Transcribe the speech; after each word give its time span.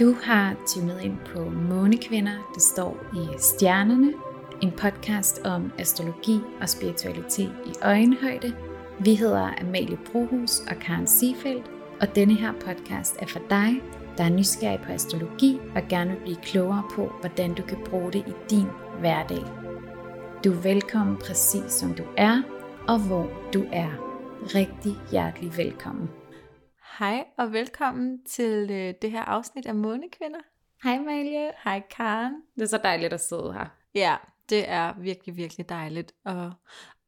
Du 0.00 0.14
har 0.22 0.54
tunet 0.66 1.00
ind 1.00 1.16
på 1.34 1.50
Månekvinder, 1.50 2.52
der 2.54 2.60
står 2.60 2.96
i 3.14 3.38
stjernerne. 3.38 4.12
En 4.62 4.70
podcast 4.70 5.40
om 5.44 5.72
astrologi 5.78 6.40
og 6.60 6.68
spiritualitet 6.68 7.52
i 7.66 7.72
øjenhøjde. 7.82 8.56
Vi 8.98 9.14
hedder 9.14 9.60
Amalie 9.60 9.98
Brohus 10.12 10.60
og 10.60 10.76
Karen 10.76 11.06
Siefeldt, 11.06 11.70
og 12.00 12.14
denne 12.14 12.34
her 12.34 12.52
podcast 12.52 13.16
er 13.18 13.26
for 13.26 13.40
dig, 13.50 13.82
der 14.18 14.24
er 14.24 14.28
nysgerrig 14.28 14.80
på 14.80 14.92
astrologi 14.92 15.58
og 15.74 15.82
gerne 15.88 16.10
vil 16.10 16.20
blive 16.20 16.36
klogere 16.36 16.82
på, 16.94 17.12
hvordan 17.20 17.54
du 17.54 17.62
kan 17.62 17.78
bruge 17.84 18.12
det 18.12 18.24
i 18.26 18.32
din 18.50 18.66
hverdag. 19.00 19.44
Du 20.44 20.52
er 20.52 20.62
velkommen 20.62 21.16
præcis 21.16 21.72
som 21.72 21.94
du 21.94 22.02
er, 22.16 22.42
og 22.88 22.98
hvor 22.98 23.30
du 23.54 23.64
er. 23.72 23.90
Rigtig 24.54 24.92
hjertelig 25.10 25.56
velkommen. 25.56 26.08
Hej 26.98 27.24
og 27.36 27.52
velkommen 27.52 28.24
til 28.24 28.70
øh, 28.70 28.94
det 29.02 29.10
her 29.10 29.22
afsnit 29.22 29.66
af 29.66 29.74
Månekvinder. 29.74 30.38
Hej 30.82 30.98
Malie. 30.98 31.50
Hej 31.64 31.82
Karen. 31.90 32.42
Det 32.54 32.62
er 32.62 32.66
så 32.66 32.80
dejligt 32.84 33.12
at 33.12 33.20
sidde 33.20 33.52
her. 33.52 33.66
Ja, 33.94 34.16
det 34.48 34.68
er 34.68 34.92
virkelig, 34.98 35.36
virkelig 35.36 35.68
dejligt 35.68 36.12
at 36.24 36.50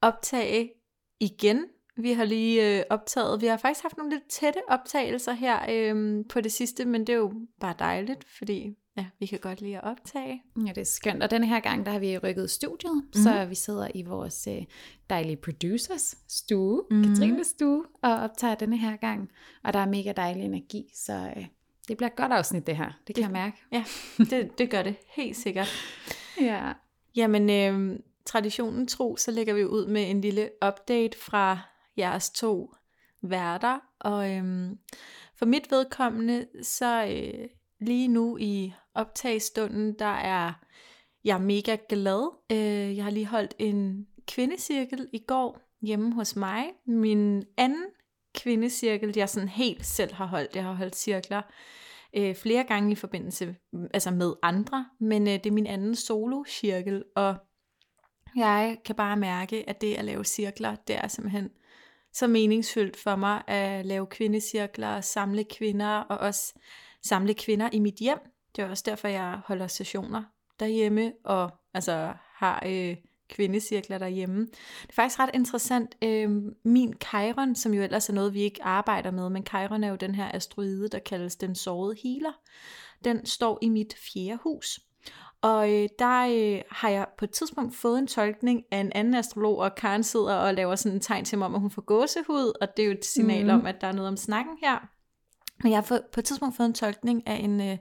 optage 0.03 0.73
igen. 1.21 1.65
Vi 1.97 2.13
har 2.13 2.25
lige 2.25 2.79
øh, 2.79 2.85
optaget, 2.91 3.41
vi 3.41 3.47
har 3.47 3.57
faktisk 3.57 3.83
haft 3.83 3.97
nogle 3.97 4.13
lidt 4.13 4.29
tætte 4.29 4.61
optagelser 4.69 5.33
her 5.33 5.59
øh, 5.69 6.25
på 6.29 6.41
det 6.41 6.53
sidste, 6.53 6.85
men 6.85 7.01
det 7.01 7.13
er 7.13 7.19
jo 7.19 7.33
bare 7.61 7.75
dejligt, 7.79 8.25
fordi 8.39 8.77
ja, 8.99 9.07
vi 9.19 9.27
kan 9.27 9.39
godt 9.39 9.61
lide 9.61 9.77
at 9.77 9.85
optage. 9.85 10.43
Ja, 10.57 10.73
det 10.73 10.79
er 10.79 10.85
skønt. 10.85 11.23
Og 11.23 11.31
denne 11.31 11.47
her 11.47 11.61
gang, 11.61 11.87
der 11.87 11.93
har 11.93 11.99
vi 11.99 12.19
rykket 12.19 12.51
studiet, 12.51 12.95
mm. 12.95 13.23
så 13.23 13.45
vi 13.45 13.55
sidder 13.55 13.89
i 13.95 14.03
vores 14.03 14.47
øh, 14.47 14.63
dejlige 15.11 15.37
producers 15.37 16.17
stue, 16.29 16.83
mm. 16.91 17.03
Katrines 17.03 17.47
stue, 17.47 17.85
og 18.03 18.15
optager 18.15 18.55
denne 18.55 18.79
her 18.79 18.97
gang. 18.97 19.31
Og 19.65 19.73
der 19.73 19.79
er 19.79 19.87
mega 19.87 20.13
dejlig 20.13 20.45
energi, 20.45 20.91
så 20.95 21.33
øh, 21.37 21.47
det 21.89 21.97
bliver 21.97 22.11
et 22.11 22.17
godt 22.17 22.33
afsnit 22.33 22.67
det 22.67 22.77
her. 22.77 22.93
Det 23.07 23.15
kan 23.15 23.15
det, 23.15 23.23
jeg 23.23 23.31
mærke. 23.31 23.57
Ja, 23.73 23.85
det, 24.31 24.59
det 24.59 24.71
gør 24.71 24.83
det 24.83 24.97
helt 25.09 25.37
sikkert. 25.37 25.69
ja. 26.41 26.73
Jamen, 27.17 27.51
øh, 27.51 27.99
traditionen 28.25 28.87
tro, 28.87 29.17
så 29.17 29.31
lægger 29.31 29.55
vi 29.55 29.65
ud 29.65 29.87
med 29.87 30.11
en 30.11 30.21
lille 30.21 30.51
update 30.67 31.19
fra 31.19 31.59
jeres 31.99 32.31
to 32.31 32.75
værter. 33.23 33.79
Og 34.01 34.31
øhm, 34.33 34.79
for 35.37 35.47
mit 35.47 35.71
vedkommende, 35.71 36.47
så 36.63 37.05
øh, 37.05 37.49
lige 37.81 38.09
nu 38.09 38.37
i 38.41 38.75
optagestunden, 38.99 39.99
der 39.99 40.05
er 40.05 40.53
jeg 41.25 41.41
mega 41.41 41.77
glad. 41.89 42.31
Øh, 42.53 42.97
jeg 42.97 43.05
har 43.05 43.11
lige 43.11 43.27
holdt 43.27 43.55
en 43.59 44.07
kvindecirkel 44.29 45.09
i 45.13 45.19
går 45.19 45.61
hjemme 45.83 46.15
hos 46.15 46.37
mig. 46.37 46.65
Min 46.87 47.45
anden 47.57 47.85
kvindecirkel, 48.35 49.13
jeg 49.17 49.29
sådan 49.29 49.49
helt 49.49 49.87
selv 49.87 50.15
har 50.15 50.27
holdt. 50.27 50.57
Jeg 50.57 50.65
har 50.65 50.73
holdt 50.73 50.97
cirkler 50.97 51.43
øh, 52.17 52.35
flere 52.35 52.65
gange 52.65 52.93
i 52.93 52.95
forbindelse 52.95 53.57
altså 53.95 54.11
med 54.11 54.35
andre, 54.43 54.87
men 55.01 55.23
øh, 55.29 55.33
det 55.33 55.47
er 55.47 55.51
min 55.51 55.67
anden 55.67 55.95
solo-cirkel, 55.95 57.05
og 57.17 57.37
jeg 58.37 58.79
kan 58.85 58.95
bare 58.95 59.17
mærke, 59.17 59.69
at 59.69 59.81
det 59.81 59.95
at 59.95 60.05
lave 60.05 60.25
cirkler, 60.25 60.75
det 60.75 60.97
er 60.97 61.09
simpelthen 61.09 61.51
så 62.13 62.27
meningsfyldt 62.27 62.97
for 62.97 63.17
mig 63.17 63.43
at 63.47 63.87
lave 63.87 64.07
kvindecirkler, 64.07 65.01
samle 65.01 65.45
kvinder 65.45 65.99
og 65.99 66.19
også 66.19 66.55
samle 67.03 67.35
kvinder 67.35 67.69
i 67.73 67.79
mit 67.79 67.95
hjem. 67.95 68.19
Det 68.59 68.65
er 68.65 68.71
også 68.71 68.85
derfor, 68.87 69.09
jeg 69.09 69.41
holder 69.47 69.67
sessioner 69.67 70.23
derhjemme 70.61 71.13
og 71.25 71.51
altså 71.75 72.13
har 72.35 72.63
øh, 72.67 72.97
kvindecirkler 73.31 73.99
derhjemme. 73.99 74.41
Det 74.83 74.89
er 74.89 74.95
faktisk 74.95 75.21
ret 75.21 75.31
interessant. 75.35 75.97
Øh, 76.05 76.31
min 76.65 76.95
Chiron, 77.05 77.55
som 77.55 77.75
jo 77.75 77.83
ellers 77.83 78.09
er 78.09 78.13
noget, 78.13 78.35
vi 78.35 78.41
ikke 78.41 78.65
arbejder 78.65 79.11
med, 79.11 79.31
men 79.31 79.47
Chiron 79.47 79.85
er 79.85 79.89
jo 79.89 79.97
den 79.97 80.15
her 80.15 80.31
asteroide, 80.35 80.89
der 80.89 80.99
kaldes 80.99 81.37
den 81.37 81.55
sårede 81.55 81.97
healer. 82.03 82.33
Den 83.05 83.27
står 83.27 83.59
i 83.63 83.69
mit 83.69 83.95
fjerde 83.99 84.39
hus. 84.43 84.81
Og 85.43 85.73
øh, 85.73 85.89
der 85.99 86.27
øh, 86.31 86.63
har 86.71 86.89
jeg 86.89 87.07
på 87.19 87.25
et 87.25 87.31
tidspunkt 87.31 87.77
fået 87.77 87.99
en 87.99 88.07
tolkning 88.07 88.65
af 88.71 88.79
en 88.79 88.93
anden 88.95 89.15
astrolog, 89.15 89.59
og 89.59 89.75
Karen 89.75 90.03
sidder 90.03 90.35
og 90.35 90.55
laver 90.55 90.75
sådan 90.75 90.97
en 90.97 91.01
tegn 91.01 91.25
til 91.25 91.39
mig 91.39 91.47
om, 91.47 91.55
at 91.55 91.61
hun 91.61 91.71
får 91.71 91.83
gåsehud, 91.83 92.53
og 92.61 92.69
det 92.77 92.83
er 92.83 92.87
jo 92.87 92.93
et 92.93 93.05
signal 93.05 93.45
mm. 93.45 93.51
om, 93.51 93.67
at 93.67 93.81
der 93.81 93.87
er 93.87 93.93
noget 93.93 94.09
om 94.09 94.17
snakken 94.17 94.59
her. 94.63 94.98
Men 95.63 95.73
jeg 95.73 95.79
har 95.79 96.01
på 96.13 96.21
et 96.21 96.25
tidspunkt 96.25 96.57
fået 96.57 96.67
en 96.67 96.75
tolkning 96.75 97.27
af 97.27 97.35
en, 97.35 97.61
øh, 97.61 97.77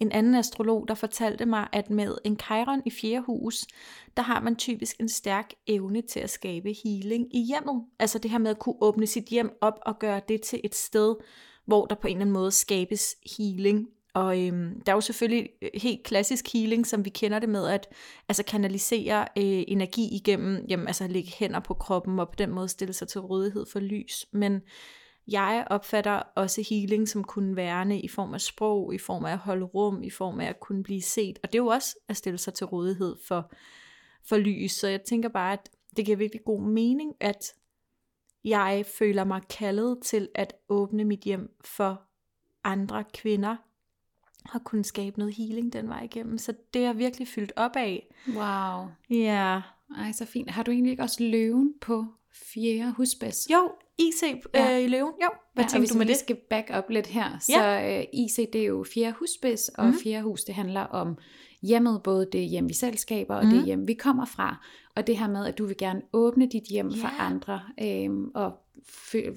en 0.00 0.12
anden 0.12 0.34
astrolog, 0.34 0.88
der 0.88 0.94
fortalte 0.94 1.46
mig, 1.46 1.68
at 1.72 1.90
med 1.90 2.16
en 2.24 2.38
Chiron 2.40 2.82
i 2.86 2.90
fjerde 2.90 3.20
hus, 3.20 3.66
der 4.16 4.22
har 4.22 4.40
man 4.40 4.56
typisk 4.56 5.00
en 5.00 5.08
stærk 5.08 5.52
evne 5.66 6.02
til 6.02 6.20
at 6.20 6.30
skabe 6.30 6.74
healing 6.84 7.36
i 7.36 7.40
hjemmet. 7.40 7.84
Altså 7.98 8.18
det 8.18 8.30
her 8.30 8.38
med 8.38 8.50
at 8.50 8.58
kunne 8.58 8.76
åbne 8.80 9.06
sit 9.06 9.24
hjem 9.24 9.50
op 9.60 9.78
og 9.86 9.98
gøre 9.98 10.20
det 10.28 10.40
til 10.40 10.60
et 10.64 10.74
sted, 10.74 11.16
hvor 11.66 11.86
der 11.86 11.94
på 11.94 12.06
en 12.06 12.12
eller 12.12 12.20
anden 12.20 12.32
måde 12.32 12.50
skabes 12.50 13.16
healing. 13.36 13.88
Og 14.14 14.46
øhm, 14.46 14.80
der 14.86 14.92
er 14.92 14.96
jo 14.96 15.00
selvfølgelig 15.00 15.48
øh, 15.62 15.70
helt 15.74 16.02
klassisk 16.02 16.52
healing, 16.52 16.86
som 16.86 17.04
vi 17.04 17.10
kender 17.10 17.38
det 17.38 17.48
med 17.48 17.68
at 17.68 17.88
altså 18.28 18.42
kanalisere 18.44 19.20
øh, 19.20 19.64
energi 19.68 20.08
igennem, 20.16 20.64
jamen, 20.68 20.86
altså 20.86 21.06
lægge 21.06 21.32
hænder 21.38 21.60
på 21.60 21.74
kroppen 21.74 22.18
og 22.18 22.28
på 22.28 22.34
den 22.38 22.50
måde 22.50 22.68
stille 22.68 22.92
sig 22.92 23.08
til 23.08 23.20
rådighed 23.20 23.66
for 23.72 23.80
lys. 23.80 24.26
Men 24.32 24.60
jeg 25.28 25.66
opfatter 25.70 26.22
også 26.36 26.66
healing 26.70 27.08
som 27.08 27.24
kunne 27.24 27.56
værne 27.56 28.00
i 28.00 28.08
form 28.08 28.34
af 28.34 28.40
sprog, 28.40 28.94
i 28.94 28.98
form 28.98 29.24
af 29.24 29.32
at 29.32 29.38
holde 29.38 29.64
rum, 29.64 30.02
i 30.02 30.10
form 30.10 30.40
af 30.40 30.46
at 30.46 30.60
kunne 30.60 30.82
blive 30.82 31.02
set. 31.02 31.38
Og 31.42 31.52
det 31.52 31.58
er 31.58 31.62
jo 31.62 31.66
også 31.66 31.96
at 32.08 32.16
stille 32.16 32.38
sig 32.38 32.54
til 32.54 32.66
rådighed 32.66 33.16
for, 33.28 33.52
for 34.24 34.36
lys. 34.36 34.72
Så 34.72 34.88
jeg 34.88 35.02
tænker 35.02 35.28
bare, 35.28 35.52
at 35.52 35.70
det 35.96 36.04
giver 36.04 36.16
virkelig 36.16 36.44
god 36.44 36.62
mening, 36.62 37.14
at 37.20 37.54
jeg 38.44 38.84
føler 38.98 39.24
mig 39.24 39.42
kaldet 39.50 39.98
til 40.02 40.28
at 40.34 40.52
åbne 40.68 41.04
mit 41.04 41.20
hjem 41.20 41.56
for 41.64 42.02
andre 42.64 43.04
kvinder, 43.14 43.56
har 44.46 44.58
kunnet 44.58 44.86
skabe 44.86 45.18
noget 45.18 45.34
healing 45.34 45.72
den 45.72 45.88
vej 45.88 46.02
igennem. 46.02 46.38
Så 46.38 46.54
det 46.74 46.84
er 46.84 46.92
virkelig 46.92 47.28
fyldt 47.28 47.52
op 47.56 47.76
af. 47.76 48.14
Wow. 48.28 48.88
Ja. 49.10 49.60
Ej, 49.98 50.12
så 50.12 50.24
fint. 50.24 50.50
Har 50.50 50.62
du 50.62 50.70
egentlig 50.70 50.90
ikke 50.90 51.02
også 51.02 51.22
løven 51.22 51.74
på 51.80 52.06
fjerde 52.32 52.92
husbæs? 52.92 53.48
Jo, 53.50 53.72
IC 53.98 54.22
ja. 54.54 54.76
øh, 54.76 54.84
i 54.84 54.86
løven. 54.86 55.12
Jo, 55.22 55.28
hvad 55.54 55.64
ja, 55.64 55.68
tænker 55.68 55.88
du 55.88 55.98
med 55.98 56.06
det? 56.06 56.16
skal 56.16 56.36
back 56.50 56.70
up 56.78 56.90
lidt 56.90 57.06
her, 57.06 57.38
så 57.40 57.60
ja. 57.62 57.98
øh, 57.98 58.04
IC 58.12 58.50
det 58.52 58.60
er 58.60 58.66
jo 58.66 58.84
fjerde 58.94 59.16
husbæs, 59.18 59.68
og 59.68 59.86
mm. 59.86 59.94
fjerde 60.02 60.22
hus 60.22 60.44
det 60.44 60.54
handler 60.54 60.80
om 60.80 61.18
hjemmet, 61.62 62.02
både 62.02 62.28
det 62.32 62.48
hjem 62.48 62.68
vi 62.68 62.74
selv 62.74 62.96
skaber, 62.96 63.34
og 63.34 63.44
mm. 63.44 63.50
det 63.50 63.64
hjem 63.64 63.88
vi 63.88 63.94
kommer 63.94 64.24
fra. 64.24 64.66
Og 64.96 65.06
det 65.06 65.18
her 65.18 65.28
med, 65.28 65.46
at 65.46 65.58
du 65.58 65.66
vil 65.66 65.76
gerne 65.76 66.02
åbne 66.12 66.48
dit 66.48 66.64
hjem 66.70 66.86
yeah. 66.86 66.98
for 66.98 67.08
andre, 67.20 67.62
øh, 67.82 68.10
og 68.34 68.52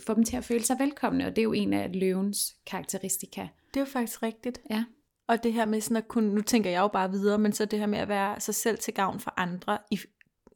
få 0.06 0.14
dem 0.14 0.24
til 0.24 0.38
at 0.38 0.44
føle 0.44 0.64
sig 0.64 0.76
velkomne, 0.80 1.26
og 1.26 1.30
det 1.30 1.38
er 1.38 1.44
jo 1.44 1.54
en 1.54 1.74
af 1.74 1.90
løvens 1.94 2.56
karakteristika. 2.66 3.48
Det 3.74 3.80
er 3.80 3.82
jo 3.82 3.86
faktisk 3.86 4.24
rigtigt. 4.24 4.62
Ja. 4.70 4.84
Og 5.28 5.44
det 5.44 5.54
her 5.54 5.66
med 5.66 5.82
sådan 5.82 5.98
at 5.98 6.08
kunne, 6.08 6.36
nu 6.36 6.42
tænker 6.42 6.70
jeg 6.70 6.80
jo 6.80 6.88
bare 6.88 7.12
videre, 7.12 7.38
men 7.38 7.54
så 7.54 7.66
det 7.66 7.80
her 7.80 7.86
med 7.86 8.00
at 8.00 8.08
være 8.08 8.40
sig 8.40 8.56
selv 8.56 8.78
til 8.78 8.94
gavn 8.94 9.20
for 9.20 9.34
andre 9.38 9.78
i 9.92 10.00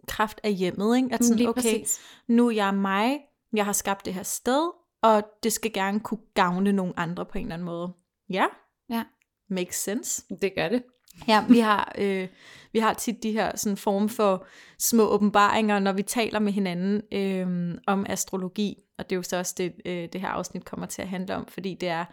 kraft 0.08 0.40
af 0.44 0.54
hjemmet, 0.54 0.98
ikke? 0.98 1.10
At 1.12 1.26
sådan, 1.26 1.48
okay, 1.48 1.62
præcis. 1.62 2.00
nu 2.28 2.48
er 2.48 2.52
jeg 2.52 2.74
mig, 2.74 3.20
jeg 3.54 3.66
har 3.66 3.74
skabt 3.74 4.06
det 4.06 4.14
her 4.14 4.24
sted, 4.24 4.72
og 5.04 5.24
det 5.44 5.54
skal 5.54 5.74
gerne 5.74 6.00
kunne 6.00 6.22
gavne 6.34 6.72
nogle 6.72 7.00
andre 7.00 7.26
på 7.26 7.38
en 7.38 7.44
eller 7.44 7.54
anden 7.54 7.66
måde. 7.66 7.94
Ja, 8.30 8.46
ja. 8.90 9.04
makes 9.50 9.76
sense. 9.76 10.24
Det 10.42 10.56
gør 10.56 10.70
det. 10.70 10.84
Ja, 11.28 11.46
vi 11.50 11.60
har, 11.60 11.96
øh, 11.98 12.28
vi 12.74 12.80
har 12.80 12.94
tit 12.94 13.24
de 13.24 13.32
her 13.32 13.58
sådan 13.58 13.78
form 13.78 14.10
for 14.10 14.46
små 14.80 15.04
åbenbaringer, 15.04 15.80
når 15.80 15.92
vi 15.92 16.04
taler 16.04 16.40
med 16.40 16.52
hinanden 16.52 17.02
øh, 17.12 17.78
om 17.88 18.06
astrologi, 18.10 18.76
og 18.98 19.10
det 19.10 19.16
er 19.16 19.18
jo 19.18 19.24
så 19.24 19.38
også 19.38 19.56
det, 19.58 19.74
øh, 19.86 20.10
det 20.14 20.22
her 20.22 20.28
afsnit 20.28 20.66
kommer 20.66 20.86
til 20.86 21.02
at 21.02 21.08
handle 21.08 21.36
om, 21.36 21.46
fordi 21.46 21.74
det 21.74 21.90
er 21.90 22.06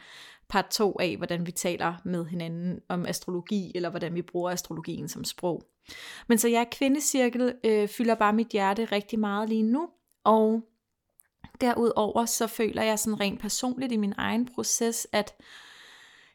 part 0.49 0.67
2 0.67 0.97
af, 1.01 1.17
hvordan 1.17 1.47
vi 1.47 1.53
taler 1.53 1.95
med 2.05 2.27
hinanden 2.27 2.81
om 2.89 3.07
astrologi, 3.07 3.73
eller 3.75 3.91
hvordan 3.91 4.15
vi 4.15 4.23
bruger 4.23 4.51
astrologien 4.51 5.09
som 5.09 5.25
sprog. 5.25 5.63
Men 6.29 6.39
så 6.39 6.49
jeg 6.49 6.67
kvindecirkel 6.71 7.55
øh, 7.65 7.89
fylder 7.89 8.15
bare 8.15 8.33
mit 8.33 8.49
hjerte 8.49 8.85
rigtig 8.85 9.19
meget 9.19 9.49
lige 9.49 9.63
nu, 9.63 9.89
og 10.25 10.63
derudover 11.61 12.25
så 12.25 12.47
føler 12.47 12.83
jeg 12.83 12.99
sådan 12.99 13.21
rent 13.21 13.41
personligt 13.41 13.93
i 13.93 13.97
min 13.97 14.15
egen 14.17 14.49
proces, 14.55 15.07
at 15.13 15.35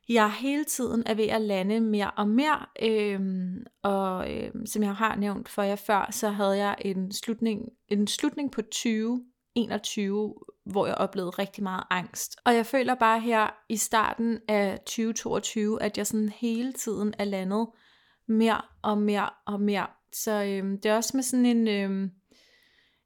jeg 0.09 0.31
hele 0.31 0.63
tiden 0.63 1.03
er 1.05 1.13
ved 1.13 1.27
at 1.27 1.41
lande 1.41 1.79
mere 1.79 2.11
og 2.11 2.27
mere, 2.27 2.65
øhm, 2.81 3.65
og 3.83 4.33
øhm, 4.33 4.65
som 4.65 4.83
jeg 4.83 4.95
har 4.95 5.15
nævnt 5.15 5.49
for 5.49 5.61
jer 5.61 5.75
før, 5.75 6.09
så 6.11 6.29
havde 6.29 6.57
jeg 6.57 6.75
en 6.79 7.11
slutning, 7.11 7.69
en 7.87 8.07
slutning 8.07 8.51
på 8.51 8.61
2021, 8.61 10.35
hvor 10.65 10.85
jeg 10.85 10.95
oplevede 10.95 11.29
rigtig 11.29 11.63
meget 11.63 11.83
angst. 11.89 12.37
Og 12.45 12.55
jeg 12.55 12.65
føler 12.65 12.95
bare 12.95 13.19
her 13.19 13.47
i 13.69 13.77
starten 13.77 14.39
af 14.47 14.79
2022, 14.79 15.81
at 15.81 15.97
jeg 15.97 16.07
sådan 16.07 16.29
hele 16.29 16.73
tiden 16.73 17.13
er 17.17 17.25
landet 17.25 17.67
mere 18.27 18.61
og 18.81 18.97
mere 18.97 19.29
og 19.45 19.61
mere. 19.61 19.87
Så 20.13 20.43
øhm, 20.43 20.81
det 20.81 20.91
er 20.91 20.95
også 20.95 21.17
med 21.17 21.23
sådan 21.23 21.45
en, 21.45 21.67
øhm, 21.67 22.11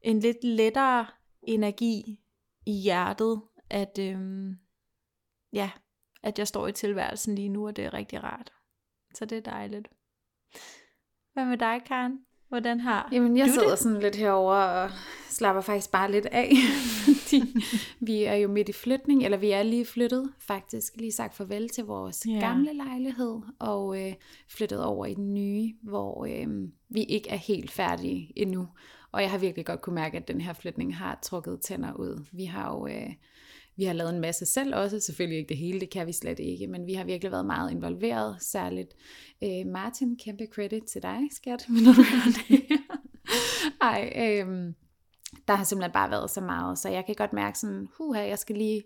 en 0.01 0.19
lidt 0.19 0.43
lettere 0.43 1.05
energi 1.47 2.19
i 2.65 2.71
hjertet, 2.71 3.41
at, 3.69 3.99
øhm, 3.99 4.55
ja, 5.53 5.71
at 6.23 6.39
jeg 6.39 6.47
står 6.47 6.67
i 6.67 6.71
tilværelsen 6.71 7.35
lige 7.35 7.49
nu, 7.49 7.67
og 7.67 7.75
det 7.75 7.85
er 7.85 7.93
rigtig 7.93 8.23
rart. 8.23 8.53
Så 9.13 9.25
det 9.25 9.37
er 9.37 9.41
dejligt. 9.41 9.87
Hvad 11.33 11.45
med 11.45 11.57
dig, 11.57 11.81
Karen? 11.85 12.19
Hvordan 12.47 12.79
har 12.79 13.09
Jamen, 13.11 13.37
jeg 13.37 13.47
du 13.47 13.51
sidder 13.51 13.69
det? 13.69 13.79
sådan 13.79 13.99
lidt 13.99 14.15
herover 14.15 14.55
og 14.55 14.89
slapper 15.29 15.61
faktisk 15.61 15.91
bare 15.91 16.11
lidt 16.11 16.25
af. 16.25 16.51
Fordi 17.05 17.41
vi 17.99 18.23
er 18.23 18.35
jo 18.35 18.47
midt 18.47 18.69
i 18.69 18.73
flytning, 18.73 19.23
eller 19.23 19.37
vi 19.37 19.51
er 19.51 19.63
lige 19.63 19.85
flyttet 19.85 20.33
faktisk, 20.39 20.93
lige 20.95 21.11
sagt 21.11 21.35
farvel 21.35 21.69
til 21.69 21.85
vores 21.85 22.25
ja. 22.27 22.39
gamle 22.39 22.73
lejlighed, 22.73 23.41
og 23.59 24.05
øh, 24.05 24.13
flyttet 24.49 24.83
over 24.83 25.05
i 25.05 25.13
den 25.13 25.33
nye, 25.33 25.73
hvor 25.83 26.25
øh, 26.25 26.69
vi 26.89 27.03
ikke 27.03 27.29
er 27.29 27.35
helt 27.35 27.71
færdige 27.71 28.33
endnu. 28.35 28.67
Og 29.15 29.21
jeg 29.21 29.31
har 29.31 29.37
virkelig 29.37 29.65
godt 29.65 29.81
kunne 29.81 29.95
mærke, 29.95 30.17
at 30.17 30.27
den 30.27 30.41
her 30.41 30.53
flytning 30.53 30.97
har 30.97 31.19
trukket 31.21 31.61
tænder 31.61 31.93
ud. 31.93 32.25
Vi 32.31 32.45
har 32.45 32.73
jo... 32.73 32.87
Øh, 32.87 33.13
vi 33.77 33.83
har 33.83 33.93
lavet 33.93 34.13
en 34.13 34.21
masse 34.21 34.45
selv 34.45 34.75
også, 34.75 34.99
selvfølgelig 34.99 35.37
ikke 35.37 35.49
det 35.49 35.57
hele, 35.57 35.79
det 35.79 35.89
kan 35.89 36.07
vi 36.07 36.11
slet 36.11 36.39
ikke, 36.39 36.67
men 36.67 36.87
vi 36.87 36.93
har 36.93 37.03
virkelig 37.03 37.31
været 37.31 37.45
meget 37.45 37.71
involveret, 37.71 38.37
særligt 38.41 38.93
øh, 39.43 39.65
Martin, 39.65 40.17
kæmpe 40.17 40.47
credit 40.53 40.83
til 40.83 41.01
dig, 41.01 41.19
skat, 41.31 41.65
når 41.85 41.93
du 41.93 42.01
det. 42.49 42.65
Ej, 43.81 44.13
øh, 44.15 44.73
der 45.47 45.55
har 45.55 45.63
simpelthen 45.63 45.93
bare 45.93 46.11
været 46.11 46.29
så 46.29 46.41
meget, 46.41 46.79
så 46.79 46.89
jeg 46.89 47.05
kan 47.05 47.15
godt 47.15 47.33
mærke 47.33 47.59
sådan, 47.59 47.87
huha, 47.97 48.27
jeg 48.27 48.39
skal 48.39 48.55
lige 48.55 48.83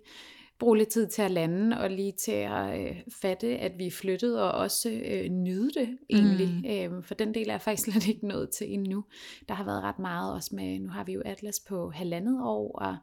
bruge 0.60 0.78
lidt 0.78 0.90
tid 0.90 1.08
til 1.08 1.22
at 1.22 1.32
lande, 1.32 1.78
og 1.80 1.90
lige 1.90 2.12
til 2.12 2.32
at 2.32 2.80
øh, 2.90 2.96
fatte, 3.22 3.58
at 3.58 3.78
vi 3.78 3.88
er 3.88 3.92
flyttet, 3.92 4.42
og 4.42 4.52
også 4.52 4.90
øh, 5.06 5.30
nyde 5.30 5.72
det 5.80 5.98
egentlig. 6.10 6.50
Mm. 6.90 6.96
Øh, 6.98 7.04
for 7.04 7.14
den 7.14 7.34
del 7.34 7.50
er 7.50 7.54
jeg 7.54 7.62
faktisk 7.62 7.88
slet 7.92 8.08
ikke 8.08 8.28
nået 8.28 8.50
til 8.50 8.74
endnu. 8.74 9.06
Der 9.50 9.54
har 9.56 9.64
været 9.64 9.84
ret 9.84 10.00
meget 10.00 10.34
også 10.34 10.56
med, 10.56 10.80
nu 10.80 10.90
har 10.90 11.04
vi 11.04 11.14
jo 11.14 11.22
Atlas 11.26 11.60
på 11.60 11.90
halvandet 11.92 12.42
år, 12.44 12.80
og 12.80 12.98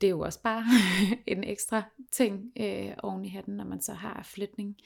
det 0.00 0.06
er 0.06 0.10
jo 0.10 0.20
også 0.20 0.42
bare 0.42 0.64
en 1.26 1.44
ekstra 1.44 1.82
ting 2.12 2.40
øh, 2.60 2.90
oven 3.02 3.24
i 3.24 3.28
hatten, 3.28 3.54
når 3.56 3.64
man 3.64 3.80
så 3.82 3.92
har 3.92 4.22
flytning. 4.24 4.76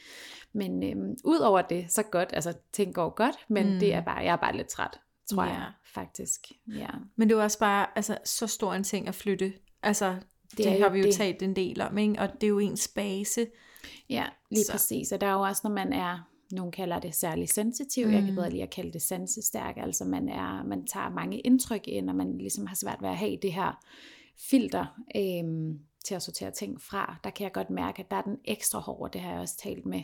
Men 0.53 0.83
øh, 0.83 1.17
ud 1.25 1.39
over 1.39 1.63
det, 1.63 1.87
så 1.93 2.03
godt, 2.03 2.31
altså 2.33 2.53
ting 2.73 2.95
går 2.95 3.15
godt, 3.15 3.37
men 3.49 3.67
Mm. 3.67 3.73
mm. 3.73 3.79
det 3.81 3.95
er 3.95 4.01
bare, 4.01 4.19
jeg 4.19 4.33
er 4.33 4.37
bare 4.37 4.57
lidt 4.57 4.69
træt, 4.69 5.01
tror 5.31 5.45
Ja. 5.45 5.51
jeg 5.51 5.73
faktisk. 5.95 6.41
Ja. 6.75 6.89
Men 7.17 7.29
det 7.29 7.37
er 7.39 7.43
også 7.43 7.59
bare 7.59 7.87
altså, 7.97 8.19
så 8.25 8.47
stor 8.47 8.75
en 8.75 8.85
ting 8.85 9.09
at 9.09 9.15
flytte. 9.15 9.53
Altså, 9.83 10.17
det, 10.57 10.65
det 10.67 10.81
har 10.81 10.89
vi 10.89 10.99
jo 10.99 11.05
det. 11.05 11.15
talt 11.15 11.43
en 11.43 11.57
del 11.57 11.81
om, 11.81 11.99
ikke? 11.99 12.19
og 12.19 12.29
det 12.41 12.43
er 12.43 12.49
jo 12.49 12.59
ens 12.59 12.89
base. 12.89 13.47
Ja, 14.11 14.25
lige 14.51 14.65
Så. 14.65 14.73
præcis. 14.73 15.13
Og 15.13 15.21
der 15.21 15.27
er 15.27 15.33
jo 15.33 15.41
også, 15.41 15.61
når 15.65 15.71
man 15.71 15.93
er, 15.93 16.29
nogen 16.53 16.73
kalder 16.73 16.99
det 17.01 17.15
særlig 17.15 17.49
sensitiv, 17.49 18.07
mm. 18.07 18.13
jeg 18.13 18.21
kan 18.23 18.31
Mm. 18.31 18.35
bedre 18.37 18.51
lide 18.51 18.63
at 18.63 18.71
kalde 18.71 18.93
det 18.93 19.03
sansestærk, 19.03 19.75
altså 19.77 20.05
man, 20.05 20.29
er, 20.29 20.63
man 20.65 20.87
tager 20.87 21.11
mange 21.11 21.41
indtryk 21.41 21.89
ind, 21.89 22.11
og 22.11 22.17
man 22.17 22.39
ligesom 22.39 22.67
har 22.67 22.77
svært 22.77 22.99
ved 23.03 23.09
at 23.09 23.17
have 23.17 23.39
det 23.43 23.53
her 23.53 23.85
filter 24.51 24.87
øhm, 25.17 25.79
til 26.03 26.15
at 26.15 26.23
sortere 26.23 26.51
ting 26.51 26.81
fra. 26.81 27.17
Der 27.25 27.31
kan 27.31 27.45
jeg 27.45 27.53
godt 27.53 27.71
mærke, 27.71 28.01
at 28.03 28.11
der 28.11 28.17
er 28.17 28.23
den 28.23 28.39
ekstra 28.45 28.79
hård, 28.79 29.13
det 29.13 29.21
har 29.21 29.33
jeg 29.33 29.41
også 29.41 29.57
talt 29.57 29.87
med 29.87 30.03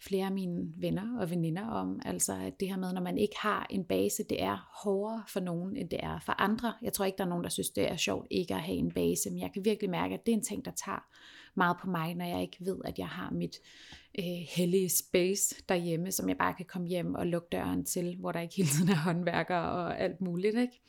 flere 0.00 0.26
af 0.26 0.32
mine 0.32 0.72
venner 0.76 1.20
og 1.20 1.30
veninder 1.30 1.66
om, 1.66 2.00
altså 2.04 2.32
at 2.32 2.60
det 2.60 2.68
her 2.68 2.76
med, 2.76 2.92
når 2.92 3.00
man 3.00 3.18
ikke 3.18 3.36
har 3.38 3.66
en 3.70 3.84
base, 3.84 4.24
det 4.30 4.42
er 4.42 4.70
hårdere 4.84 5.22
for 5.28 5.40
nogen, 5.40 5.76
end 5.76 5.90
det 5.90 6.00
er 6.02 6.18
for 6.26 6.40
andre. 6.40 6.74
Jeg 6.82 6.92
tror 6.92 7.04
ikke, 7.04 7.18
der 7.18 7.24
er 7.24 7.28
nogen, 7.28 7.44
der 7.44 7.50
synes, 7.50 7.70
det 7.70 7.90
er 7.90 7.96
sjovt 7.96 8.26
ikke 8.30 8.54
at 8.54 8.62
have 8.62 8.78
en 8.78 8.92
base, 8.92 9.30
men 9.30 9.38
jeg 9.38 9.50
kan 9.52 9.64
virkelig 9.64 9.90
mærke, 9.90 10.14
at 10.14 10.26
det 10.26 10.32
er 10.32 10.36
en 10.36 10.44
ting, 10.44 10.64
der 10.64 10.70
tager 10.84 11.04
meget 11.54 11.76
på 11.80 11.90
mig, 11.90 12.14
når 12.14 12.24
jeg 12.24 12.42
ikke 12.42 12.56
ved, 12.60 12.78
at 12.84 12.98
jeg 12.98 13.08
har 13.08 13.30
mit 13.30 13.56
øh, 14.18 14.24
hellige 14.56 14.88
space 14.88 15.54
derhjemme, 15.68 16.12
som 16.12 16.28
jeg 16.28 16.38
bare 16.38 16.54
kan 16.54 16.66
komme 16.66 16.88
hjem 16.88 17.14
og 17.14 17.26
lukke 17.26 17.48
døren 17.52 17.84
til, 17.84 18.16
hvor 18.16 18.32
der 18.32 18.40
ikke 18.40 18.56
hele 18.56 18.68
tiden 18.68 18.88
er 18.90 18.96
håndværkere 18.96 19.70
og 19.70 20.00
alt 20.00 20.20
muligt. 20.20 20.58
Ikke? 20.58 20.80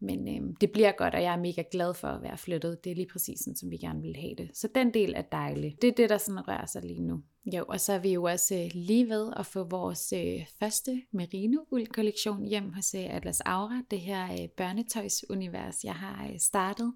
Men 0.00 0.28
øh, 0.28 0.54
det 0.60 0.72
bliver 0.72 0.92
godt, 0.92 1.14
og 1.14 1.22
jeg 1.22 1.32
er 1.32 1.40
mega 1.40 1.62
glad 1.70 1.94
for 1.94 2.08
at 2.08 2.22
være 2.22 2.38
flyttet. 2.38 2.84
Det 2.84 2.90
er 2.92 2.96
lige 2.96 3.08
præcis 3.12 3.40
sådan, 3.40 3.56
som 3.56 3.70
vi 3.70 3.76
gerne 3.76 4.02
vil 4.02 4.16
have 4.16 4.34
det. 4.38 4.50
Så 4.54 4.68
den 4.74 4.94
del 4.94 5.12
er 5.16 5.22
dejlig. 5.22 5.76
Det 5.82 5.88
er 5.88 5.94
det, 5.94 6.10
der 6.10 6.18
sådan 6.18 6.48
rører 6.48 6.66
sig 6.66 6.82
lige 6.82 7.02
nu. 7.02 7.22
Jo, 7.46 7.64
og 7.68 7.80
så 7.80 7.92
er 7.92 7.98
vi 7.98 8.12
jo 8.12 8.24
også 8.24 8.54
øh, 8.54 8.70
lige 8.74 9.08
ved 9.08 9.32
at 9.36 9.46
få 9.46 9.64
vores 9.64 10.12
øh, 10.12 10.46
første 10.60 11.02
merino-uld-kollektion 11.12 12.44
hjem 12.44 12.72
hos 12.72 12.94
øh, 12.94 13.14
Atlas 13.14 13.40
Aura. 13.40 13.82
Det 13.90 14.00
her 14.00 14.46
børnetøjsunivers, 14.56 15.84
jeg 15.84 15.94
har 15.94 16.30
startet. 16.38 16.92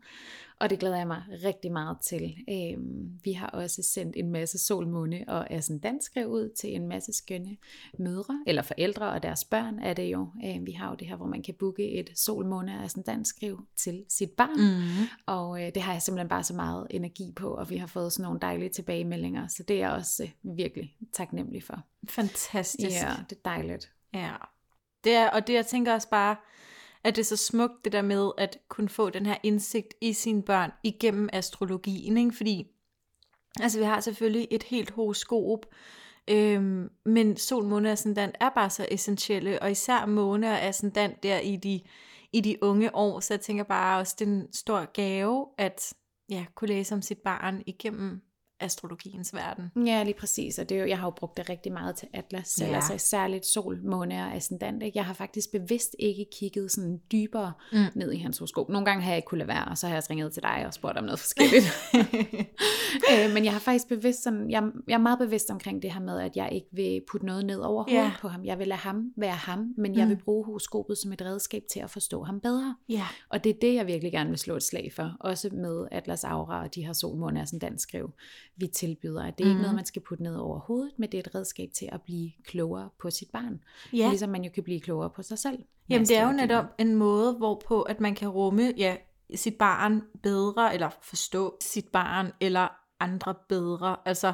Og 0.61 0.71
det 0.71 0.79
glæder 0.79 0.97
jeg 0.97 1.07
mig 1.07 1.23
rigtig 1.45 1.73
meget 1.73 1.97
til. 2.01 2.37
Øhm, 2.51 3.21
vi 3.25 3.33
har 3.33 3.47
også 3.47 3.83
sendt 3.83 4.17
en 4.17 4.31
masse 4.31 4.59
solmåne 4.59 5.25
og 5.29 5.53
ascendanskrev 5.53 6.29
ud 6.29 6.49
til 6.61 6.75
en 6.75 6.89
masse 6.89 7.13
skønne 7.13 7.57
mødre, 7.99 8.43
eller 8.47 8.63
forældre 8.63 9.11
og 9.11 9.23
deres 9.23 9.45
børn 9.45 9.79
er 9.79 9.95
det 9.95 10.13
jo. 10.13 10.29
Øhm, 10.45 10.67
vi 10.67 10.73
har 10.73 10.91
jo 10.91 10.97
det 10.97 11.09
her, 11.09 11.17
hvor 11.17 11.27
man 11.27 11.43
kan 11.43 11.55
booke 11.59 11.91
et 11.91 12.11
solmåne 12.15 12.79
og 12.79 12.85
ascendanskrev 12.85 13.61
til 13.77 14.05
sit 14.09 14.31
barn. 14.31 14.61
Mm. 14.61 15.07
Og 15.27 15.61
det 15.75 15.83
har 15.83 15.93
jeg 15.93 16.03
simpelthen 16.03 16.29
bare 16.29 16.45
så 16.45 16.55
meget 16.55 16.87
energi 16.91 17.33
på, 17.37 17.49
og 17.49 17.71
vi 17.71 17.77
har 17.77 17.87
fået 17.87 18.13
sådan 18.13 18.23
nogle 18.23 18.41
dejlige 18.41 18.69
tilbagemeldinger. 18.69 19.49
Så 19.49 19.63
det 19.63 19.83
er 19.83 19.89
også 19.89 20.29
virkelig 20.43 20.97
taknemmelig 21.13 21.63
for. 21.63 21.83
Fantastisk. 22.09 23.03
Ja, 23.03 23.15
det 23.31 23.37
er 23.37 23.41
dejligt. 23.45 23.93
Ja. 24.15 24.35
Det 25.05 25.15
er, 25.15 25.31
og 25.31 25.47
det 25.47 25.53
jeg 25.53 25.67
tænker 25.67 25.95
også 25.95 26.09
bare, 26.09 26.37
at 27.05 27.17
det 27.17 27.23
er 27.23 27.27
så 27.27 27.37
smukt 27.37 27.85
det 27.85 27.93
der 27.93 28.03
med 28.03 28.31
at 28.39 28.59
kunne 28.69 28.89
få 28.89 29.11
den 29.11 29.27
her 29.27 29.37
indsigt 29.43 29.95
i 30.01 30.13
sine 30.13 30.43
børn 30.43 30.71
igennem 30.83 31.29
astrologien, 31.33 32.17
ikke? 32.17 32.37
fordi 32.37 32.67
altså 33.61 33.79
vi 33.79 33.85
har 33.85 34.01
selvfølgelig 34.01 34.49
et 34.51 34.63
helt 34.63 34.91
horoskop, 34.91 35.67
øhm, 36.29 36.91
men 37.05 37.37
sol, 37.37 37.65
måne 37.65 37.89
og 37.89 37.93
ascendant 37.93 38.37
er 38.41 38.49
bare 38.49 38.71
så 38.71 38.87
essentielle, 38.91 39.63
og 39.63 39.71
især 39.71 40.07
måne 40.07 40.51
og 40.51 40.63
ascendant 40.63 41.23
der 41.23 41.39
i 41.39 41.57
de, 41.57 41.81
i 42.33 42.41
de 42.41 42.57
unge 42.63 42.95
år, 42.95 43.21
så 43.21 43.35
jeg 43.35 43.41
tænker 43.41 43.65
bare 43.65 43.99
også, 43.99 44.17
det 44.19 44.29
er 44.29 44.33
en 44.33 44.53
stor 44.53 44.93
gave 44.93 45.47
at 45.59 45.95
ja, 46.31 46.47
kunne 46.55 46.69
læse 46.69 46.95
om 46.95 47.03
sit 47.03 47.19
barn 47.19 47.63
igennem 47.67 48.23
astrologiens 48.61 49.35
verden. 49.35 49.87
Ja, 49.87 50.03
lige 50.03 50.15
præcis. 50.15 50.59
Og 50.59 50.69
det 50.69 50.77
er 50.77 50.81
jo, 50.81 50.87
jeg 50.87 50.99
har 50.99 51.07
jo 51.07 51.11
brugt 51.11 51.37
det 51.37 51.49
rigtig 51.49 51.73
meget 51.73 51.97
til 51.97 52.09
Atlas 52.15 52.49
selv, 52.49 52.69
Ja. 52.71 52.75
altså 52.77 52.99
særligt 52.99 53.47
sol, 53.47 53.81
måne 53.85 54.15
og 54.15 54.35
ascendant. 54.35 54.83
Ikke? 54.83 54.99
Jeg 54.99 55.05
har 55.07 55.15
faktisk 55.15 55.51
bevidst 55.53 55.97
ikke 55.99 56.27
kigget 56.33 56.73
sådan 56.73 57.01
dybere 57.13 57.53
Mm. 57.73 57.79
ned 57.95 58.13
i 58.13 58.17
hans 58.19 58.39
horoskop. 58.39 58.69
Nogle 58.69 58.85
gange 58.85 59.03
har 59.03 59.11
jeg 59.11 59.17
ikke 59.19 59.27
kunne 59.27 59.39
lade 59.39 59.49
være, 59.49 59.65
og 59.65 59.79
så 59.79 59.87
har 59.87 59.95
jeg 59.95 59.99
også 59.99 60.11
ringet 60.11 60.33
til 60.33 60.43
dig 60.43 60.65
og 60.67 60.75
spurgt 60.75 60.99
om 60.99 61.05
noget 61.05 61.19
forskelligt. 61.21 61.65
øh, 63.13 63.35
men 63.35 63.45
jeg 63.45 63.53
har 63.53 63.61
faktisk 63.61 63.89
bevidst 63.89 64.23
sådan, 64.23 64.51
jeg, 64.51 64.63
jeg 64.89 64.95
er 64.95 64.99
meget 64.99 65.19
bevidst 65.19 65.51
omkring 65.51 65.83
det 65.83 65.93
her 65.93 66.01
med, 66.01 66.21
at 66.21 66.37
jeg 66.37 66.49
ikke 66.53 66.67
vil 66.73 67.03
putte 67.11 67.27
noget 67.27 67.47
ned 67.47 67.59
over 67.61 67.83
hovedet 67.89 68.05
Ja. 68.05 68.13
på 68.21 68.29
ham. 68.29 68.45
Jeg 68.45 68.59
vil 68.59 68.69
lade 68.69 68.81
ham 68.81 69.13
være 69.17 69.31
ham, 69.35 69.75
men 69.77 69.95
jeg 69.97 70.05
Mm. 70.05 70.11
vil 70.11 70.17
bruge 70.25 70.45
horoskopet 70.45 70.99
som 70.99 71.13
et 71.13 71.23
redskab 71.23 71.63
til 71.73 71.81
at 71.81 71.91
forstå 71.91 72.23
ham 72.23 72.41
bedre. 72.41 72.75
ja. 72.89 73.07
Og 73.31 73.45
det 73.45 73.51
er 73.51 73.59
det, 73.61 73.75
jeg 73.75 73.87
virkelig 73.87 74.13
gerne 74.13 74.29
vil 74.31 74.39
slå 74.39 74.57
et 74.57 74.63
slag 74.63 74.93
for. 74.97 75.17
Også 75.21 75.49
med 75.53 75.87
Atlas 75.93 76.25
Aura 76.25 76.63
og 76.65 76.75
de 76.75 76.87
her 76.87 76.93
solmåner, 76.93 77.45
sådan 77.45 77.59
dansk 77.59 77.83
skriv, 77.83 78.11
vi 78.59 78.67
tilbyder. 78.67 79.25
At 79.25 79.39
det 79.39 79.45
er 79.45 79.49
Mhm. 79.49 79.51
ikke 79.51 79.63
noget, 79.63 79.77
man 79.77 79.85
skal 79.85 80.03
putte 80.03 80.23
ned 80.25 80.35
over 80.37 80.59
hovedet, 80.59 80.93
men 80.99 81.13
det 81.13 81.19
er 81.19 81.23
et 81.23 81.35
redskab 81.35 81.69
til 81.75 81.89
at 81.93 82.03
blive 82.03 82.31
klogere 82.45 82.89
på 83.01 83.11
sit 83.11 83.31
barn. 83.33 83.61
ja. 83.93 84.09
Ligesom 84.09 84.31
man 84.31 84.45
jo 84.45 84.51
kan 84.55 84.63
blive 84.65 84.81
klogere 84.81 85.11
på 85.11 85.23
sig 85.23 85.39
selv. 85.39 85.59
Jamen 85.89 86.07
det 86.07 86.17
er 86.17 86.27
jo 86.27 86.33
netop 86.33 86.65
en 86.79 86.95
måde, 86.95 87.33
hvorpå 87.33 87.83
at 87.83 88.01
man 88.01 88.15
kan 88.15 88.29
rumme 88.29 88.73
ja, 88.77 88.97
sit 89.35 89.55
barn 89.55 90.03
bedre, 90.23 90.75
eller 90.75 90.91
forstå 91.03 91.57
sit 91.61 91.89
barn, 91.89 92.33
eller 92.41 92.69
andre 93.01 93.35
bedre. 93.49 93.97
Altså, 94.05 94.33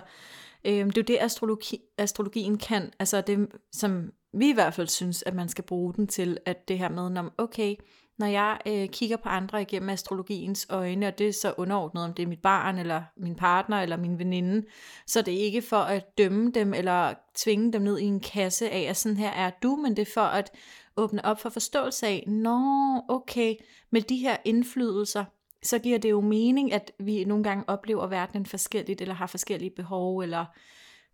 øhm, 0.64 0.90
det 0.90 0.98
er 0.98 1.02
jo 1.02 1.14
det, 1.14 1.18
astrologi, 1.20 1.80
astrologien 1.98 2.58
kan. 2.58 2.92
Altså 2.98 3.20
det, 3.20 3.48
som 3.72 4.12
vi 4.34 4.48
i 4.50 4.52
hvert 4.52 4.74
fald 4.74 4.88
synes, 4.88 5.22
at 5.22 5.34
man 5.34 5.48
skal 5.48 5.64
bruge 5.64 5.94
den 5.94 6.06
til, 6.06 6.38
at 6.46 6.68
det 6.68 6.78
her 6.78 6.88
med, 6.88 7.10
når, 7.10 7.30
okay, 7.38 7.74
når 8.18 8.26
jeg 8.26 8.58
øh, 8.66 8.88
kigger 8.88 9.16
på 9.16 9.28
andre 9.28 9.62
igennem 9.62 9.88
astrologiens 9.88 10.66
øjne, 10.70 11.06
og 11.06 11.18
det 11.18 11.28
er 11.28 11.32
så 11.32 11.54
underordnet, 11.56 12.04
om 12.04 12.14
det 12.14 12.22
er 12.22 12.26
mit 12.26 12.42
barn, 12.42 12.78
eller 12.78 13.02
min 13.16 13.34
partner, 13.34 13.80
eller 13.80 13.96
min 13.96 14.18
veninde, 14.18 14.66
så 15.06 15.22
det 15.22 15.34
er 15.34 15.44
ikke 15.44 15.62
for 15.62 15.76
at 15.76 16.18
dømme 16.18 16.50
dem, 16.50 16.74
eller 16.74 17.14
tvinge 17.34 17.72
dem 17.72 17.82
ned 17.82 17.98
i 17.98 18.04
en 18.04 18.20
kasse 18.20 18.70
af, 18.70 18.80
at 18.80 18.96
sådan 18.96 19.16
her 19.16 19.30
er 19.30 19.50
du, 19.62 19.76
men 19.76 19.96
det 19.96 20.08
er 20.08 20.12
for 20.14 20.20
at 20.20 20.50
åbne 20.96 21.24
op 21.24 21.40
for 21.40 21.48
forståelse 21.48 22.06
af, 22.06 22.24
nå, 22.26 22.60
okay, 23.08 23.54
med 23.90 24.02
de 24.02 24.16
her 24.16 24.36
indflydelser, 24.44 25.24
så 25.62 25.78
giver 25.78 25.98
det 25.98 26.10
jo 26.10 26.20
mening, 26.20 26.72
at 26.72 26.92
vi 26.98 27.24
nogle 27.24 27.44
gange 27.44 27.64
oplever 27.66 28.06
verdenen 28.06 28.46
forskelligt, 28.46 29.00
eller 29.00 29.14
har 29.14 29.26
forskellige 29.26 29.70
behov, 29.76 30.18
eller 30.18 30.44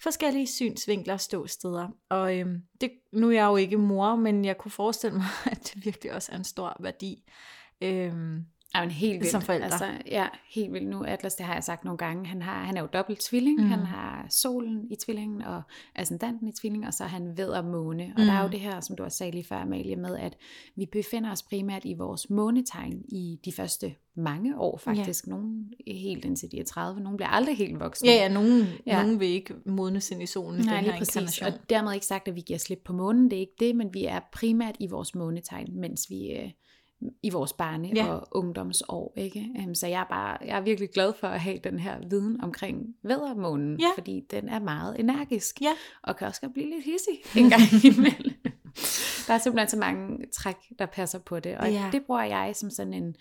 forskellige 0.03 0.47
synsvinkler 0.47 1.15
og 1.15 1.21
ståsteder. 1.21 1.89
Og 2.09 2.39
øhm, 2.39 2.63
det, 2.81 2.91
nu 3.13 3.29
er 3.29 3.33
jeg 3.33 3.47
jo 3.47 3.57
ikke 3.57 3.79
mor, 3.79 4.17
men 4.17 4.45
jeg 4.45 4.59
kunne 4.59 4.73
forestille 4.73 5.17
mig, 5.17 5.27
at 5.53 5.73
det 5.75 5.85
virkelig 5.85 6.13
også 6.13 6.33
er 6.33 6.37
en 6.37 6.45
stor 6.45 6.77
værdi. 6.81 7.25
Øhm, 7.81 8.45
Ja, 8.75 8.81
men 8.81 8.91
helt 8.91 9.15
vildt. 9.21 9.31
Som 9.31 9.43
forældre. 9.43 9.65
Altså, 9.65 9.87
ja, 10.07 10.27
helt 10.55 10.73
vildt. 10.73 10.89
Nu 10.89 11.05
Atlas, 11.05 11.35
det 11.35 11.47
har 11.47 11.55
jeg 11.55 11.65
sagt 11.65 11.85
nogle 11.85 11.99
gange, 11.99 12.27
han, 12.27 12.43
har, 12.43 12.65
han 12.65 12.77
er 12.77 12.81
jo 12.81 12.89
dobbelt 12.93 13.21
tvilling. 13.21 13.59
Mm. 13.59 13.65
Mm. 13.65 13.71
Han 13.71 13.79
har 13.87 14.27
solen 14.29 14.87
i 14.91 14.97
tvillingen 14.97 15.43
og 15.43 15.63
ascendanten 15.95 16.49
i 16.49 16.53
tvillingen, 16.61 16.87
og 16.89 16.95
så 16.95 17.05
er 17.05 17.09
han 17.09 17.37
ved 17.37 17.49
og 17.49 17.65
måne. 17.65 18.03
Og 18.17 18.21
Mm. 18.21 18.27
der 18.27 18.33
er 18.33 18.43
jo 18.43 18.49
det 18.49 18.61
her, 18.61 18.81
som 18.81 18.97
du 18.97 19.05
også 19.05 19.19
sagde 19.19 19.33
lige 19.33 19.45
før, 19.45 19.57
Amalie, 19.57 19.97
med 19.97 20.17
at 20.17 20.37
vi 20.77 20.87
befinder 20.93 21.33
os 21.33 21.43
primært 21.43 21.85
i 21.85 21.95
vores 21.95 22.31
månetegn 22.31 23.03
i 23.09 23.39
de 23.45 23.53
første 23.53 23.95
mange 24.17 24.59
år 24.59 24.79
faktisk. 24.79 25.27
Ja. 25.27 25.31
Nogle 25.31 25.65
helt 25.87 26.25
indtil 26.25 26.53
de 26.53 26.61
er 26.61 26.65
30, 26.65 27.01
nogle 27.01 27.17
bliver 27.17 27.29
aldrig 27.29 27.57
helt 27.57 27.81
voksne. 27.81 28.09
ja, 28.09 28.15
ja, 28.15 28.29
nogen, 28.29 28.67
ja, 28.87 29.03
nogen 29.03 29.21
vil 29.21 29.29
ikke 29.29 29.55
modnes 29.67 30.11
ind 30.11 30.23
i 30.23 30.27
solen 30.27 30.65
Nej, 30.65 30.75
den 30.75 30.85
lige 30.85 30.93
her 30.93 30.99
præcis. 30.99 31.43
Og 31.43 31.53
dermed 31.71 31.93
ikke 31.95 32.07
sagt, 32.07 32.29
at 32.29 32.35
vi 32.35 32.41
giver 32.41 32.59
slip 32.59 32.81
på 32.85 32.93
månen, 32.93 33.25
det 33.31 33.37
er 33.37 33.41
ikke 33.41 33.57
det, 33.61 33.77
men 33.77 33.95
vi 33.95 34.05
er 34.05 34.21
primært 34.33 34.77
i 34.81 34.87
vores 34.87 35.15
månetegn, 35.15 35.81
mens 35.81 36.07
vi 36.11 36.31
øh, 36.33 36.51
i 37.23 37.31
vores 37.31 37.53
barne- 37.53 37.93
Ja. 37.97 38.07
og 38.07 38.29
ungdomsår. 38.33 39.13
Ikke? 39.17 39.47
Øhm, 39.59 39.75
Så 39.75 39.87
jeg 39.87 40.01
er, 40.01 40.05
bare, 40.11 40.37
jeg 40.47 40.57
er 40.59 40.61
virkelig 40.61 40.91
glad 40.91 41.13
for 41.21 41.27
at 41.27 41.41
have 41.41 41.59
den 41.65 41.79
her 41.79 41.99
viden 42.11 42.41
omkring 42.41 42.87
væddermånen, 43.03 43.81
Ja. 43.81 43.87
fordi 43.97 44.23
den 44.31 44.49
er 44.49 44.59
meget 44.61 45.01
energisk, 45.01 45.61
Ja. 45.63 45.73
og 46.03 46.17
kan 46.17 46.27
også 46.27 46.41
godt 46.41 46.53
blive 46.53 46.71
lidt 46.71 46.85
hissig 46.85 47.43
en 47.43 47.51
gang 47.51 47.63
imellem. 47.97 48.33
Der 49.27 49.35
er 49.35 49.39
simpelthen 49.39 49.69
så 49.69 49.77
mange 49.77 50.27
træk, 50.33 50.57
der 50.79 50.87
passer 50.87 51.19
på 51.19 51.41
det. 51.41 51.57
Og 51.59 51.71
Ja. 51.73 51.89
det 51.93 52.03
bruger 52.07 52.23
jeg 52.23 52.57
som 52.57 52.71
sådan 52.71 52.95
en, 52.95 53.15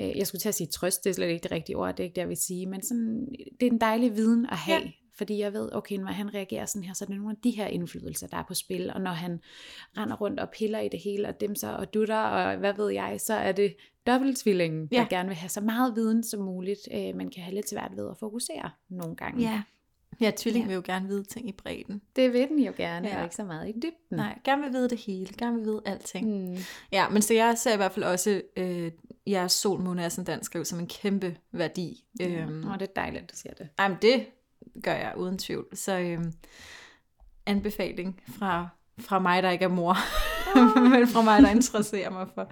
øh, 0.00 0.16
jeg 0.18 0.26
skulle 0.26 0.40
til 0.40 0.48
at 0.48 0.54
sige 0.54 0.66
trøst, 0.66 1.04
det 1.04 1.10
er 1.10 1.14
slet 1.14 1.28
ikke 1.28 1.42
det 1.42 1.50
rigtige 1.52 1.76
ord, 1.76 1.96
det 1.96 2.00
er 2.00 2.04
ikke 2.04 2.14
det, 2.14 2.20
jeg 2.20 2.28
vil 2.28 2.36
sige, 2.36 2.66
men 2.66 2.82
sådan, 2.82 3.26
det 3.60 3.66
er 3.66 3.70
en 3.72 3.80
dejlig 3.80 4.16
viden 4.16 4.46
at 4.46 4.56
have. 4.56 4.80
Ja. 4.82 4.90
Fordi 5.18 5.38
jeg 5.38 5.52
ved, 5.52 5.68
okay, 5.72 5.96
når 5.96 6.06
han 6.06 6.34
reagerer 6.34 6.66
sådan 6.66 6.84
her, 6.84 6.94
så 6.94 7.04
er 7.04 7.06
det 7.06 7.16
nogle 7.16 7.30
af 7.30 7.36
de 7.44 7.50
her 7.50 7.66
indflydelser, 7.66 8.26
der 8.26 8.36
er 8.36 8.44
på 8.48 8.54
spil. 8.54 8.90
Og 8.94 9.00
når 9.00 9.10
han 9.10 9.40
render 9.96 10.16
rundt 10.16 10.40
og 10.40 10.50
piller 10.50 10.78
i 10.80 10.88
det 10.88 11.00
hele, 11.00 11.28
og 11.28 11.40
dimser 11.40 11.68
og 11.68 11.94
dutter, 11.94 12.16
og 12.18 12.56
hvad 12.56 12.72
ved 12.74 12.90
jeg, 12.90 13.20
så 13.20 13.34
er 13.34 13.52
det 13.52 13.76
dobbelttvillingen, 14.06 14.86
der 14.86 14.96
Ja. 14.96 15.06
gerne 15.10 15.28
vil 15.28 15.36
have 15.36 15.48
så 15.48 15.60
meget 15.60 15.96
viden 15.96 16.24
som 16.24 16.40
muligt. 16.40 16.80
Øh, 16.94 17.16
man 17.16 17.30
kan 17.30 17.42
have 17.42 17.54
lidt 17.54 17.68
svært 17.70 17.90
ved 17.96 18.10
at 18.10 18.16
fokusere 18.18 18.70
nogle 18.88 19.16
gange. 19.16 19.42
Ja. 19.42 19.62
Ja, 20.20 20.30
tvilling 20.36 20.64
Ja. 20.64 20.66
vil 20.68 20.74
jo 20.74 20.82
gerne 20.84 21.08
vide 21.08 21.24
ting 21.24 21.48
i 21.48 21.52
bredden. 21.52 22.02
Det 22.16 22.32
vil 22.32 22.48
den 22.48 22.58
jo 22.58 22.72
gerne, 22.76 23.08
Ja. 23.08 23.18
og 23.18 23.24
ikke 23.24 23.36
så 23.36 23.44
meget 23.44 23.68
i 23.68 23.72
dybden. 23.72 24.16
Nej, 24.16 24.38
gerne 24.44 24.62
vil 24.62 24.72
vide 24.72 24.88
det 24.88 24.98
hele. 24.98 25.28
Gerne 25.38 25.56
vil 25.56 25.64
vide 25.64 25.82
alting. 25.84 26.48
Mm. 26.50 26.56
Ja, 26.92 27.08
men 27.08 27.22
så 27.22 27.34
jeg 27.34 27.58
ser 27.58 27.72
i 27.74 27.76
hvert 27.76 27.92
fald 27.92 28.04
også 28.04 28.42
øh, 28.56 28.92
jeres 29.26 29.52
sol, 29.52 29.80
måne 29.80 30.04
og 30.06 30.12
sådan 30.12 30.42
skriv 30.44 30.64
som 30.64 30.78
en 30.78 30.86
kæmpe 30.86 31.36
værdi. 31.52 32.04
Øhm, 32.22 32.66
Og 32.68 32.80
det 32.80 32.88
er 32.88 32.92
dejligt, 32.96 33.22
at 33.22 33.30
du 33.30 33.36
siger 33.36 33.54
det. 33.54 33.68
Jamen, 33.80 33.98
det 34.02 34.26
gør 34.82 34.92
jeg 34.94 35.12
uden 35.16 35.38
tvivl. 35.38 35.66
Så 35.76 35.98
øhm, 35.98 36.32
anbefaling 37.46 38.20
fra, 38.38 38.68
fra 39.00 39.18
mig, 39.18 39.42
der 39.42 39.50
ikke 39.50 39.64
er 39.64 39.68
mor, 39.68 39.96
men 40.90 41.08
fra 41.08 41.22
mig, 41.22 41.42
der 41.42 41.48
interesserer 41.50 42.10
mig 42.10 42.26
for 42.34 42.50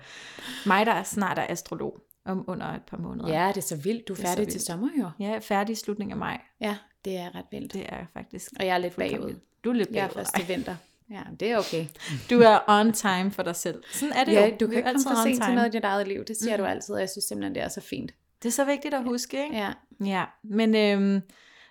mig, 0.67 0.87
der 0.87 0.93
er 0.93 1.03
snart 1.03 1.39
er 1.39 1.47
astrolog 1.49 2.01
om 2.25 2.45
under 2.47 2.67
et 2.67 2.83
par 2.87 2.97
måneder. 2.97 3.29
Ja, 3.43 3.49
det 3.49 3.57
er 3.57 3.61
så 3.61 3.77
vildt. 3.77 4.09
Du 4.09 4.13
er 4.13 4.17
Det 4.17 4.25
er 4.25 4.29
færdig 4.29 4.49
til 4.49 4.61
sommer 4.61 4.89
jo. 4.99 5.11
Er 5.27 5.41
færdig 5.41 5.73
i 5.73 5.77
slutningen 5.77 6.13
af 6.13 6.19
maj. 6.19 6.41
Ja, 6.61 6.77
det 7.05 7.17
er 7.17 7.35
ret 7.35 7.45
vildt. 7.51 7.73
Det 7.73 7.87
er 7.89 8.07
faktisk. 8.13 8.51
Og 8.61 8.67
jeg 8.67 8.75
er 8.75 8.79
lidt 8.79 8.97
bagud. 8.97 9.35
Du 9.65 9.71
er 9.71 9.75
lidt 9.75 9.89
Jeg 9.91 9.99
er 10.05 10.07
bagud. 10.09 10.15
først 10.19 10.35
til 10.37 10.49
vinter. 10.49 10.77
Ja, 11.11 11.21
det 11.41 11.51
er 11.51 11.59
okay. 11.59 11.87
Du 12.31 12.41
er 12.41 12.59
on 12.69 12.93
time 12.93 13.31
for 13.31 13.43
dig 13.43 13.57
selv. 13.57 13.83
Sådan 13.93 14.13
er 14.17 14.25
det 14.25 14.33
Ja, 14.33 14.47
jo. 14.47 14.57
du 14.61 14.67
kan 14.67 14.77
ikke 14.77 14.91
komme 14.91 15.03
for 15.17 15.23
sent 15.29 15.45
til 15.45 15.55
noget 15.55 15.69
i 15.69 15.71
dit 15.71 15.85
eget 15.85 16.09
liv. 16.09 16.25
Det 16.25 16.37
siger 16.37 16.57
Mm. 16.57 16.63
du 16.63 16.69
altid, 16.69 16.95
og 16.95 17.01
jeg 17.01 17.11
synes 17.11 17.25
simpelthen, 17.25 17.55
det 17.55 17.63
er 17.63 17.69
så 17.69 17.81
fint. 17.81 18.13
Det 18.43 18.49
er 18.49 18.53
så 18.53 18.65
vigtigt 18.65 18.95
at 18.95 19.05
huske, 19.05 19.45
ikke? 19.45 19.57
Ja. 19.57 19.73
Ja, 20.05 20.25
men 20.43 20.75
øhm, 20.77 21.21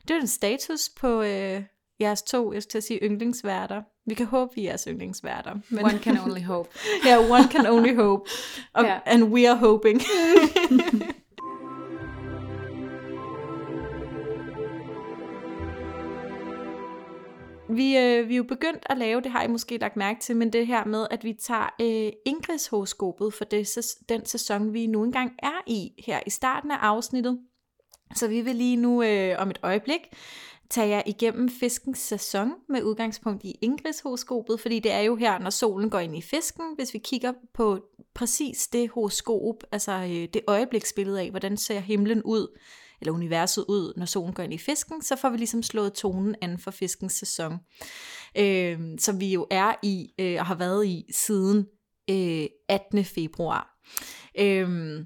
det 0.08 0.16
er 0.16 0.22
en 0.22 0.28
status 0.28 0.90
på 0.90 1.22
øh, 1.22 1.64
jeres 2.00 2.22
to, 2.22 2.54
jeg 2.54 2.64
skal 2.64 2.70
til 2.70 2.78
at 2.78 2.84
sige 2.84 3.00
yndlingsværter. 3.04 3.82
Vi 4.06 4.14
kan 4.14 4.26
håbe, 4.26 4.52
vi 4.56 4.62
er 4.62 4.66
jeres 4.70 4.84
yndlingsværter. 4.90 5.56
Men, 5.70 5.86
One 5.86 5.98
can 5.98 6.18
only 6.18 6.44
hope. 6.44 6.70
ja, 7.06 7.20
one 7.20 7.52
can 7.52 7.66
only 7.66 7.96
hope. 7.96 8.30
Og, 8.74 8.84
Ja. 8.84 9.00
And 9.06 9.24
we 9.24 9.50
are 9.50 9.58
hoping. 9.58 10.02
Vi, 17.70 17.98
øh, 17.98 18.30
vi 18.30 18.34
er 18.34 18.38
jo 18.38 18.44
begyndt 18.44 18.84
at 18.90 18.98
lave, 18.98 19.22
det 19.22 19.32
har 19.32 19.44
I 19.44 19.48
måske 19.48 19.78
lagt 19.78 19.96
mærke 19.96 20.20
til, 20.20 20.36
men 20.36 20.54
det 20.54 20.68
her 20.68 20.86
med, 20.86 21.08
at 21.12 21.24
vi 21.24 21.34
tager 21.34 21.76
øh, 21.82 22.12
Ingrids-horoskopet 22.26 23.34
for 23.34 23.46
det, 23.46 23.68
den 24.10 24.26
sæson, 24.26 24.74
vi 24.74 24.88
nu 24.88 25.04
engang 25.04 25.32
er 25.40 25.62
i 25.68 26.04
her 26.06 26.20
i 26.26 26.30
starten 26.30 26.72
af 26.72 26.78
afsnittet. 26.82 27.40
Så 28.16 28.28
vi 28.28 28.42
vil 28.42 28.56
lige 28.56 28.76
nu 28.76 29.04
øh, 29.04 29.36
om 29.40 29.50
et 29.50 29.60
øjeblik 29.64 30.02
tage 30.70 30.90
jer 30.90 31.02
igennem 31.06 31.50
fiskens 31.50 32.00
sæson 32.00 32.52
med 32.70 32.84
udgangspunkt 32.84 33.44
i 33.44 33.56
Ingrids-horoskopet, 33.62 34.60
fordi 34.60 34.80
det 34.80 34.92
er 34.92 35.00
jo 35.00 35.16
her, 35.16 35.40
når 35.40 35.50
solen 35.50 35.90
går 35.90 36.00
ind 36.00 36.18
i 36.18 36.22
fisken, 36.22 36.66
hvis 36.76 36.94
vi 36.94 37.00
kigger 37.00 37.34
på 37.54 37.80
præcis 38.14 38.68
det 38.68 38.90
horoskop, 38.90 39.64
altså 39.72 39.92
øh, 39.92 40.28
det 40.34 40.42
øjebliksbillede 40.48 41.22
af, 41.22 41.30
hvordan 41.30 41.58
ser 41.58 41.80
himlen 41.80 42.24
ud, 42.24 42.60
eller 43.02 43.14
universet 43.14 43.66
ud, 43.68 43.94
når 43.98 44.06
solen 44.06 44.34
går 44.34 44.44
ind 44.44 44.54
i 44.54 44.58
fisken, 44.58 45.02
så 45.02 45.16
får 45.16 45.30
vi 45.30 45.38
ligesom 45.38 45.64
slået 45.64 45.94
tonen 45.94 46.36
an 46.42 46.60
for 46.60 46.72
fiskens 46.72 47.14
sæson, 47.14 47.54
øh, 48.38 48.80
som 49.00 49.20
vi 49.20 49.34
jo 49.34 49.48
er 49.52 49.74
i 49.84 50.14
øh, 50.20 50.36
og 50.40 50.46
har 50.46 50.56
været 50.56 50.86
i 50.86 51.06
siden 51.12 51.66
øh, 52.10 52.46
18. 52.70 53.06
februar. 53.06 53.80
Øh, 54.40 55.00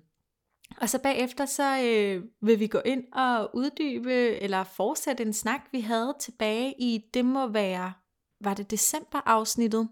og 0.77 0.89
så 0.89 0.99
bagefter 1.03 1.45
så 1.45 1.81
øh, 1.83 2.23
vil 2.41 2.59
vi 2.59 2.67
gå 2.67 2.79
ind 2.85 3.03
og 3.13 3.49
uddybe 3.53 4.13
eller 4.13 4.63
fortsætte 4.63 5.23
en 5.23 5.33
snak, 5.33 5.61
vi 5.71 5.79
havde 5.79 6.15
tilbage 6.19 6.75
i, 6.79 7.05
det 7.13 7.25
må 7.25 7.47
være, 7.47 7.93
var 8.41 8.53
det 8.53 8.71
december 8.71 9.21
afsnittet? 9.25 9.89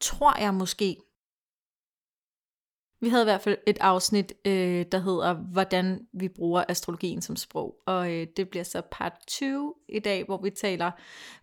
Tror 0.00 0.40
jeg 0.40 0.54
måske. 0.54 0.96
Vi 3.00 3.08
havde 3.08 3.22
i 3.22 3.24
hvert 3.24 3.40
fald 3.40 3.58
et 3.66 3.78
afsnit, 3.80 4.32
øh, 4.44 4.86
der 4.92 4.98
hedder, 4.98 5.34
hvordan 5.34 6.06
vi 6.12 6.28
bruger 6.28 6.64
astrologien 6.68 7.22
som 7.22 7.36
sprog. 7.36 7.76
Og 7.86 8.12
øh, 8.12 8.26
det 8.36 8.48
bliver 8.48 8.64
så 8.64 8.82
part 8.90 9.12
20 9.26 9.74
i 9.88 9.98
dag, 9.98 10.24
hvor 10.24 10.42
vi 10.42 10.50
taler 10.50 10.90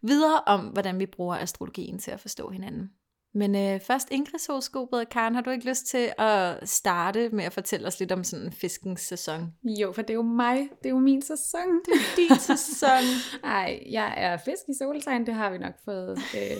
videre 0.01 0.41
om, 0.45 0.65
hvordan 0.65 0.99
vi 0.99 1.05
bruger 1.05 1.35
astrologien 1.35 1.99
til 1.99 2.11
at 2.11 2.19
forstå 2.19 2.49
hinanden. 2.49 2.91
Men 3.33 3.55
øh, 3.55 3.79
først 3.81 4.11
Ingrid-horoskopet, 4.11 5.09
Karen, 5.09 5.35
har 5.35 5.41
du 5.41 5.49
ikke 5.49 5.69
lyst 5.69 5.85
til 5.85 6.11
at 6.17 6.69
starte 6.69 7.29
med 7.29 7.43
at 7.43 7.53
fortælle 7.53 7.87
os 7.87 7.99
lidt 7.99 8.11
om 8.11 8.23
sådan 8.23 8.45
en 8.45 8.51
fiskens 8.51 9.01
sæson? 9.01 9.53
Jo, 9.63 9.91
for 9.91 10.01
det 10.01 10.09
er 10.09 10.13
jo 10.15 10.21
mig. 10.21 10.57
Det 10.57 10.85
er 10.85 10.89
jo 10.89 10.99
min 10.99 11.21
sæson. 11.21 11.67
Det 11.85 11.93
er 11.93 12.15
Din 12.15 12.39
sæson. 12.57 13.03
Ej, 13.43 13.83
jeg 13.91 14.13
er 14.17 14.37
fisk 14.37 14.63
i 14.69 14.73
soltegn. 14.79 15.25
Det 15.25 15.33
har 15.33 15.49
vi 15.51 15.57
nok 15.57 15.73
fået 15.85 16.17
øh, 16.35 16.57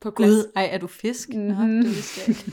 på 0.00 0.10
plads. 0.10 0.30
Gud, 0.30 0.52
ej, 0.56 0.68
er 0.72 0.78
du 0.78 0.86
fisk? 0.86 1.28
Nå, 1.28 1.54
Mhm. 1.54 1.82
det 1.82 1.90
vidste 1.90 2.20
jeg 2.20 2.28
ikke. 2.28 2.52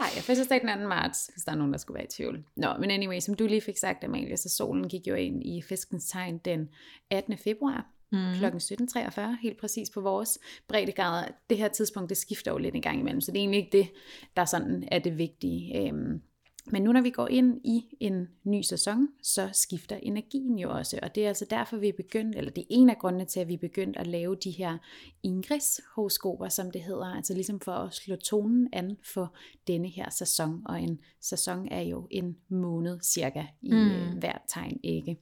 Nej, 0.00 0.08
jeg 0.16 0.22
fødselsdag 0.22 0.60
den 0.60 0.82
2. 0.82 0.88
marts, 0.88 1.26
hvis 1.26 1.44
der 1.44 1.52
er 1.52 1.56
nogen, 1.56 1.72
der 1.72 1.78
skulle 1.78 1.94
være 1.94 2.04
i 2.04 2.08
tvivl. 2.10 2.44
Nå, 2.56 2.68
men 2.80 2.90
anyway, 2.90 3.20
som 3.20 3.34
du 3.34 3.46
lige 3.46 3.60
fik 3.60 3.76
sagt, 3.76 4.04
Amalie, 4.04 4.36
så 4.36 4.48
solen 4.48 4.88
gik 4.88 5.06
jo 5.06 5.14
ind 5.14 5.42
i 5.46 5.62
fiskens 5.68 6.04
tegn 6.08 6.38
den 6.44 6.68
18. 7.10 7.38
februar 7.38 7.86
Mm. 8.12 8.18
kl. 8.38 8.44
17.43, 8.44 9.20
helt 9.42 9.60
præcis 9.60 9.90
på 9.90 10.00
vores 10.00 10.38
breddegrader. 10.68 11.28
Det 11.50 11.58
her 11.58 11.68
tidspunkt, 11.68 12.08
det 12.08 12.16
skifter 12.16 12.50
jo 12.50 12.58
lidt 12.58 12.74
en 12.74 12.82
gang 12.82 13.00
imellem, 13.00 13.20
så 13.20 13.32
det 13.32 13.38
er 13.38 13.42
egentlig 13.42 13.58
ikke 13.58 13.78
det, 13.78 13.88
der 14.36 14.44
sådan 14.44 14.88
er 14.92 14.98
det 14.98 15.18
vigtige. 15.18 15.86
Øhm, 15.88 16.20
men 16.66 16.82
nu 16.82 16.92
når 16.92 17.00
vi 17.00 17.10
går 17.10 17.28
ind 17.28 17.60
i 17.64 17.96
en 18.00 18.28
ny 18.44 18.62
sæson, 18.62 19.08
så 19.22 19.50
skifter 19.52 19.96
energien 19.96 20.58
jo 20.58 20.70
også, 20.70 20.98
og 21.02 21.14
det 21.14 21.24
er 21.24 21.28
altså 21.28 21.46
derfor, 21.50 21.76
vi 21.76 21.88
er 21.88 21.92
begyndt, 21.96 22.36
eller 22.36 22.50
det 22.50 22.60
er 22.62 22.66
en 22.70 22.90
af 22.90 22.98
grundene 22.98 23.24
til, 23.24 23.40
at 23.40 23.48
vi 23.48 23.54
er 23.54 23.58
begyndt 23.58 23.96
at 23.96 24.06
lave 24.06 24.36
de 24.36 24.50
her 24.50 24.78
Ingrids-horoskoper, 25.26 26.48
som 26.48 26.70
det 26.70 26.82
hedder, 26.82 27.06
altså 27.16 27.34
ligesom 27.34 27.60
for 27.60 27.72
at 27.72 27.94
slå 27.94 28.16
tonen 28.16 28.68
an 28.72 28.96
for 29.14 29.34
denne 29.66 29.88
her 29.88 30.10
sæson, 30.10 30.62
og 30.66 30.82
en 30.82 30.98
sæson 31.20 31.68
er 31.70 31.80
jo 31.82 32.08
en 32.10 32.36
måned 32.48 32.98
cirka 33.02 33.44
i 33.62 33.72
Mm. 33.72 34.18
hvert 34.18 34.42
tegn 34.48 34.80
ikke. 34.82 35.16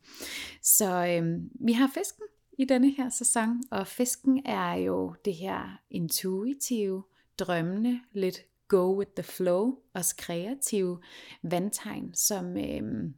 Så 0.63 1.07
øhm, 1.07 1.51
vi 1.67 1.73
har 1.73 1.91
fisken 1.95 2.25
i 2.61 2.65
denne 2.65 2.91
her 2.91 3.09
sæson, 3.09 3.63
og 3.71 3.87
fisken 3.87 4.43
er 4.47 4.73
jo 4.75 5.15
det 5.25 5.35
her 5.35 5.81
intuitive, 5.91 7.03
drømmende, 7.39 8.01
lidt 8.13 8.39
go 8.69 8.99
with 8.99 9.11
the 9.17 9.23
flow, 9.23 9.79
også 9.95 10.17
kreative 10.17 11.01
vandtegn, 11.43 12.15
som 12.15 12.57
øh, 12.57 13.11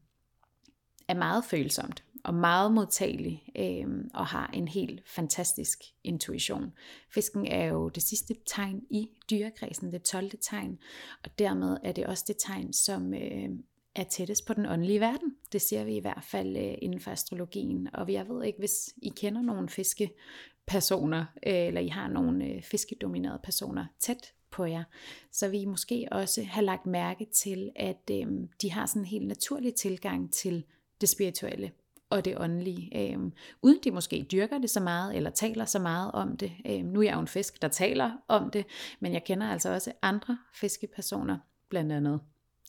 er 1.09 1.15
meget 1.15 1.45
følsomt 1.45 2.05
og 2.25 2.35
meget 2.35 2.73
modtagelig 2.73 3.43
øh, 3.57 4.05
og 4.15 4.27
har 4.27 4.47
en 4.47 4.69
helt 4.69 5.09
fantastisk 5.09 5.79
intuition. 6.05 6.73
Fisken 7.15 7.47
er 7.47 7.65
jo 7.65 7.89
det 7.89 8.03
sidste 8.03 8.35
tegn 8.47 8.83
i 8.91 9.09
dyrekredsen, 9.31 9.93
det 9.93 10.03
12. 10.03 10.31
tegn, 10.41 10.79
og 11.25 11.39
dermed 11.39 11.77
er 11.85 11.93
det 11.93 12.07
også 12.07 12.25
det 12.29 12.37
tegn, 12.39 12.73
som 12.73 13.15
øh, 13.15 13.49
er 13.95 14.05
tættest 14.05 14.47
på 14.47 14.55
den 14.55 14.67
åndelige 14.67 15.01
verden. 15.01 15.37
Det 15.53 15.63
ser 15.63 15.85
vi 15.85 15.97
i 15.97 16.01
hvert 16.01 16.25
fald 16.25 16.57
øh, 16.57 16.75
inden 16.83 17.01
for 17.01 17.11
astrologien, 17.11 17.89
og 17.95 18.13
jeg 18.13 18.29
ved 18.29 18.45
ikke, 18.45 18.59
hvis 18.59 18.95
I 18.97 19.09
kender 19.09 19.43
nogle 19.43 19.69
fiskepersoner, 19.69 21.25
øh, 21.47 21.67
eller 21.67 21.81
I 21.81 21.89
har 21.89 22.09
nogle 22.09 22.45
øh, 22.45 22.63
fiskedominerede 22.63 23.41
personer 23.45 23.87
tæt 23.99 24.33
på 24.51 24.65
jer, 24.65 24.85
så 25.33 25.49
vil 25.49 25.61
I 25.61 25.65
måske 25.65 26.09
også 26.11 26.43
have 26.45 26.65
lagt 26.65 26.87
mærke 26.87 27.27
til, 27.35 27.71
at 27.77 28.11
øh, 28.11 28.27
de 28.63 28.71
har 28.71 28.87
sådan 28.87 29.03
en 29.03 29.07
helt 29.07 29.27
naturlig 29.27 29.75
tilgang 29.75 30.33
til 30.33 30.65
det 31.01 31.09
spirituelle 31.09 31.73
og 32.11 32.25
det 32.25 32.39
åndelige, 32.39 33.13
øh, 33.13 33.19
uden 33.63 33.79
de 33.85 33.91
måske 33.91 34.27
dyrker 34.33 34.59
det 34.59 34.71
så 34.71 34.81
meget, 34.81 35.17
eller 35.17 35.31
taler 35.31 35.65
så 35.65 35.79
meget 35.79 36.13
om 36.13 36.37
det. 36.37 36.53
Øh, 36.67 36.85
nu 36.85 37.01
er 37.01 37.05
jeg 37.05 37.15
jo 37.15 37.21
en 37.21 37.29
fisk, 37.29 37.63
der 37.63 37.69
taler 37.69 38.11
om 38.29 38.51
det, 38.51 38.67
men 39.01 39.13
jeg 39.13 39.25
kender 39.25 39.47
altså 39.47 39.73
også 39.75 39.93
andre 40.03 40.39
fiskepersoner, 40.55 41.39
blandt 41.69 41.93
andet 41.93 42.21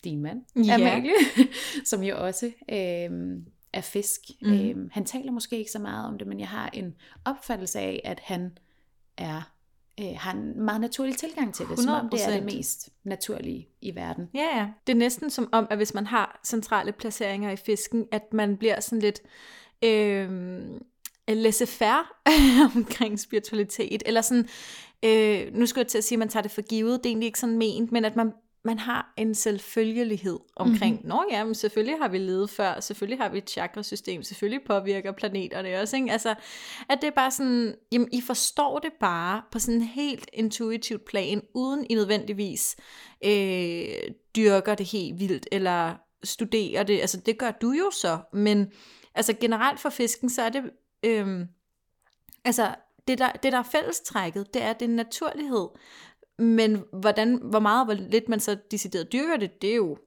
din 0.03 0.22
mand, 0.22 0.41
Ja. 0.65 0.74
Amalie, 0.74 1.13
som 1.86 2.03
jo 2.03 2.25
også 2.25 2.45
øh, 2.45 3.10
er 3.74 3.81
fisk. 3.81 4.19
Mm. 4.41 4.53
Øh, 4.53 4.89
han 4.91 5.05
taler 5.05 5.31
måske 5.31 5.57
ikke 5.57 5.72
så 5.72 5.79
meget 5.79 6.07
om 6.07 6.17
det, 6.17 6.27
men 6.27 6.39
jeg 6.39 6.48
har 6.48 6.69
en 6.74 6.95
opfattelse 7.25 7.79
af, 7.79 8.01
at 8.03 8.19
han 8.19 8.57
er 9.17 9.53
øh, 10.00 10.15
har 10.17 10.31
en 10.33 10.62
meget 10.65 10.81
naturlig 10.81 11.17
tilgang 11.17 11.53
til 11.53 11.65
det, 11.65 11.79
som 11.79 11.93
om 11.93 12.10
det 12.10 12.25
er 12.25 12.29
det 12.29 12.39
100%. 12.39 12.55
mest 12.55 12.89
naturlige 13.03 13.67
i 13.81 13.95
verden. 13.95 14.29
Ja, 14.33 14.57
ja. 14.60 14.67
Det 14.88 14.93
er 14.93 14.98
næsten 14.98 15.29
som 15.29 15.50
om, 15.51 15.67
at 15.69 15.77
hvis 15.77 15.93
man 15.93 16.07
har 16.07 16.39
centrale 16.45 16.91
placeringer 16.91 17.51
i 17.51 17.55
fisken, 17.55 18.05
at 18.12 18.33
man 18.33 18.57
bliver 18.57 18.79
sådan 18.79 19.00
lidt 19.00 19.22
øh, 19.83 20.29
laissez-faire 21.27 22.03
omkring 22.75 23.19
spiritualitet. 23.19 24.03
Eller 24.05 24.22
sådan, 24.22 24.48
øh, 25.05 25.53
nu 25.53 25.65
skulle 25.65 25.81
jeg 25.81 25.88
til 25.88 25.98
at 25.98 26.03
sige, 26.03 26.15
at 26.15 26.19
man 26.19 26.29
tager 26.29 26.41
det 26.41 26.51
for 26.51 26.62
givet. 26.62 27.03
Det 27.03 27.05
er 27.05 27.10
egentlig 27.10 27.27
ikke 27.27 27.39
sådan 27.39 27.57
ment, 27.57 27.91
men 27.91 28.05
at 28.05 28.15
man 28.15 28.31
man 28.65 28.79
har 28.79 29.13
en 29.17 29.36
selvfølgelighed 29.36 30.39
omkring, 30.55 30.96
mm-hmm. 30.96 31.10
nå 31.10 31.25
ja, 31.32 31.43
men 31.43 31.55
selvfølgelig 31.55 31.98
har 31.98 32.08
vi 32.08 32.17
levet 32.17 32.50
før, 32.50 32.79
selvfølgelig 32.79 33.20
har 33.20 33.29
vi 33.29 33.38
et 33.38 33.50
chakrasystem, 33.50 34.24
selvfølgelig 34.24 34.65
påvirker 34.67 35.12
planeterne 35.12 35.82
også, 35.82 35.96
ikke? 35.96 36.12
Altså, 36.12 36.36
at 36.89 36.98
det 37.01 37.08
er 37.08 37.12
bare 37.12 37.32
sådan, 37.32 37.75
jamen, 37.91 38.08
I 38.12 38.22
forstår 38.22 38.79
det 38.79 38.91
bare 39.00 39.41
på 39.51 39.60
sådan 39.60 39.82
en 39.82 39.88
helt 39.88 40.29
intuitivt 40.34 41.05
plan, 41.05 41.41
uden 41.53 41.86
I 41.89 41.96
nødvendigvis 41.96 42.75
øh, 43.25 43.86
dyrker 44.36 44.75
det 44.75 44.86
helt 44.86 45.20
vildt, 45.20 45.48
eller 45.51 45.96
studerer 46.24 46.84
det, 46.84 47.01
altså 47.01 47.17
det 47.17 47.38
gør 47.38 47.51
du 47.51 47.72
jo 47.72 47.91
så, 47.91 48.17
men 48.34 48.72
altså 49.15 49.34
generelt 49.41 49.79
for 49.79 49.89
fisken, 49.89 50.29
så 50.29 50.41
er 50.41 50.50
det, 50.50 50.63
øh, 51.05 51.39
altså 52.46 52.75
det 53.08 53.17
der, 53.17 53.32
det 53.32 53.51
der 53.51 53.60
er 53.60 53.63
fællestrækket, 53.72 54.53
det 54.53 54.63
er 54.63 54.74
den 54.74 54.89
naturlighed, 54.89 55.67
men 56.43 56.83
hvordan, 56.93 57.39
hvor 57.43 57.59
meget 57.59 57.79
og 57.79 57.85
hvor 57.85 58.05
lidt 58.09 58.29
man 58.29 58.39
så 58.39 58.57
decideret 58.71 59.13
dyrker 59.13 59.38
det, 59.38 59.62
det 59.62 59.71
er 59.71 59.75
jo 59.75 59.97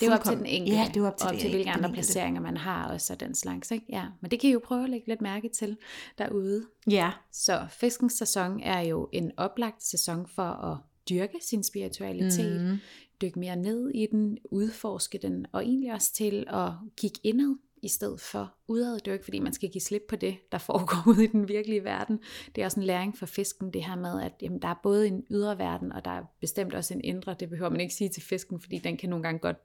det 0.00 0.08
er 0.08 0.14
op 0.14 0.24
til 0.24 0.36
den 0.36 0.46
enkelte, 0.46 0.78
ja, 0.78 0.88
det 0.94 1.02
er 1.02 1.06
op 1.06 1.16
til, 1.16 1.28
op 1.28 1.34
til 1.34 1.50
hvilke 1.50 1.70
andre 1.70 1.92
placeringer 1.92 2.40
man 2.40 2.56
har 2.56 2.88
også 2.92 3.12
og 3.12 3.20
den 3.20 3.34
slags. 3.34 3.70
Ikke? 3.70 3.86
Ja, 3.88 4.04
men 4.20 4.30
det 4.30 4.40
kan 4.40 4.50
I 4.50 4.52
jo 4.52 4.60
prøve 4.64 4.84
at 4.84 4.90
lægge 4.90 5.08
lidt 5.08 5.20
mærke 5.20 5.48
til 5.48 5.76
derude. 6.18 6.66
Ja. 6.90 7.10
Så 7.32 7.66
fiskens 7.70 8.12
sæson 8.12 8.60
er 8.60 8.80
jo 8.80 9.08
en 9.12 9.32
oplagt 9.36 9.84
sæson 9.84 10.26
for 10.26 10.42
at 10.42 10.78
dyrke 11.10 11.38
sin 11.40 11.62
spiritualitet, 11.62 12.60
mm. 12.60 12.78
dykke 13.22 13.38
mere 13.38 13.56
ned 13.56 13.90
i 13.94 14.06
den, 14.06 14.38
udforske 14.50 15.18
den, 15.22 15.46
og 15.52 15.64
egentlig 15.64 15.92
også 15.92 16.14
til 16.14 16.44
at 16.48 16.70
kigge 16.96 17.20
indad 17.22 17.56
i 17.82 17.88
stedet 17.88 18.20
for 18.20 18.54
udad. 18.68 18.94
Det 18.94 19.06
er 19.06 19.10
jo 19.10 19.12
ikke, 19.12 19.24
fordi 19.24 19.38
man 19.38 19.52
skal 19.52 19.68
give 19.68 19.82
slip 19.82 20.02
på 20.08 20.16
det, 20.16 20.36
der 20.52 20.58
foregår 20.58 21.02
ude 21.12 21.24
i 21.24 21.26
den 21.26 21.48
virkelige 21.48 21.84
verden. 21.84 22.20
Det 22.54 22.60
er 22.60 22.64
også 22.64 22.80
en 22.80 22.86
læring 22.86 23.18
for 23.18 23.26
fisken, 23.26 23.72
det 23.72 23.84
her 23.84 23.96
med, 23.96 24.22
at 24.22 24.32
jamen, 24.42 24.62
der 24.62 24.68
er 24.68 24.80
både 24.82 25.06
en 25.06 25.24
ydre 25.30 25.58
verden, 25.58 25.92
og 25.92 26.04
der 26.04 26.10
er 26.10 26.22
bestemt 26.40 26.74
også 26.74 26.94
en 26.94 27.00
indre. 27.04 27.36
Det 27.40 27.48
behøver 27.48 27.70
man 27.70 27.80
ikke 27.80 27.94
sige 27.94 28.10
til 28.10 28.22
fisken, 28.22 28.60
fordi 28.60 28.78
den 28.78 28.96
kan 28.96 29.10
nogle 29.10 29.22
gange 29.22 29.38
godt 29.38 29.56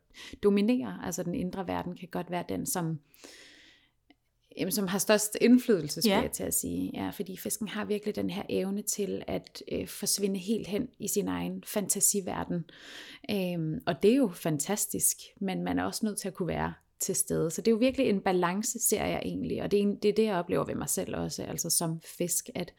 dominere. 0.44 1.00
Altså 1.04 1.24
den 1.24 1.36
indre 1.36 1.68
verden 1.68 1.98
kan 1.98 2.08
godt 2.12 2.32
være 2.32 2.44
den, 2.50 2.66
som, 2.66 3.00
jamen, 4.58 4.72
som 4.72 4.88
har 4.88 5.00
størst 5.00 5.38
indflydelse, 5.42 6.02
skal 6.02 6.10
ja. 6.10 6.22
jeg 6.22 6.32
til 6.32 6.44
at 6.44 6.54
sige. 6.54 6.92
Ja, 6.94 7.10
fordi 7.10 7.38
fisken 7.38 7.68
har 7.68 7.86
virkelig 7.86 8.16
den 8.16 8.30
her 8.30 8.44
evne 8.50 8.82
til 8.82 9.24
at 9.28 9.64
øh, 9.72 9.88
forsvinde 9.88 10.40
helt 10.40 10.68
hen 10.68 10.88
i 11.00 11.08
sin 11.08 11.28
egen 11.28 11.64
fantasiverden. 11.68 12.66
Øhm, 13.32 13.80
og 13.86 14.04
det 14.04 14.12
er 14.12 14.18
jo 14.18 14.32
fantastisk, 14.34 15.18
men 15.42 15.64
man 15.64 15.80
er 15.80 15.84
også 15.84 16.06
nødt 16.06 16.18
til 16.18 16.28
at 16.28 16.34
kunne 16.34 16.48
være 16.48 16.74
til 17.02 17.16
stede. 17.16 17.52
Så 17.52 17.62
det 17.62 17.68
er 17.68 17.72
jo 17.72 17.78
virkelig 17.78 18.10
en 18.10 18.22
balance, 18.22 18.80
ser 18.80 19.06
jeg 19.06 19.22
egentlig, 19.26 19.64
og 19.64 19.72
det 19.72 19.82
er, 19.82 19.96
det 20.04 20.10
er 20.10 20.14
det, 20.14 20.24
jeg 20.24 20.36
oplever 20.36 20.66
ved 20.66 20.76
mig 20.76 20.90
selv 20.90 21.16
også, 21.16 21.44
altså 21.44 21.70
som 21.70 22.02
fisk, 22.18 22.50
at 22.56 22.74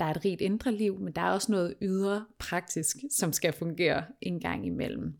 der 0.00 0.04
er 0.04 0.10
et 0.10 0.24
rigt 0.24 0.40
indre 0.40 0.72
liv, 0.72 1.00
men 1.00 1.12
der 1.12 1.20
er 1.20 1.30
også 1.30 1.52
noget 1.52 1.74
ydre 1.82 2.24
praktisk, 2.38 2.96
som 3.10 3.32
skal 3.32 3.52
fungere 3.52 4.04
en 4.20 4.40
gang 4.40 4.66
imellem. 4.66 5.14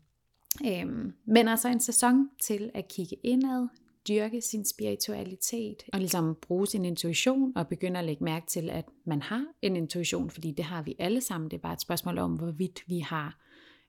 Øhm, 0.65 1.13
men 1.25 1.47
altså 1.47 1.67
en 1.67 1.79
sæson 1.79 2.29
til 2.41 2.71
at 2.73 2.87
kigge 2.87 3.15
indad, 3.23 3.67
dyrke 4.07 4.41
sin 4.41 4.65
spiritualitet, 4.65 5.83
og 5.93 5.99
ligesom 5.99 6.37
bruge 6.41 6.67
sin 6.67 6.85
intuition, 6.85 7.53
og 7.55 7.67
begynde 7.67 7.99
at 7.99 8.05
lægge 8.05 8.23
mærke 8.23 8.47
til, 8.47 8.69
at 8.69 8.85
man 9.05 9.21
har 9.21 9.45
en 9.61 9.75
intuition, 9.75 10.29
fordi 10.29 10.51
det 10.51 10.65
har 10.65 10.83
vi 10.83 10.95
alle 10.99 11.21
sammen. 11.21 11.51
Det 11.51 11.57
er 11.57 11.61
bare 11.61 11.73
et 11.73 11.81
spørgsmål 11.81 12.17
om, 12.17 12.35
hvorvidt 12.35 12.83
vi 12.87 12.99
har 12.99 13.39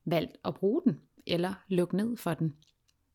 valgt 0.04 0.36
at 0.44 0.54
bruge 0.54 0.82
den, 0.84 1.00
eller 1.26 1.54
lukke 1.68 1.96
ned 1.96 2.16
for 2.16 2.34
den. 2.34 2.54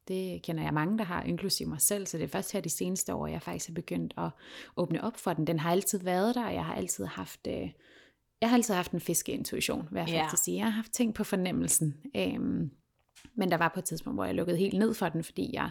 Det 0.09 0.41
kender 0.41 0.63
jeg 0.63 0.73
mange, 0.73 0.97
der 0.97 1.03
har, 1.03 1.23
inklusive 1.23 1.69
mig 1.69 1.81
selv, 1.81 2.05
så 2.05 2.17
det 2.17 2.23
er 2.23 2.27
først 2.27 2.51
her 2.51 2.61
de 2.61 2.69
seneste 2.69 3.13
år, 3.13 3.27
jeg 3.27 3.41
faktisk 3.41 3.69
er 3.69 3.73
begyndt 3.73 4.13
at 4.17 4.29
åbne 4.77 5.03
op 5.03 5.17
for 5.17 5.33
den. 5.33 5.47
Den 5.47 5.59
har 5.59 5.71
altid 5.71 5.99
været 5.99 6.35
der, 6.35 6.45
og 6.45 6.53
jeg 6.53 6.65
har 6.65 6.75
altid 6.75 7.05
haft, 7.05 7.47
øh, 7.47 7.69
jeg 8.41 8.49
har 8.49 8.57
altid 8.57 8.73
haft 8.73 8.91
en 8.91 8.99
fiskeintuition, 8.99 9.87
hvad 9.91 10.01
jeg 10.01 10.09
yeah. 10.09 10.23
faktisk 10.23 10.43
sige. 10.43 10.57
Jeg 10.57 10.65
har 10.65 10.71
haft 10.71 10.91
ting 10.91 11.13
på 11.13 11.23
fornemmelsen. 11.23 11.97
Øhm, 12.15 12.71
men 13.35 13.51
der 13.51 13.57
var 13.57 13.71
på 13.73 13.79
et 13.79 13.85
tidspunkt, 13.85 14.17
hvor 14.17 14.25
jeg 14.25 14.35
lukkede 14.35 14.57
helt 14.57 14.79
ned 14.79 14.93
for 14.93 15.09
den, 15.09 15.23
fordi 15.23 15.49
jeg 15.53 15.69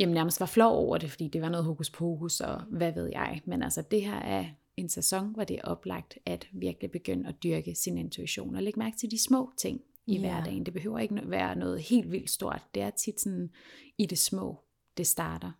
jamen, 0.00 0.14
nærmest 0.14 0.40
var 0.40 0.46
flov 0.46 0.76
over 0.76 0.98
det, 0.98 1.10
fordi 1.10 1.28
det 1.28 1.42
var 1.42 1.48
noget 1.48 1.64
hokus 1.64 1.90
pokus, 1.90 2.40
og 2.40 2.60
hvad 2.60 2.92
ved 2.92 3.08
jeg. 3.12 3.40
Men 3.44 3.62
altså, 3.62 3.82
det 3.90 4.02
her 4.02 4.16
er 4.16 4.44
en 4.76 4.88
sæson, 4.88 5.32
hvor 5.32 5.44
det 5.44 5.56
er 5.56 5.62
oplagt 5.62 6.18
at 6.26 6.48
virkelig 6.52 6.90
begynde 6.90 7.28
at 7.28 7.42
dyrke 7.42 7.74
sin 7.74 7.98
intuition, 7.98 8.56
og 8.56 8.62
lægge 8.62 8.78
mærke 8.78 8.96
til 8.96 9.10
de 9.10 9.22
små 9.22 9.52
ting, 9.56 9.80
i 10.10 10.14
yeah. 10.14 10.20
hverdagen. 10.20 10.66
Det 10.66 10.74
behøver 10.74 10.98
ikke 10.98 11.20
være 11.24 11.56
noget 11.56 11.80
helt 11.80 12.12
vildt 12.12 12.30
stort. 12.30 12.62
Det 12.74 12.82
er 12.82 12.90
tit 12.90 13.20
sådan 13.20 13.50
i 13.98 14.06
det 14.06 14.18
små, 14.18 14.60
det 14.96 15.06
starter. 15.06 15.52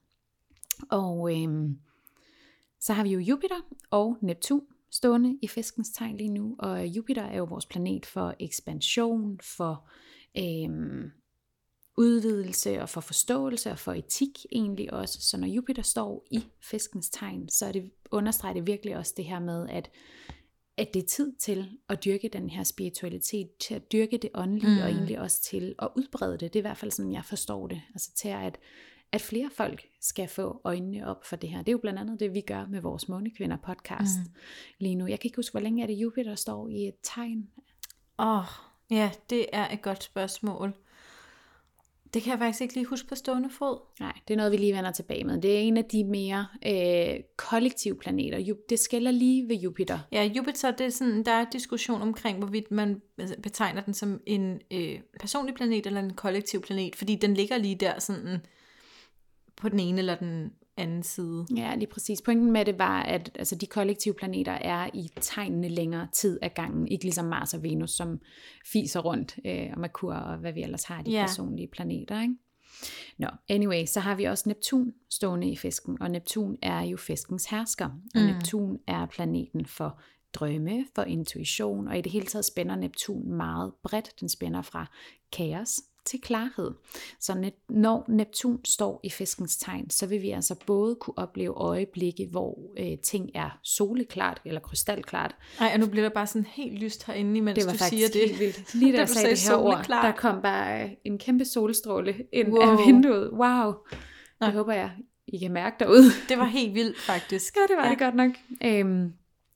Og 0.90 1.42
øhm, 1.42 1.78
så 2.80 2.92
har 2.92 3.02
vi 3.02 3.10
jo 3.10 3.18
Jupiter 3.18 3.60
og 3.90 4.16
Neptun 4.22 4.62
stående 4.90 5.38
i 5.42 5.48
fiskens 5.48 5.90
tegn 5.90 6.16
lige 6.16 6.32
nu. 6.32 6.56
Og 6.58 6.86
Jupiter 6.86 7.22
er 7.22 7.36
jo 7.36 7.44
vores 7.44 7.66
planet 7.66 8.06
for 8.06 8.34
ekspansion, 8.38 9.40
for 9.42 9.88
øhm, 10.38 11.10
udvidelse 11.96 12.82
og 12.82 12.88
for 12.88 13.00
forståelse 13.00 13.70
og 13.70 13.78
for 13.78 13.92
etik 13.92 14.46
egentlig 14.52 14.92
også. 14.92 15.20
Så 15.20 15.36
når 15.36 15.46
Jupiter 15.46 15.82
står 15.82 16.26
i 16.30 16.44
fiskens 16.60 17.10
tegn, 17.10 17.48
så 17.48 17.66
er 17.66 17.72
det, 17.72 17.90
understreger 18.10 18.54
det 18.54 18.66
virkelig 18.66 18.96
også 18.96 19.14
det 19.16 19.24
her 19.24 19.40
med, 19.40 19.68
at 19.68 19.90
at 20.80 20.94
det 20.94 21.02
er 21.02 21.06
tid 21.06 21.32
til 21.36 21.70
at 21.88 22.04
dyrke 22.04 22.28
den 22.28 22.50
her 22.50 22.64
spiritualitet, 22.64 23.56
til 23.56 23.74
at 23.74 23.92
dyrke 23.92 24.16
det 24.16 24.30
åndelige, 24.34 24.74
mm. 24.74 24.82
og 24.82 24.88
egentlig 24.88 25.20
også 25.20 25.42
til 25.42 25.74
at 25.78 25.88
udbrede 25.96 26.32
det. 26.32 26.40
Det 26.40 26.56
er 26.56 26.60
i 26.60 26.68
hvert 26.68 26.76
fald 26.76 26.90
sådan, 26.90 27.12
jeg 27.12 27.24
forstår 27.24 27.66
det. 27.66 27.82
Altså 27.94 28.10
til 28.14 28.28
at, 28.28 28.58
at 29.12 29.20
flere 29.20 29.50
folk 29.54 29.86
skal 30.00 30.28
få 30.28 30.60
øjnene 30.64 31.06
op 31.06 31.24
for 31.24 31.36
det 31.36 31.50
her. 31.50 31.58
Det 31.58 31.68
er 31.68 31.72
jo 31.72 31.78
blandt 31.78 31.98
andet 31.98 32.20
det, 32.20 32.34
vi 32.34 32.40
gør 32.40 32.66
med 32.66 32.80
vores 32.80 33.08
Månekvinder 33.08 33.56
podcast 33.56 34.18
mm. 34.18 34.32
lige 34.78 34.94
nu. 34.94 35.06
Jeg 35.06 35.20
kan 35.20 35.28
ikke 35.28 35.36
huske, 35.36 35.52
hvor 35.52 35.60
længe 35.60 35.82
er 35.82 35.86
det 35.86 35.94
Jupiter 35.94 36.34
står 36.34 36.68
i 36.68 36.88
et 36.88 36.96
tegn? 37.02 37.48
Åh, 38.18 38.38
oh, 38.38 38.44
ja, 38.90 39.10
det 39.30 39.46
er 39.52 39.68
et 39.68 39.82
godt 39.82 40.02
spørgsmål. 40.02 40.74
Det 42.14 42.22
kan 42.22 42.30
jeg 42.30 42.38
faktisk 42.38 42.60
ikke 42.60 42.74
lige 42.74 42.86
huske 42.86 43.08
på 43.08 43.14
stående 43.14 43.50
fod. 43.50 43.78
Nej, 44.00 44.12
det 44.28 44.34
er 44.34 44.36
noget, 44.36 44.52
vi 44.52 44.56
lige 44.56 44.76
vender 44.76 44.92
tilbage 44.92 45.24
med. 45.24 45.40
Det 45.40 45.56
er 45.56 45.60
en 45.60 45.76
af 45.76 45.84
de 45.84 46.04
mere 46.04 46.46
øh, 46.66 47.20
kollektive 47.36 47.96
planeter. 47.96 48.54
Det 48.68 48.78
skælder 48.78 49.10
lige 49.10 49.48
ved 49.48 49.56
Jupiter. 49.56 49.98
Ja, 50.12 50.24
Jupiter, 50.24 50.70
det 50.70 50.86
er 50.86 50.90
sådan, 50.90 51.24
der 51.24 51.32
er 51.32 51.44
diskussion 51.52 52.02
omkring, 52.02 52.38
hvorvidt 52.38 52.70
man 52.70 53.02
betegner 53.42 53.80
den 53.80 53.94
som 53.94 54.20
en 54.26 54.60
øh, 54.70 55.00
personlig 55.20 55.54
planet 55.54 55.86
eller 55.86 56.00
en 56.00 56.14
kollektiv 56.14 56.62
planet, 56.62 56.96
fordi 56.96 57.14
den 57.14 57.34
ligger 57.34 57.58
lige 57.58 57.74
der 57.74 57.98
sådan 57.98 58.40
på 59.56 59.68
den 59.68 59.80
ene 59.80 59.98
eller 59.98 60.14
den 60.14 60.52
anden 60.80 61.02
side. 61.02 61.46
Ja, 61.56 61.74
lige 61.74 61.86
præcis. 61.86 62.22
Pointen 62.22 62.52
med 62.52 62.64
det 62.64 62.78
var, 62.78 63.02
at 63.02 63.30
altså, 63.34 63.54
de 63.54 63.66
kollektive 63.66 64.14
planeter 64.14 64.52
er 64.52 64.90
i 64.94 65.10
tegnene 65.20 65.68
længere 65.68 66.08
tid 66.12 66.38
af 66.42 66.54
gangen. 66.54 66.88
Ikke 66.88 67.04
ligesom 67.04 67.24
Mars 67.24 67.54
og 67.54 67.62
Venus, 67.62 67.90
som 67.90 68.20
fiser 68.66 69.00
rundt, 69.00 69.38
øh, 69.44 69.66
og 69.72 69.80
Merkur 69.80 70.14
og 70.14 70.36
hvad 70.36 70.52
vi 70.52 70.62
ellers 70.62 70.84
har, 70.84 71.02
de 71.02 71.10
ja. 71.10 71.22
personlige 71.22 71.68
planeter. 71.68 72.22
Ikke? 72.22 72.34
Nå, 73.18 73.28
anyway, 73.48 73.84
så 73.86 74.00
har 74.00 74.14
vi 74.14 74.24
også 74.24 74.48
Neptun 74.48 74.92
stående 75.10 75.50
i 75.50 75.56
fisken, 75.56 76.02
og 76.02 76.10
Neptun 76.10 76.58
er 76.62 76.80
jo 76.80 76.96
fiskens 76.96 77.46
hersker, 77.46 77.86
og 77.86 78.20
mm. 78.20 78.26
Neptun 78.26 78.78
er 78.86 79.06
planeten 79.06 79.66
for 79.66 80.00
drømme, 80.32 80.86
for 80.94 81.02
intuition, 81.02 81.88
og 81.88 81.98
i 81.98 82.00
det 82.00 82.12
hele 82.12 82.26
taget 82.26 82.44
spænder 82.44 82.76
Neptun 82.76 83.32
meget 83.32 83.72
bredt. 83.82 84.20
Den 84.20 84.28
spænder 84.28 84.62
fra 84.62 84.86
kaos 85.32 85.80
til 86.04 86.20
klarhed. 86.20 86.70
Så 87.20 87.50
når 87.68 88.04
Neptun 88.08 88.64
står 88.64 89.00
i 89.04 89.10
fiskens 89.10 89.56
tegn, 89.56 89.90
så 89.90 90.06
vil 90.06 90.22
vi 90.22 90.30
altså 90.30 90.54
både 90.66 90.94
kunne 90.94 91.18
opleve 91.18 91.54
øjeblikke, 91.54 92.28
hvor 92.30 92.58
øh, 92.78 92.98
ting 92.98 93.30
er 93.34 93.58
soleklart 93.64 94.40
eller 94.44 94.60
krystalklart. 94.60 95.36
Nej, 95.60 95.70
og 95.74 95.80
nu 95.80 95.86
bliver 95.86 96.08
der 96.08 96.14
bare 96.14 96.26
sådan 96.26 96.46
helt 96.46 96.78
lyst 96.78 97.06
herinde, 97.06 97.36
imens 97.36 97.58
det 97.58 97.66
var 97.66 97.72
du 97.72 97.78
siger 97.78 98.08
det. 98.08 98.20
Helt 98.20 98.40
vildt. 98.40 98.74
Lige 98.80 98.92
da 98.92 98.98
jeg 98.98 99.08
sagde 99.08 99.30
det 99.30 99.48
her 99.48 99.56
ord, 99.56 99.84
der 99.88 100.12
kom 100.12 100.42
bare 100.42 100.84
øh, 100.84 100.90
en 101.04 101.18
kæmpe 101.18 101.44
solstråle 101.44 102.14
ind 102.32 102.48
wow. 102.48 102.62
af 102.62 102.86
vinduet. 102.86 103.30
Wow. 103.32 103.72
Det 104.40 104.52
håber 104.52 104.72
jeg, 104.72 104.90
I 105.26 105.38
kan 105.38 105.52
mærke 105.52 105.76
derude. 105.80 106.04
Det 106.28 106.38
var 106.38 106.44
helt 106.44 106.74
vildt 106.74 107.00
faktisk. 107.00 107.56
ja, 107.56 107.60
det 107.68 107.76
var 107.76 107.84
ja. 107.84 107.90
det 107.90 107.98
godt 107.98 108.14
nok. 108.14 108.30
Øhm, 108.64 109.12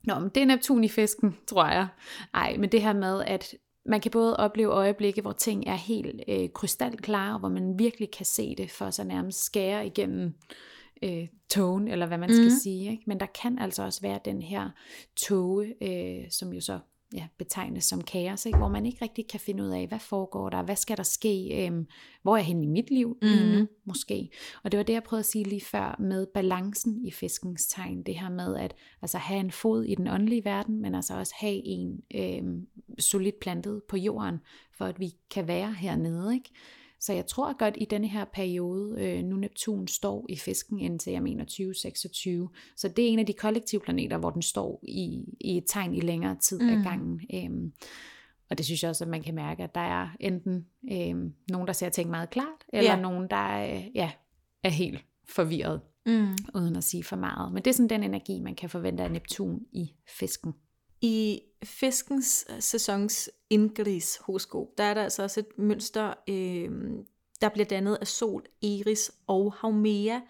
Nå, 0.07 0.19
men 0.19 0.29
det 0.35 0.43
er 0.43 0.47
Neptun 0.47 0.85
i 0.85 0.89
fisken, 0.89 1.37
tror 1.47 1.67
jeg. 1.67 1.87
Ej, 2.35 2.57
men 2.59 2.73
det 2.73 2.83
her 2.83 2.93
med, 2.93 3.23
at 3.27 3.55
man 3.87 4.01
kan 4.01 4.11
både 4.11 4.37
opleve 4.37 4.71
øjeblikke, 4.71 5.23
hvor 5.23 5.33
ting 5.33 5.67
er 5.67 5.75
helt 5.75 6.23
øh, 6.29 6.49
krystalklare, 6.55 7.39
hvor 7.39 7.49
man 7.49 7.79
virkelig 7.79 8.11
kan 8.11 8.27
se 8.27 8.55
det 8.55 8.71
for 8.71 8.91
sig 8.91 9.05
nærmest 9.05 9.45
skære 9.45 9.87
igennem 9.87 10.35
øh, 11.03 11.29
togen, 11.51 11.89
eller 11.89 12.07
hvad 12.07 12.19
man 12.19 12.29
mm. 12.29 12.35
skal 12.35 12.45
mhm. 12.45 12.59
sige. 12.63 12.91
Ikke? 12.91 13.03
Men 13.07 13.21
der 13.21 13.27
kan 13.43 13.59
altså 13.59 13.83
også 13.83 14.01
være 14.01 14.21
den 14.25 14.43
her 14.43 14.71
tåge, 15.17 15.75
øh, 15.83 16.31
som 16.31 16.53
jo 16.53 16.61
så 16.61 16.79
ja, 17.13 17.27
betegnes 17.39 17.85
som 17.85 18.01
kaos, 18.01 18.47
ikke? 18.47 18.59
hvor 18.59 18.69
man 18.69 18.87
ikke 18.87 18.99
rigtig 19.03 19.29
kan 19.29 19.41
finde 19.41 19.65
ud 19.65 19.69
af, 19.69 19.87
hvad 19.87 19.99
foregår 19.99 20.51
der, 20.51 20.63
hvad 20.63 20.77
skal 20.77 20.97
der 20.97 21.03
ske, 21.03 21.65
øhm, 21.67 21.87
hvor 22.23 22.33
er 22.33 22.37
jeg 22.37 22.47
henne 22.47 22.65
i 22.65 22.69
mit 22.69 22.91
liv 22.91 23.19
mm. 23.23 23.29
lige 23.29 23.59
nu, 23.59 23.69
måske. 23.85 24.31
Og 24.63 24.73
det 24.73 24.79
var 24.79 24.85
det, 24.85 24.93
jeg 24.93 25.03
prøvede 25.03 25.21
at 25.21 25.27
sige 25.27 25.45
lige 25.45 25.61
før 25.61 25.97
med 25.99 26.27
balancen 26.35 27.05
i 27.05 27.11
fiskens 27.11 27.67
tegn, 27.67 28.03
det 28.03 28.19
her 28.19 28.31
med 28.31 28.57
at 28.57 28.75
altså, 29.03 29.19
have 29.19 29.41
en 29.41 29.51
fod 29.51 29.85
i 29.85 29.95
den 29.95 30.09
åndelige 30.09 30.45
verden, 30.45 30.83
men 30.83 30.95
altså 30.95 31.19
også 31.19 31.35
have 31.39 31.61
en 31.65 32.01
øhm, 32.15 32.67
solidt 32.99 33.41
plantet 33.41 33.83
på 33.89 33.97
jorden, 33.97 34.41
for 34.73 34.85
at 34.85 35.01
vi 35.01 35.13
kan 35.31 35.49
være 35.49 35.73
hernede, 35.73 36.35
ikke? 36.35 36.51
Så 37.01 37.13
jeg 37.13 37.27
tror 37.27 37.59
godt 37.59 37.75
i 37.79 37.85
denne 37.85 38.09
her 38.09 38.25
periode, 38.25 39.01
øh, 39.01 39.25
nu 39.25 39.37
Neptun 39.37 39.89
står 39.89 40.27
i 40.29 40.37
fisken 40.37 40.79
indtil 40.79 41.13
jeg 41.13 41.23
mener 41.23 41.45
2026, 41.45 42.49
så 42.77 42.89
det 42.89 43.05
er 43.05 43.09
en 43.09 43.19
af 43.19 43.27
de 43.27 43.33
kollektive 43.33 43.81
planeter, 43.81 44.19
hvor 44.19 44.31
den 44.31 44.43
står 44.43 44.81
i, 44.83 45.25
i 45.41 45.57
et 45.57 45.65
tegn 45.67 45.95
i 45.95 46.01
længere 46.01 46.37
tid 46.43 46.61
mm. 46.61 46.69
af 46.69 46.85
gangen. 46.85 47.21
Øhm, 47.35 47.73
og 48.51 48.59
det 48.59 48.67
synes 48.67 48.83
jeg 48.83 48.89
også, 48.89 49.05
at 49.05 49.11
man 49.11 49.23
kan 49.23 49.35
mærke, 49.35 49.63
at 49.63 49.75
der 49.75 49.81
er 49.81 50.09
enten 50.21 50.67
øh, 50.93 51.31
nogen, 51.51 51.67
der 51.67 51.73
ser 51.73 51.89
ting 51.89 52.11
meget 52.11 52.31
klart, 52.31 52.65
eller 52.73 52.91
ja. 52.91 53.01
nogen, 53.01 53.31
der 53.31 53.75
øh, 53.75 53.85
ja, 53.95 54.11
er 54.63 54.69
helt 54.69 55.05
forvirret, 55.29 55.81
mm. 56.07 56.37
uden 56.55 56.77
at 56.77 56.85
sige 56.85 57.05
for 57.05 57.17
meget. 57.17 57.53
Men 57.53 57.63
det 57.63 57.71
er 57.71 57.75
sådan 57.75 57.89
den 57.89 58.03
energi, 58.03 58.41
man 58.41 58.55
kan 58.55 58.71
forvente 58.71 59.03
af 59.03 59.11
Neptun 59.11 59.61
i 59.73 59.91
fisken. 60.19 60.55
I 61.01 61.41
fiskens 61.65 62.47
øh, 62.51 62.63
sæsons 62.63 63.31
Ingris 63.51 64.19
horoskop, 64.21 64.67
der 64.79 64.85
er 64.85 64.95
der 64.95 65.03
altså 65.03 65.23
også 65.23 65.41
et 65.41 65.59
mønster, 65.59 66.15
øh, 66.29 66.71
der 67.41 67.49
bliver 67.49 67.67
dannet 67.67 67.99
af 68.01 68.07
Sol, 68.07 68.45
Eris 68.63 69.13
og 69.27 69.55
Haumea. 69.55 70.21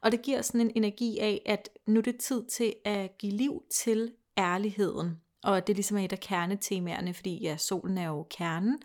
Og 0.00 0.12
det 0.12 0.22
giver 0.22 0.42
sådan 0.42 0.60
en 0.60 0.72
energi 0.74 1.18
af, 1.18 1.42
at 1.46 1.68
nu 1.86 1.98
er 1.98 2.02
det 2.02 2.16
tid 2.16 2.44
til 2.44 2.74
at 2.84 3.18
give 3.18 3.32
liv 3.32 3.62
til 3.70 4.12
ærligheden. 4.38 5.20
Og 5.44 5.66
det 5.66 5.76
ligesom 5.76 5.96
er 5.96 6.04
et 6.04 6.12
af 6.12 6.20
kernetemaerne, 6.20 7.14
fordi 7.14 7.42
ja, 7.42 7.56
solen 7.56 7.98
er 7.98 8.06
jo 8.06 8.26
kernen, 8.30 8.82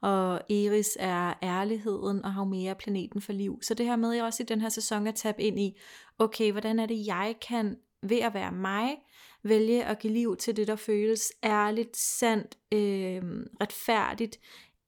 og 0.00 0.34
Eris 0.50 0.96
er 1.00 1.34
ærligheden, 1.42 2.24
og 2.24 2.34
Haumea 2.34 2.74
planeten 2.74 3.20
for 3.20 3.32
liv. 3.32 3.58
Så 3.62 3.74
det 3.74 3.86
her 3.86 3.96
med 3.96 4.12
jeg 4.12 4.24
også 4.24 4.42
i 4.42 4.46
den 4.46 4.60
her 4.60 4.68
sæson 4.68 5.06
at 5.06 5.14
tabe 5.14 5.42
ind 5.42 5.58
i, 5.58 5.78
okay, 6.18 6.52
hvordan 6.52 6.78
er 6.78 6.86
det, 6.86 7.06
jeg 7.06 7.34
kan 7.48 7.76
ved 8.02 8.18
at 8.18 8.34
være 8.34 8.52
mig, 8.52 8.96
vælge 9.44 9.84
at 9.84 9.98
give 9.98 10.12
liv 10.12 10.36
til 10.36 10.56
det, 10.56 10.66
der 10.68 10.76
føles 10.76 11.32
ærligt, 11.44 11.96
sandt, 11.96 12.58
øh, 12.72 13.22
retfærdigt, 13.60 14.40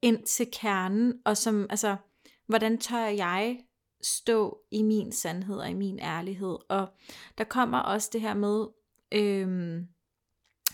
ind 0.02 0.22
til 0.22 0.48
kernen, 0.52 1.14
og 1.24 1.36
som, 1.36 1.66
altså, 1.70 1.96
hvordan 2.46 2.78
tør 2.78 3.06
jeg 3.06 3.60
stå 4.02 4.58
i 4.70 4.82
min 4.82 5.12
sandhed 5.12 5.56
og 5.56 5.70
i 5.70 5.74
min 5.74 5.98
ærlighed. 5.98 6.58
Og 6.68 6.88
der 7.38 7.44
kommer 7.44 7.78
også 7.78 8.10
det 8.12 8.20
her 8.20 8.34
med, 8.34 8.66
øh, 9.12 9.80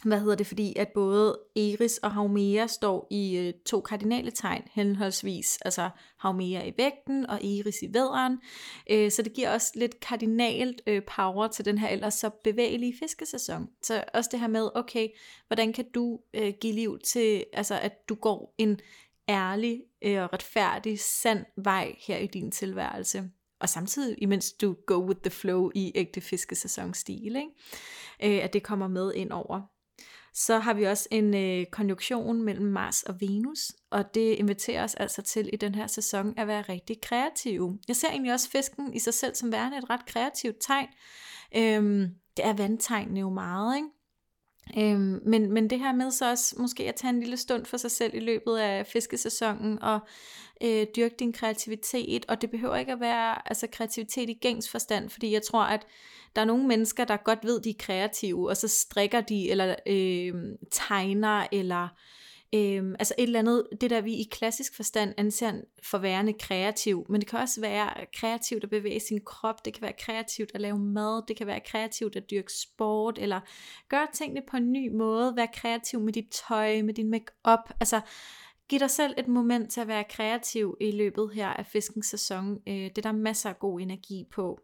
hvad 0.09 0.21
hedder 0.21 0.35
det, 0.35 0.47
fordi 0.47 0.77
at 0.77 0.89
både 0.89 1.39
Eris 1.57 1.99
og 1.99 2.13
Haumea 2.13 2.67
står 2.67 3.07
i 3.11 3.37
øh, 3.37 3.53
to 3.67 3.81
kardinale 3.81 4.31
tegn, 4.31 4.63
henholdsvis 4.73 5.59
altså 5.65 5.91
Haumea 6.17 6.65
i 6.65 6.73
vægten 6.77 7.27
og 7.27 7.35
Eris 7.35 7.83
i 7.83 7.95
væderen, 7.95 8.39
øh, 8.91 9.11
så 9.11 9.23
det 9.23 9.33
giver 9.33 9.53
også 9.53 9.73
lidt 9.75 10.01
kardinalt 10.01 10.83
øh, 10.87 11.03
power 11.17 11.49
til 11.49 11.65
den 11.65 11.79
her 11.79 11.89
ellers 11.89 12.15
så 12.15 12.31
bevægelige 12.45 12.95
fiskesæson. 12.99 13.69
Så 13.83 14.05
også 14.15 14.29
det 14.33 14.41
her 14.41 14.49
med, 14.49 14.71
okay, 14.75 15.09
hvordan 15.47 15.73
kan 15.73 15.85
du 15.95 16.21
øh, 16.35 16.53
give 16.61 16.73
liv 16.73 16.99
til, 16.99 17.45
altså 17.53 17.75
at 17.75 18.09
du 18.09 18.15
går 18.15 18.55
en 18.59 18.81
ærlig 19.29 19.83
øh, 20.03 20.23
og 20.23 20.33
retfærdig, 20.33 21.01
sand 21.01 21.47
vej 21.57 21.95
her 22.07 22.17
i 22.17 22.27
din 22.27 22.51
tilværelse. 22.51 23.31
Og 23.61 23.69
samtidig, 23.69 24.23
imens 24.23 24.53
du 24.53 24.77
go 24.87 24.95
with 24.95 25.21
the 25.21 25.31
flow 25.31 25.71
i 25.75 25.93
ægte 25.95 26.21
fiskesæsonstil, 26.21 27.37
ikke? 27.37 28.39
Øh, 28.39 28.45
at 28.45 28.53
det 28.53 28.63
kommer 28.63 28.89
med 28.89 29.15
ind 29.15 29.33
over. 29.33 29.61
Så 30.35 30.59
har 30.59 30.75
vi 30.75 30.85
også 30.85 31.09
en 31.11 31.35
øh, 31.35 31.67
konjunktion 31.67 32.43
mellem 32.43 32.67
Mars 32.67 33.03
og 33.03 33.21
Venus, 33.21 33.73
og 33.91 34.15
det 34.15 34.33
inviterer 34.33 34.85
os 34.85 34.95
altså 34.95 35.23
til 35.23 35.51
i 35.53 35.57
den 35.57 35.75
her 35.75 35.87
sæson 35.87 36.35
at 36.37 36.47
være 36.47 36.63
rigtig 36.63 37.01
kreative. 37.03 37.79
Jeg 37.89 37.97
ser 37.97 38.09
egentlig 38.09 38.33
også 38.33 38.51
fisken 38.51 38.95
i 38.95 38.99
sig 38.99 39.15
selv 39.15 39.35
som 39.35 39.53
værende 39.53 39.79
et 39.79 39.91
ret 39.91 40.07
kreativt 40.07 40.57
tegn. 40.61 40.89
Øhm, 41.57 42.09
det 42.37 42.45
er 42.45 42.53
vandtegnene 42.53 43.21
jo 43.21 43.31
meget, 43.31 43.77
ikke? 43.77 43.89
Øhm, 44.79 45.21
men, 45.27 45.53
men 45.53 45.71
det 45.71 45.79
her 45.79 45.93
med 45.93 46.11
så 46.11 46.31
også 46.31 46.55
måske 46.59 46.89
at 46.89 46.95
tage 46.95 47.09
en 47.09 47.21
lille 47.21 47.37
stund 47.37 47.67
for 47.67 47.77
sig 47.77 47.91
selv 47.91 48.15
i 48.15 48.21
løbet 48.21 48.57
af 48.57 48.87
fiskesæsonen 48.87 49.83
og 49.83 50.01
øh, 50.63 50.87
dyrke 50.97 51.15
din 51.19 51.33
kreativitet, 51.33 52.27
og 52.29 52.41
det 52.41 52.51
behøver 52.51 52.77
ikke 52.77 52.93
at 52.93 53.01
være 53.01 53.49
altså 53.49 53.67
kreativitet 53.73 54.31
i 54.31 54.39
gængs 54.41 54.71
forstand, 54.71 55.11
fordi 55.11 55.33
jeg 55.33 55.43
tror, 55.43 55.63
at 55.63 55.87
der 56.37 56.43
er 56.43 56.47
nogle 56.47 56.67
mennesker, 56.67 57.05
der 57.05 57.17
godt 57.17 57.39
ved, 57.43 57.61
de 57.61 57.71
er 57.71 57.75
kreative, 57.79 58.49
og 58.49 58.57
så 58.57 58.69
strikker 58.69 59.21
de, 59.21 59.51
eller 59.51 59.75
øh, 59.87 60.35
tegner, 60.71 61.47
eller 61.53 61.89
Øhm, 62.55 62.95
altså 62.99 63.15
et 63.19 63.23
eller 63.23 63.39
andet, 63.39 63.67
det 63.81 63.91
der 63.91 64.01
vi 64.01 64.15
i 64.15 64.29
klassisk 64.31 64.77
forstand 64.77 65.15
anser 65.17 65.53
for 65.83 65.99
værende 65.99 66.33
kreativ, 66.33 67.07
men 67.09 67.21
det 67.21 67.29
kan 67.29 67.39
også 67.39 67.61
være 67.61 68.07
kreativt 68.15 68.65
at 68.65 68.71
bevæge 68.71 69.01
sin 69.01 69.21
krop, 69.25 69.65
det 69.65 69.75
kan 69.75 69.83
være 69.83 69.93
kreativt 69.99 70.51
at 70.55 70.61
lave 70.61 70.79
mad, 70.79 71.23
det 71.29 71.37
kan 71.37 71.47
være 71.47 71.61
kreativt 71.61 72.17
at 72.17 72.31
dyrke 72.31 72.53
sport, 72.53 73.19
eller 73.19 73.41
gøre 73.89 74.07
tingene 74.15 74.43
på 74.51 74.57
en 74.57 74.73
ny 74.73 74.89
måde, 74.89 75.37
være 75.37 75.49
kreativ 75.55 76.01
med 76.01 76.13
dit 76.13 76.37
tøj, 76.49 76.83
med 76.83 76.95
din 76.95 77.11
make-up, 77.11 77.71
altså 77.81 78.01
Giv 78.71 78.81
dig 78.81 78.91
selv 78.91 79.15
et 79.19 79.29
moment 79.29 79.71
til 79.71 79.81
at 79.81 79.89
være 79.89 80.05
kreativ 80.05 80.77
i 80.81 80.91
løbet 80.91 81.31
her 81.35 81.49
af 81.49 81.67
fiskens 81.67 82.07
sæson. 82.07 82.59
Øh, 82.67 82.75
det 82.75 82.99
er 82.99 83.03
der 83.03 83.13
masser 83.13 83.51
af 83.51 83.59
god 83.59 83.81
energi 83.81 84.25
på. 84.31 84.61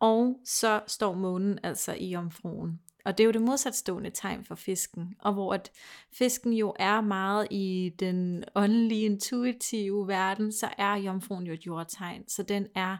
Og 0.00 0.40
så 0.44 0.80
står 0.86 1.14
månen 1.14 1.58
altså 1.62 1.94
i 1.98 2.16
omfruen. 2.16 2.80
Og 3.04 3.18
det 3.18 3.24
er 3.24 3.26
jo 3.26 3.32
det 3.32 3.42
modsatstående 3.42 4.10
tegn 4.10 4.44
for 4.44 4.54
fisken, 4.54 5.14
og 5.18 5.32
hvor 5.32 5.54
at 5.54 5.70
fisken 6.12 6.52
jo 6.52 6.74
er 6.78 7.00
meget 7.00 7.48
i 7.50 7.92
den 7.98 8.44
åndelige, 8.54 9.04
intuitive 9.04 10.08
verden, 10.08 10.52
så 10.52 10.68
er 10.78 10.94
jomfruen 10.96 11.46
jo 11.46 11.52
et 11.52 11.66
jordtegn. 11.66 12.28
Så 12.28 12.42
den 12.42 12.66
er 12.74 12.96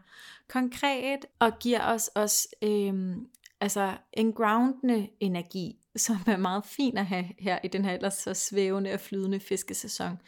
konkret 0.48 1.26
og 1.38 1.58
giver 1.58 1.86
os 1.86 2.08
også 2.08 2.48
øhm, 2.62 3.26
altså 3.60 3.96
en 4.12 4.32
groundende 4.32 5.08
energi, 5.20 5.78
som 5.96 6.16
er 6.26 6.36
meget 6.36 6.64
fin 6.64 6.98
at 6.98 7.06
have 7.06 7.24
her 7.38 7.58
i 7.64 7.68
den 7.68 7.84
her 7.84 7.92
ellers 7.92 8.14
så 8.14 8.34
svævende 8.34 8.92
og 8.92 9.00
flydende 9.00 9.40
fiskesæson. 9.40 10.18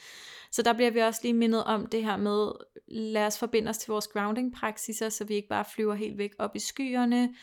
Så 0.50 0.62
der 0.62 0.72
bliver 0.72 0.90
vi 0.90 1.00
også 1.00 1.20
lige 1.22 1.34
mindet 1.34 1.64
om 1.64 1.86
det 1.86 2.04
her 2.04 2.16
med, 2.16 2.50
lad 2.88 3.26
os 3.26 3.38
forbinde 3.38 3.68
os 3.68 3.78
til 3.78 3.90
vores 3.90 4.08
grounding 4.08 4.54
praksiser, 4.54 5.08
så 5.08 5.24
vi 5.24 5.34
ikke 5.34 5.48
bare 5.48 5.64
flyver 5.74 5.94
helt 5.94 6.18
væk 6.18 6.30
op 6.38 6.56
i 6.56 6.58
skyerne, 6.58 7.34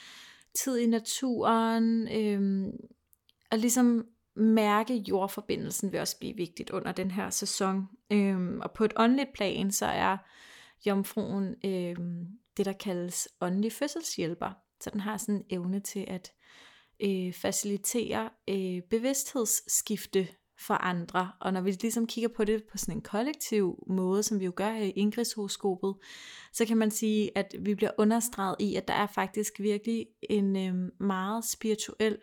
tid 0.56 0.78
i 0.78 0.86
naturen, 0.86 2.08
øh, 2.08 2.74
og 3.52 3.58
ligesom 3.58 4.06
mærke 4.36 4.94
jordforbindelsen 4.94 5.92
vil 5.92 6.00
også 6.00 6.20
blive 6.20 6.36
vigtigt 6.36 6.70
under 6.70 6.92
den 6.92 7.12
her 7.12 7.30
sæson. 7.30 7.88
Øh, 8.12 8.58
og 8.62 8.72
på 8.72 8.84
et 8.84 8.94
åndeligt 8.96 9.34
plan, 9.34 9.72
så 9.72 9.86
er 9.86 10.18
jomfruen 10.86 11.56
øh, 11.66 11.96
det, 12.58 12.66
der 12.66 12.74
kaldes 12.74 13.28
åndelig 13.42 13.72
fødselshjælper. 13.72 14.52
Så 14.82 14.90
den 14.90 15.00
har 15.00 15.18
sådan 15.18 15.36
en 15.36 15.46
evne 15.50 15.80
til 15.80 16.06
at 16.08 16.32
øh, 17.00 17.34
facilitere 17.34 18.30
øh, 18.50 18.82
bevidsthedsskifte 18.90 20.28
for 20.68 20.74
andre. 20.74 21.32
Og 21.40 21.54
når 21.54 21.62
vi 21.62 21.72
ligesom 21.72 22.08
kigger 22.08 22.30
på 22.36 22.44
det 22.44 22.64
på 22.72 22.78
sådan 22.78 22.96
en 22.98 23.02
kollektiv 23.02 23.84
måde, 23.88 24.24
som 24.24 24.40
vi 24.40 24.46
jo 24.46 24.54
gør 24.56 24.72
i 24.72 24.90
Ingridshoroskopet, 24.90 25.96
så 26.54 26.66
kan 26.66 26.78
man 26.78 26.92
sige, 26.92 27.38
at 27.38 27.56
vi 27.60 27.76
bliver 27.76 27.92
understreget 27.98 28.56
i, 28.60 28.76
at 28.76 28.88
der 28.88 28.94
er 28.94 29.08
faktisk 29.08 29.60
virkelig 29.60 30.08
en 30.30 30.56
øh, 30.56 31.08
meget 31.08 31.46
spirituel 31.46 32.18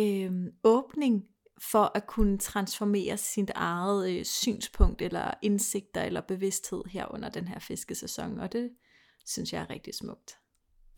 øh, 0.00 0.32
åbning 0.64 1.24
for 1.70 1.92
at 1.94 2.06
kunne 2.06 2.38
transformere 2.38 3.16
sit 3.16 3.50
eget 3.54 4.10
øh, 4.10 4.24
synspunkt 4.24 5.02
eller 5.02 5.30
indsigter 5.42 6.02
eller 6.02 6.20
bevidsthed 6.20 6.82
her 6.90 7.14
under 7.14 7.28
den 7.28 7.48
her 7.48 7.58
fiskesæson. 7.58 8.40
Og 8.40 8.52
det 8.52 8.70
synes 9.26 9.52
jeg 9.52 9.62
er 9.62 9.70
rigtig 9.70 9.94
smukt. 9.94 10.38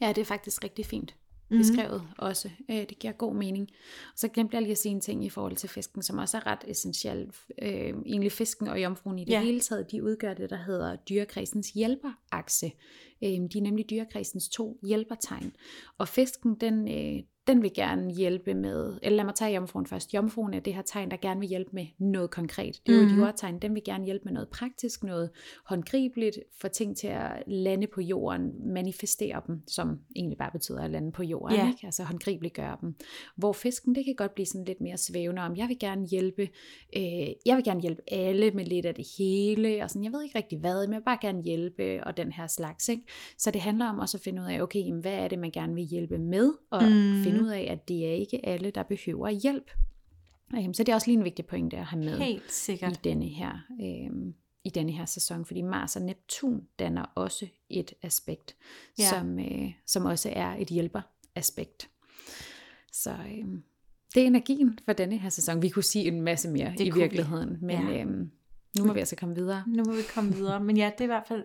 Ja, 0.00 0.08
det 0.08 0.18
er 0.18 0.24
faktisk 0.24 0.64
rigtig 0.64 0.86
fint 0.86 1.16
mm-hmm. 1.50 1.58
beskrevet 1.58 2.02
også. 2.18 2.50
Øh, 2.70 2.76
det 2.76 2.98
giver 2.98 3.12
god 3.12 3.34
mening. 3.34 3.68
Og 4.12 4.18
så 4.18 4.28
glemte 4.28 4.54
jeg 4.54 4.62
lige 4.62 4.72
at 4.72 4.78
sige 4.78 4.92
en 4.92 5.00
ting 5.00 5.24
i 5.24 5.28
forhold 5.28 5.56
til 5.56 5.68
fisken, 5.68 6.02
som 6.02 6.18
også 6.18 6.36
er 6.36 6.46
ret 6.46 6.64
essentiel. 6.66 7.30
Øh, 7.62 7.94
egentlig 8.06 8.32
fisken 8.32 8.68
og 8.68 8.82
jomfruen 8.82 9.18
i 9.18 9.24
det 9.24 9.32
ja. 9.32 9.40
hele 9.40 9.60
taget, 9.60 9.90
de 9.90 10.04
udgør 10.04 10.34
det, 10.34 10.50
der 10.50 10.64
hedder 10.64 10.96
dyrekredsens 10.96 11.70
hjælperakse. 11.70 12.72
Øh, 13.22 13.30
de 13.30 13.58
er 13.58 13.62
nemlig 13.62 13.90
dyrekredsens 13.90 14.48
to 14.48 14.78
hjælpertegn. 14.86 15.52
Og 15.98 16.08
fisken, 16.08 16.54
den, 16.54 16.88
øh, 16.88 17.22
den 17.48 17.62
vil 17.62 17.74
gerne 17.74 18.14
hjælpe 18.14 18.54
med, 18.54 18.98
eller 19.02 19.16
lad 19.16 19.24
mig 19.24 19.34
tage 19.34 19.54
jomfruen 19.54 19.86
først. 19.86 20.14
Jomfruen 20.14 20.54
er 20.54 20.60
det 20.60 20.74
her 20.74 20.82
tegn, 20.82 21.10
der 21.10 21.16
gerne 21.16 21.40
vil 21.40 21.48
hjælpe 21.48 21.70
med 21.72 21.86
noget 21.98 22.30
konkret. 22.30 22.80
Det 22.86 22.92
er 22.92 22.96
jo 22.96 23.02
mm. 23.02 23.08
et 23.08 23.14
mhm. 23.14 23.22
jordtegn, 23.22 23.58
den 23.58 23.74
vil 23.74 23.84
gerne 23.84 24.04
hjælpe 24.04 24.24
med 24.24 24.32
noget 24.32 24.48
praktisk, 24.48 25.04
noget 25.04 25.30
håndgribeligt, 25.64 26.38
få 26.60 26.68
ting 26.68 26.96
til 26.96 27.06
at 27.06 27.42
lande 27.46 27.86
på 27.86 28.00
jorden, 28.00 28.72
manifestere 28.74 29.42
dem, 29.46 29.62
som 29.66 29.98
egentlig 30.16 30.38
bare 30.38 30.50
betyder 30.52 30.80
at 30.82 30.90
lande 30.90 31.12
på 31.12 31.22
jorden, 31.22 31.56
yeah. 31.56 31.68
ikke? 31.68 31.86
altså 31.86 32.02
håndgribeligt 32.04 32.54
gøre 32.54 32.76
dem. 32.80 32.94
Hvor 33.36 33.52
fisken, 33.52 33.94
det 33.94 34.04
kan 34.04 34.14
godt 34.14 34.34
blive 34.34 34.46
sådan 34.46 34.64
lidt 34.64 34.80
mere 34.80 34.96
svævende 34.96 35.42
om, 35.42 35.56
jeg 35.56 35.68
vil 35.68 35.78
gerne 35.78 36.06
hjælpe, 36.06 36.42
øh, 36.96 37.28
jeg 37.46 37.56
vil 37.56 37.64
gerne 37.64 37.80
hjælpe 37.80 38.02
alle 38.12 38.50
med 38.50 38.64
lidt 38.64 38.86
af 38.86 38.94
det 38.94 39.06
hele, 39.18 39.82
og 39.82 39.90
sådan, 39.90 40.04
jeg 40.04 40.12
ved 40.12 40.22
ikke 40.22 40.38
rigtig 40.38 40.58
hvad, 40.58 40.86
men 40.86 40.92
jeg 40.92 41.00
vil 41.00 41.04
bare 41.04 41.18
gerne 41.20 41.42
hjælpe, 41.42 42.04
og 42.04 42.16
den 42.16 42.32
her 42.32 42.46
slags. 42.46 42.88
Ikke? 42.88 43.02
Så 43.38 43.50
det 43.50 43.60
handler 43.60 43.88
om 43.88 43.98
også 43.98 44.16
at 44.16 44.22
finde 44.22 44.42
ud 44.42 44.46
af, 44.46 44.60
okay, 44.60 44.78
jamen, 44.78 45.00
hvad 45.00 45.12
er 45.12 45.28
det, 45.28 45.38
man 45.38 45.50
gerne 45.50 45.74
vil 45.74 45.84
hjælpe 45.84 46.18
med, 46.18 46.52
og 46.70 46.82
mm. 46.82 47.22
finde 47.24 47.42
ud 47.42 47.48
af, 47.48 47.68
at 47.70 47.88
det 47.88 48.06
er 48.06 48.12
ikke 48.12 48.46
alle, 48.46 48.70
der 48.70 48.82
behøver 48.82 49.28
hjælp. 49.28 49.70
Øhm, 50.56 50.74
så 50.74 50.84
det 50.84 50.92
er 50.92 50.94
også 50.94 51.10
lige 51.10 51.18
en 51.18 51.24
vigtig 51.24 51.46
pointe 51.46 51.76
at 51.76 51.84
have 51.84 52.04
med 52.04 52.18
Helt 52.18 52.52
sikkert. 52.52 52.92
i 52.92 53.00
denne 53.04 53.24
her 53.24 53.58
øhm, 53.82 54.34
i 54.64 54.70
denne 54.70 54.92
her 54.92 55.04
sæson, 55.04 55.44
fordi 55.44 55.62
Mars 55.62 55.96
og 55.96 56.02
Neptun 56.02 56.66
danner 56.78 57.02
også 57.14 57.46
et 57.70 57.94
aspekt, 58.02 58.56
ja. 58.98 59.08
som, 59.08 59.38
øh, 59.38 59.72
som 59.86 60.04
også 60.04 60.32
er 60.32 60.56
et 60.58 60.68
hjælperaspekt. 60.68 61.88
Så 62.92 63.10
øhm, 63.10 63.62
det 64.14 64.22
er 64.22 64.26
energien 64.26 64.78
for 64.84 64.92
denne 64.92 65.18
her 65.18 65.28
sæson. 65.28 65.62
Vi 65.62 65.68
kunne 65.68 65.82
sige 65.82 66.04
en 66.04 66.20
masse 66.20 66.50
mere 66.50 66.72
det 66.78 66.86
i 66.86 66.90
virkeligheden, 66.90 67.50
vi. 67.50 67.66
men 67.66 67.88
ja. 67.88 68.00
øhm, 68.00 68.30
nu 68.78 68.84
må 68.84 68.92
vi 68.92 68.98
altså 68.98 69.16
komme 69.16 69.34
videre. 69.34 69.64
Nu 69.66 69.84
må 69.84 69.92
vi 69.92 70.02
komme 70.14 70.34
videre, 70.34 70.60
men 70.60 70.76
ja, 70.76 70.90
det 70.92 71.00
er 71.00 71.04
i 71.04 71.06
hvert 71.06 71.26
fald 71.28 71.44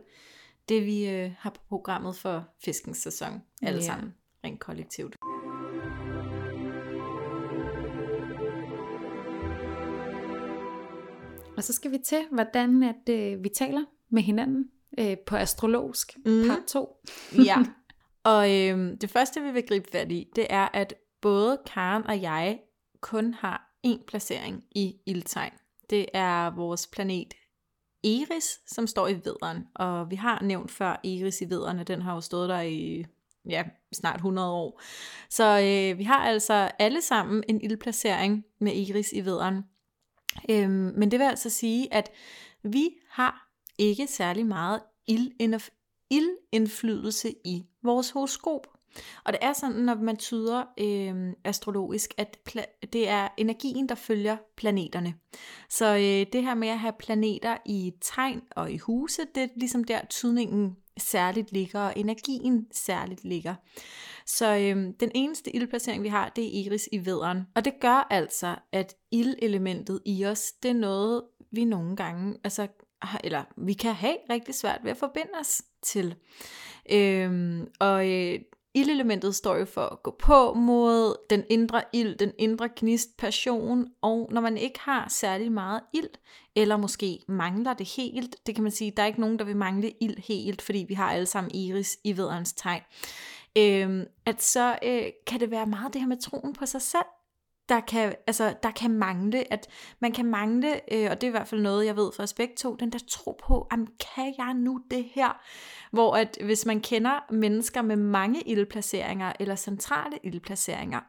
det, 0.70 0.86
vi 0.86 1.10
øh, 1.10 1.32
har 1.40 1.50
på 1.50 1.62
programmet 1.70 2.16
for 2.16 2.48
fiskens 2.66 2.98
sæson, 2.98 3.42
alle 3.62 3.80
ja. 3.80 3.86
sammen, 3.86 4.14
rent 4.44 4.60
kollektivt. 4.60 5.16
Og 11.58 11.64
så 11.64 11.74
skal 11.74 11.92
vi 11.92 11.98
til, 12.06 12.26
hvordan 12.32 12.84
at, 12.84 13.10
øh, 13.10 13.44
vi 13.44 13.50
taler 13.50 13.86
med 14.10 14.22
hinanden 14.22 14.70
øh, 15.00 15.18
på 15.18 15.36
astrologisk 15.36 16.18
mm. 16.26 16.48
part 16.48 16.64
2. 16.68 16.90
ja, 17.46 17.58
og 18.34 18.52
øh, 18.52 18.98
det 19.02 19.10
første, 19.10 19.42
vi 19.42 19.52
vil 19.52 19.68
gribe 19.68 19.92
fat 19.92 20.12
i, 20.12 20.28
det 20.36 20.48
er, 20.50 20.68
at 20.74 20.94
både 21.22 21.62
Karen 21.66 22.04
og 22.04 22.22
jeg 22.22 22.60
kun 23.02 23.34
har 23.34 23.80
én 23.88 24.06
placering 24.08 24.64
i 24.76 24.96
ildtegn. 25.06 25.54
Det 25.90 26.06
er 26.14 26.56
vores 26.56 26.88
planet 26.88 27.34
Eris, 28.04 28.60
som 28.68 28.88
står 28.88 29.08
i 29.08 29.14
vederen. 29.14 29.68
Og 29.76 30.12
vi 30.12 30.16
har 30.16 30.44
nævnt 30.44 30.72
før 30.72 30.92
Eris 31.04 31.42
i 31.42 31.50
vederne, 31.50 31.84
den 31.84 32.02
har 32.02 32.14
jo 32.14 32.22
stået 32.22 32.50
der 32.50 32.62
i 32.62 33.06
ja, 33.50 33.64
snart 33.94 34.16
100 34.16 34.52
år. 34.52 34.82
Så 35.30 35.44
øh, 35.44 35.98
vi 35.98 36.04
har 36.04 36.20
altså 36.20 36.54
alle 36.80 37.02
sammen 37.02 37.44
en 37.48 37.62
ildplacering 37.62 38.46
med 38.60 38.76
Iris 38.76 39.12
i 39.14 39.22
vederen. 39.22 39.64
Øhm, 40.50 40.94
men 40.98 41.12
det 41.12 41.20
vil 41.20 41.26
altså 41.26 41.50
sige, 41.50 41.94
at 41.94 42.12
vi 42.64 42.90
har 43.10 43.50
ikke 43.78 44.08
særlig 44.08 44.46
meget 44.46 44.82
ildindflydelse 46.10 47.34
i 47.46 47.66
vores 47.84 48.12
horoskop. 48.12 48.68
Og 49.24 49.34
det 49.34 49.40
er 49.42 49.54
sådan, 49.54 49.76
når 49.76 49.96
man 49.96 50.18
tyder 50.18 50.64
øh, 50.80 51.34
astrologisk, 51.44 52.14
at 52.18 52.38
det 52.94 53.10
er 53.10 53.28
energien, 53.38 53.90
der 53.90 53.96
følger 53.96 54.38
planeterne. 54.56 55.14
Så 55.70 55.96
øh, 55.96 56.34
det 56.34 56.44
her 56.44 56.54
med 56.54 56.68
at 56.68 56.80
have 56.80 56.94
planeter 57.00 57.58
i 57.66 57.94
tegn 58.02 58.42
og 58.52 58.72
i 58.72 58.78
huse, 58.78 59.22
det 59.36 59.44
er 59.44 59.48
ligesom 59.56 59.84
der 59.84 60.00
tydningen 60.10 60.78
særligt 60.98 61.52
ligger, 61.52 61.80
og 61.80 61.94
energien 61.96 62.68
særligt 62.72 63.24
ligger. 63.24 63.56
Så 64.26 64.56
øh, 64.56 64.94
den 65.00 65.12
eneste 65.16 65.56
ildplacering, 65.56 66.04
vi 66.04 66.08
har, 66.08 66.30
det 66.30 66.44
er 66.44 66.66
Iris 66.66 66.90
i 66.92 67.06
vederen. 67.06 67.48
Og 67.56 67.66
det 67.66 67.74
gør 67.82 68.08
altså, 68.10 68.56
at 68.72 68.96
ildelementet 69.12 70.02
i 70.06 70.26
os, 70.26 70.52
det 70.64 70.72
er 70.72 70.76
noget, 70.76 71.24
vi 71.52 71.66
nogle 71.66 71.96
gange, 71.96 72.38
altså, 72.44 72.68
eller 73.24 73.44
vi 73.58 73.74
kan 73.74 73.94
have 73.94 74.18
rigtig 74.30 74.56
svært 74.56 74.80
ved 74.84 74.92
at 74.92 74.98
forbinde 74.98 75.32
os 75.40 75.62
til. 75.82 76.16
Øh, 76.92 77.62
og 77.80 78.10
øh, 78.10 78.40
Ildelementet 78.76 79.36
står 79.36 79.56
jo 79.56 79.66
for 79.66 79.82
at 79.82 80.04
gå 80.04 80.16
på 80.20 80.54
mod 80.54 81.16
den 81.30 81.44
indre 81.50 81.84
ild, 81.94 82.16
den 82.16 82.32
indre 82.38 82.70
gnist, 82.76 83.18
passion, 83.18 83.88
og 84.02 84.30
når 84.32 84.42
man 84.42 84.58
ikke 84.58 84.80
har 84.80 85.10
særlig 85.10 85.52
meget 85.52 85.82
ild, 85.94 86.10
eller 86.56 86.78
måske 86.78 87.20
mangler 87.28 87.74
det 87.74 87.88
helt, 87.88 88.36
det 88.46 88.56
kan 88.56 88.64
man 88.64 88.72
sige, 88.72 88.92
der 88.98 89.04
er 89.04 89.08
ikke 89.08 89.22
nogen, 89.22 89.40
der 89.40 89.46
vil 89.46 89.58
mangle 89.58 89.94
ild 90.02 90.18
helt, 90.18 90.62
fordi 90.62 90.86
vi 90.88 90.94
har 90.94 91.12
alle 91.12 91.26
sammen 91.26 91.56
iris 91.56 91.98
i 92.04 92.18
vederens 92.18 92.54
tegn, 92.54 92.82
øh, 93.58 94.06
at 94.26 94.44
så 94.44 94.80
øh, 94.84 95.04
kan 95.28 95.40
det 95.40 95.52
være 95.52 95.66
meget 95.66 95.94
det 95.94 96.02
her 96.02 96.08
med 96.08 96.22
troen 96.22 96.54
på 96.54 96.66
sig 96.66 96.82
selv, 96.82 97.06
der 97.70 97.80
kan, 97.80 98.16
altså, 98.28 98.56
der 98.64 98.72
kan 98.72 98.92
mangle, 98.92 99.54
at 99.54 99.68
man 100.00 100.12
kan 100.12 100.26
mangle, 100.26 100.94
øh, 100.94 101.08
og 101.12 101.22
det 101.22 101.28
er 101.28 101.32
i 101.32 101.38
hvert 101.38 101.48
fald 101.48 101.62
noget, 101.62 101.86
jeg 101.86 101.96
ved 101.96 102.12
fra 102.16 102.24
aspekt 102.24 102.58
2, 102.58 102.76
den 102.76 102.92
der 102.92 103.00
tro 103.08 103.40
på, 103.48 103.68
jamen, 103.72 103.88
kan 104.16 104.34
jeg 104.38 104.54
nu 104.54 104.82
det 104.92 105.04
her? 105.16 105.42
Hvor 105.92 106.16
at 106.16 106.38
hvis 106.46 106.66
man 106.66 106.82
kender 106.82 107.32
mennesker 107.32 107.82
med 107.82 107.96
mange 107.96 108.42
ildplaceringer, 108.42 109.34
eller 109.40 109.56
centrale 109.56 110.20
ildplaceringer, 110.24 111.00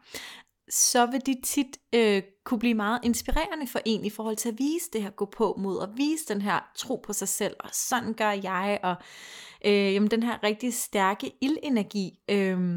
så 0.69 1.07
vil 1.07 1.27
de 1.27 1.37
tit 1.45 1.79
øh, 1.95 2.23
kunne 2.45 2.59
blive 2.59 2.75
meget 2.75 3.01
inspirerende 3.03 3.67
for 3.67 3.81
en 3.85 4.05
i 4.05 4.11
forhold 4.11 4.37
til 4.37 4.49
at 4.49 4.59
vise 4.59 4.91
det 4.93 5.03
her 5.03 5.11
gå 5.11 5.25
på 5.25 5.55
mod, 5.59 5.77
og 5.77 5.89
vise 5.97 6.25
den 6.29 6.43
her 6.43 6.61
tro 6.77 7.03
på 7.07 7.13
sig 7.13 7.29
selv, 7.29 7.57
og 7.61 7.71
sådan 7.73 8.15
gør 8.15 8.31
jeg, 8.31 8.81
og 8.83 8.95
øh, 9.65 9.95
jamen, 9.95 10.11
den 10.11 10.23
her 10.23 10.43
rigtig 10.43 10.75
stærke 10.75 11.33
ildenergi. 11.41 12.19
Øh, 12.31 12.77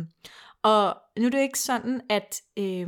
og 0.63 0.97
nu 1.17 1.25
er 1.25 1.29
det 1.29 1.37
jo 1.37 1.43
ikke 1.43 1.59
sådan, 1.59 2.01
at 2.09 2.41
øh, 2.57 2.87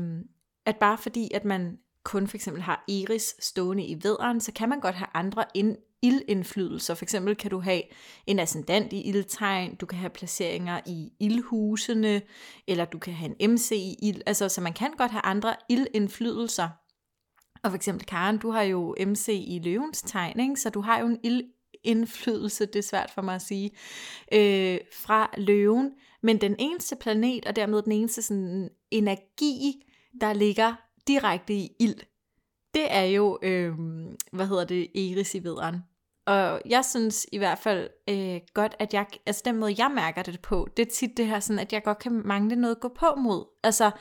at 0.70 0.78
bare 0.78 0.98
fordi, 0.98 1.32
at 1.34 1.46
man 1.46 1.78
kun 2.04 2.28
for 2.28 2.38
eksempel 2.38 2.62
har 2.64 2.84
Iris 2.88 3.36
stående 3.40 3.86
i 3.86 3.96
vederen, 4.04 4.42
så 4.42 4.52
kan 4.52 4.70
man 4.70 4.80
godt 4.80 4.96
have 4.96 5.08
andre 5.14 5.46
ind, 5.54 5.78
ildindflydelser. 6.02 6.94
For 6.94 7.06
eksempel 7.06 7.36
kan 7.36 7.52
du 7.52 7.60
have 7.60 7.82
en 8.28 8.40
ascendant 8.40 8.94
i 8.94 9.02
ildtegn, 9.02 9.76
du 9.76 9.86
kan 9.86 10.00
have 10.00 10.10
placeringer 10.10 10.80
i 10.86 11.12
ildhusene, 11.20 12.22
eller 12.68 12.86
du 12.86 13.00
kan 13.00 13.14
have 13.14 13.36
en 13.40 13.52
MC 13.52 13.72
i 13.72 14.08
ild. 14.08 14.22
Altså, 14.26 14.50
så 14.50 14.62
man 14.62 14.74
kan 14.74 14.92
godt 14.98 15.12
have 15.12 15.26
andre 15.26 15.56
ildindflydelser. 15.70 16.70
Og 17.64 17.72
for 17.72 17.76
eksempel 17.76 18.06
Karen, 18.06 18.38
du 18.38 18.52
har 18.52 18.62
jo 18.62 18.96
MC 19.08 19.28
i 19.48 19.62
løvens 19.64 20.02
tegn, 20.02 20.40
ikke? 20.40 20.56
så 20.56 20.70
du 20.70 20.82
har 20.82 21.00
jo 21.00 21.06
en 21.06 21.20
ildindflydelse, 21.24 22.66
det 22.66 22.76
er 22.76 22.84
svært 22.84 23.12
for 23.16 23.22
mig 23.22 23.36
at 23.36 23.42
sige, 23.42 23.72
øh, 24.34 24.78
fra 24.94 25.34
løven. 25.38 25.92
Men 26.24 26.42
den 26.42 26.56
eneste 26.60 26.96
planet, 26.96 27.46
og 27.46 27.56
dermed 27.56 27.82
den 27.82 27.92
eneste 27.92 28.22
sådan, 28.22 28.70
energi, 28.92 29.84
der 30.22 30.34
ligger 30.34 30.76
direkte 31.08 31.54
i 31.54 31.76
ild, 31.80 32.00
det 32.74 32.94
er 32.94 33.04
jo, 33.04 33.40
øh, 33.42 33.74
hvad 34.32 34.48
hedder 34.48 34.66
det, 34.66 35.12
Eris 35.12 35.36
i 35.36 35.44
vederen. 35.44 35.84
Og 36.26 36.62
jeg 36.66 36.86
synes 36.86 37.28
i 37.32 37.38
hvert 37.38 37.60
fald 37.60 37.90
øh, 38.10 38.42
godt, 38.54 38.76
at 38.80 38.94
jeg, 38.94 39.06
altså 39.26 39.42
den 39.46 39.58
måde, 39.58 39.76
jeg 39.78 39.92
mærker 39.96 40.24
det 40.24 40.42
på, 40.42 40.68
det 40.78 40.88
er 40.88 40.92
tit 40.92 41.18
det 41.18 41.28
her 41.28 41.40
sådan, 41.40 41.60
at 41.60 41.74
jeg 41.74 41.84
godt 41.84 42.00
kan 42.00 42.22
mangle 42.26 42.56
noget 42.56 42.76
at 42.76 42.82
gå 42.82 42.88
på 42.88 43.16
mod. 43.18 43.46
Altså, 43.64 43.92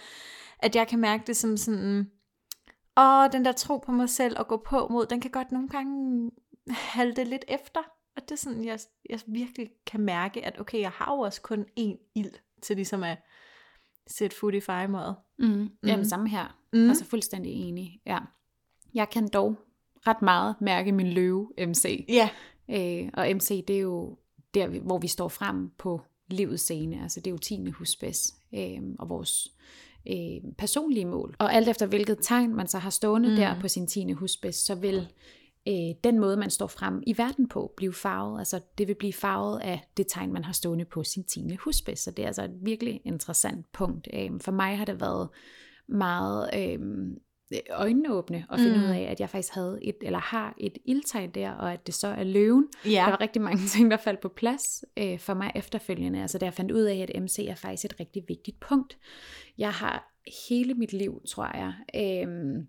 at 0.59 0.77
jeg 0.77 0.89
kan 0.89 0.99
mærke 0.99 1.25
det 1.27 1.37
som 1.37 1.57
sådan, 1.57 2.11
åh, 2.97 3.33
den 3.33 3.45
der 3.45 3.53
tro 3.53 3.79
på 3.79 3.93
mig 3.93 4.09
selv 4.09 4.39
og 4.39 4.49
gå 4.49 4.57
på 4.57 4.89
mod, 4.89 5.07
den 5.07 5.21
kan 5.21 5.31
godt 5.31 5.53
nogle 5.53 5.69
gange 5.69 6.31
halte 6.71 7.25
lidt 7.25 7.45
efter. 7.49 7.81
Og 8.17 8.23
det 8.23 8.31
er 8.31 8.37
sådan, 8.37 8.65
jeg, 8.65 8.79
jeg 9.11 9.21
virkelig 9.27 9.71
kan 9.87 10.01
mærke, 10.01 10.45
at 10.45 10.61
okay, 10.61 10.81
jeg 10.81 10.91
har 10.91 11.15
jo 11.15 11.21
også 11.21 11.43
kun 11.43 11.67
én 11.81 12.13
ild 12.15 12.33
til 12.63 12.77
ligesom 12.77 13.03
at 13.03 13.19
sætte 14.09 14.37
food 14.37 14.53
i 14.53 14.61
fejemøjet. 14.61 15.17
Mm. 15.39 15.47
Mm. 15.47 15.71
Jamen 15.87 16.09
samme 16.09 16.29
her. 16.29 16.59
Mm. 16.73 16.89
Altså 16.89 17.05
fuldstændig 17.05 17.53
enig. 17.53 18.01
Ja. 18.07 18.19
Jeg 18.95 19.11
kan 19.11 19.29
dog 19.29 19.57
ret 20.07 20.23
meget 20.23 20.55
mærke 20.61 20.93
min 20.93 21.07
løve 21.07 21.49
MC. 21.59 22.05
Ja. 22.09 22.29
Øh, 22.71 23.09
og 23.15 23.37
MC, 23.37 23.65
det 23.67 23.77
er 23.77 23.81
jo 23.81 24.17
der, 24.55 24.67
hvor 24.67 24.99
vi 24.99 25.09
står 25.09 25.29
frem 25.29 25.71
på 25.79 26.01
livets 26.29 26.63
scene. 26.63 27.03
Altså 27.03 27.21
det 27.21 27.27
er 27.27 27.31
jo 27.31 27.39
10. 27.39 27.71
husbæs. 27.71 28.35
Øh, 28.55 28.81
og 28.99 29.09
vores 29.09 29.49
øh, 30.11 30.53
personlige 30.59 31.05
mål. 31.05 31.37
Og 31.39 31.55
alt 31.55 31.69
efter 31.69 31.87
hvilket 31.87 32.19
tegn 32.23 32.55
man 32.55 32.69
så 32.69 32.79
har 32.79 32.91
stående 32.91 33.29
mm. 33.29 33.37
der 33.37 33.61
på 33.61 33.69
sin 33.69 33.87
10. 33.87 34.13
husbæs, 34.13 34.55
så 34.55 34.75
vil 34.75 35.09
øh, 35.69 35.95
den 36.05 36.19
måde, 36.19 36.37
man 36.37 36.51
står 36.51 36.67
frem 36.67 37.03
i 37.07 37.19
verden 37.19 37.49
på, 37.49 37.73
blive 37.77 37.95
farvet. 37.95 38.39
Altså 38.39 38.61
det 38.79 38.89
vil 38.89 38.95
blive 38.95 39.13
farvet 39.13 39.61
af 39.61 39.89
det 39.97 40.07
tegn, 40.09 40.33
man 40.33 40.45
har 40.45 40.53
stående 40.53 40.85
på 40.85 41.05
sin 41.05 41.25
10. 41.25 41.57
husbæs. 41.65 41.99
Så 41.99 42.11
det 42.11 42.23
er 42.23 42.27
altså 42.27 42.43
et 42.43 42.59
virkelig 42.63 43.01
interessant 43.05 43.73
punkt. 43.73 44.09
Øh, 44.13 44.31
for 44.41 44.53
mig 44.53 44.79
har 44.79 44.85
det 44.85 45.01
været 45.01 45.29
meget 45.89 46.51
øh, 46.55 46.79
øjenåbne 47.71 48.47
at 48.53 48.61
finde 48.61 48.77
mm. 48.77 48.83
ud 48.83 48.89
af, 48.89 49.01
at 49.01 49.21
jeg 49.21 49.31
faktisk 49.31 49.55
havde 49.55 49.79
et, 49.83 49.97
eller 50.03 50.19
har 50.19 50.55
et 50.59 50.79
ildtegn 50.85 51.31
der, 51.31 51.51
og 51.51 51.73
at 51.73 51.87
det 51.87 51.95
så 51.95 52.09
er 52.09 52.25
løven. 52.25 52.69
Ja. 52.85 52.91
Der 52.91 53.11
var 53.11 53.21
rigtig 53.21 53.43
mange 53.43 53.67
ting, 53.75 53.91
der 53.91 53.97
faldt 53.97 54.21
på 54.21 54.29
plads 54.29 54.85
øh, 54.97 55.19
for 55.19 55.35
mig 55.35 55.53
efterfølgende. 55.55 56.23
Altså 56.23 56.39
da 56.39 56.45
jeg 56.45 56.55
fandt 56.55 56.73
ud 56.73 56.83
af, 56.83 57.07
at 57.09 57.23
MC 57.23 57.39
er 57.49 57.55
faktisk 57.55 57.85
et 57.85 58.01
rigtig 58.01 58.25
vigtigt 58.29 58.61
punkt. 58.61 58.99
Jeg 59.59 59.73
har 59.73 60.15
hele 60.51 60.75
mit 60.75 60.93
liv, 60.93 61.23
tror 61.29 61.57
jeg, 61.57 61.73
øh, 61.95 62.65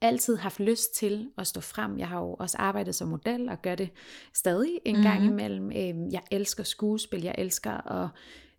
altid 0.00 0.36
haft 0.36 0.60
lyst 0.60 0.94
til 0.94 1.28
at 1.38 1.46
stå 1.46 1.60
frem. 1.60 1.98
Jeg 1.98 2.08
har 2.08 2.20
jo 2.20 2.34
også 2.34 2.56
arbejdet 2.58 2.94
som 2.94 3.08
model 3.08 3.48
og 3.48 3.62
gør 3.62 3.74
det 3.74 3.90
stadig 4.34 4.80
en 4.84 4.96
mm-hmm. 4.96 5.10
gang 5.10 5.24
imellem. 5.24 5.70
Øh, 5.70 6.12
jeg 6.12 6.22
elsker 6.30 6.64
skuespil, 6.64 7.22
jeg 7.22 7.34
elsker 7.38 8.02
at 8.02 8.08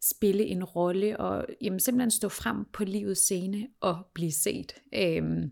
spille 0.02 0.44
en 0.44 0.64
rolle 0.64 1.20
og 1.20 1.46
jamen, 1.62 1.80
simpelthen 1.80 2.12
stå 2.12 2.30
frem 2.30 2.66
på 2.74 2.84
livets 2.84 3.22
scene 3.22 3.68
og 3.80 3.98
blive 4.14 4.32
set. 4.32 4.76
Øhm, 4.94 5.52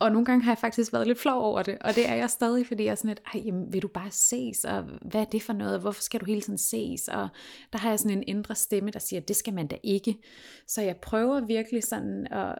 og 0.00 0.12
nogle 0.12 0.24
gange 0.24 0.44
har 0.44 0.50
jeg 0.50 0.58
faktisk 0.58 0.92
været 0.92 1.06
lidt 1.06 1.18
flov 1.18 1.42
over 1.42 1.62
det, 1.62 1.78
og 1.80 1.94
det 1.94 2.08
er 2.08 2.14
jeg 2.14 2.30
stadig, 2.30 2.66
fordi 2.66 2.84
jeg 2.84 2.90
er 2.90 2.94
sådan 2.94 3.08
lidt, 3.08 3.20
Ej, 3.34 3.42
jamen, 3.44 3.72
vil 3.72 3.82
du 3.82 3.88
bare 3.88 4.10
ses, 4.10 4.64
og 4.64 4.82
hvad 4.82 5.20
er 5.20 5.24
det 5.24 5.42
for 5.42 5.52
noget, 5.52 5.80
hvorfor 5.80 6.02
skal 6.02 6.20
du 6.20 6.24
hele 6.24 6.40
tiden 6.40 6.58
ses, 6.58 7.08
og 7.08 7.28
der 7.72 7.78
har 7.78 7.88
jeg 7.88 7.98
sådan 7.98 8.16
en 8.16 8.24
indre 8.26 8.54
stemme, 8.54 8.90
der 8.90 8.98
siger, 8.98 9.20
det 9.20 9.36
skal 9.36 9.54
man 9.54 9.66
da 9.66 9.76
ikke. 9.82 10.18
Så 10.66 10.82
jeg 10.82 10.96
prøver 10.96 11.46
virkelig 11.46 11.84
sådan 11.84 12.26
at, 12.30 12.58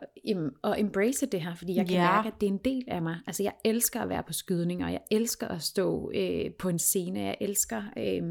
at 0.65 0.81
embrace 0.81 1.27
det 1.27 1.43
her, 1.43 1.55
fordi 1.55 1.77
jeg 1.77 1.87
kan 1.87 1.97
ja. 1.97 2.13
mærke, 2.13 2.29
at 2.29 2.41
det 2.41 2.47
er 2.47 2.51
en 2.51 2.61
del 2.65 2.85
af 2.89 3.03
mig. 3.03 3.17
Altså 3.27 3.43
jeg 3.43 3.53
elsker 3.65 4.01
at 4.01 4.09
være 4.09 4.23
på 4.23 4.33
skydning, 4.33 4.85
og 4.85 4.93
jeg 4.93 5.01
elsker 5.11 5.49
at 5.49 5.63
stå 5.63 6.11
øh, 6.15 6.53
på 6.59 6.69
en 6.69 6.79
scene, 6.79 7.21
jeg 7.21 7.37
elsker... 7.41 7.83
Øh, 7.97 8.23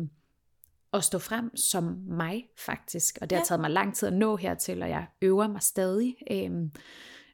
at 0.94 1.04
stå 1.04 1.20
frem 1.20 1.56
som 1.56 1.84
mig 2.08 2.46
faktisk. 2.58 3.18
Og 3.22 3.30
det 3.30 3.38
har 3.38 3.46
taget 3.46 3.62
mig 3.62 3.70
lang 3.70 3.96
tid 3.96 4.08
at 4.08 4.14
nå 4.14 4.36
hertil, 4.36 4.84
og 4.84 4.90
jeg 4.90 5.06
øver 5.22 5.48
mig 5.48 5.62
stadig. 5.62 6.16
Øhm, 6.32 6.72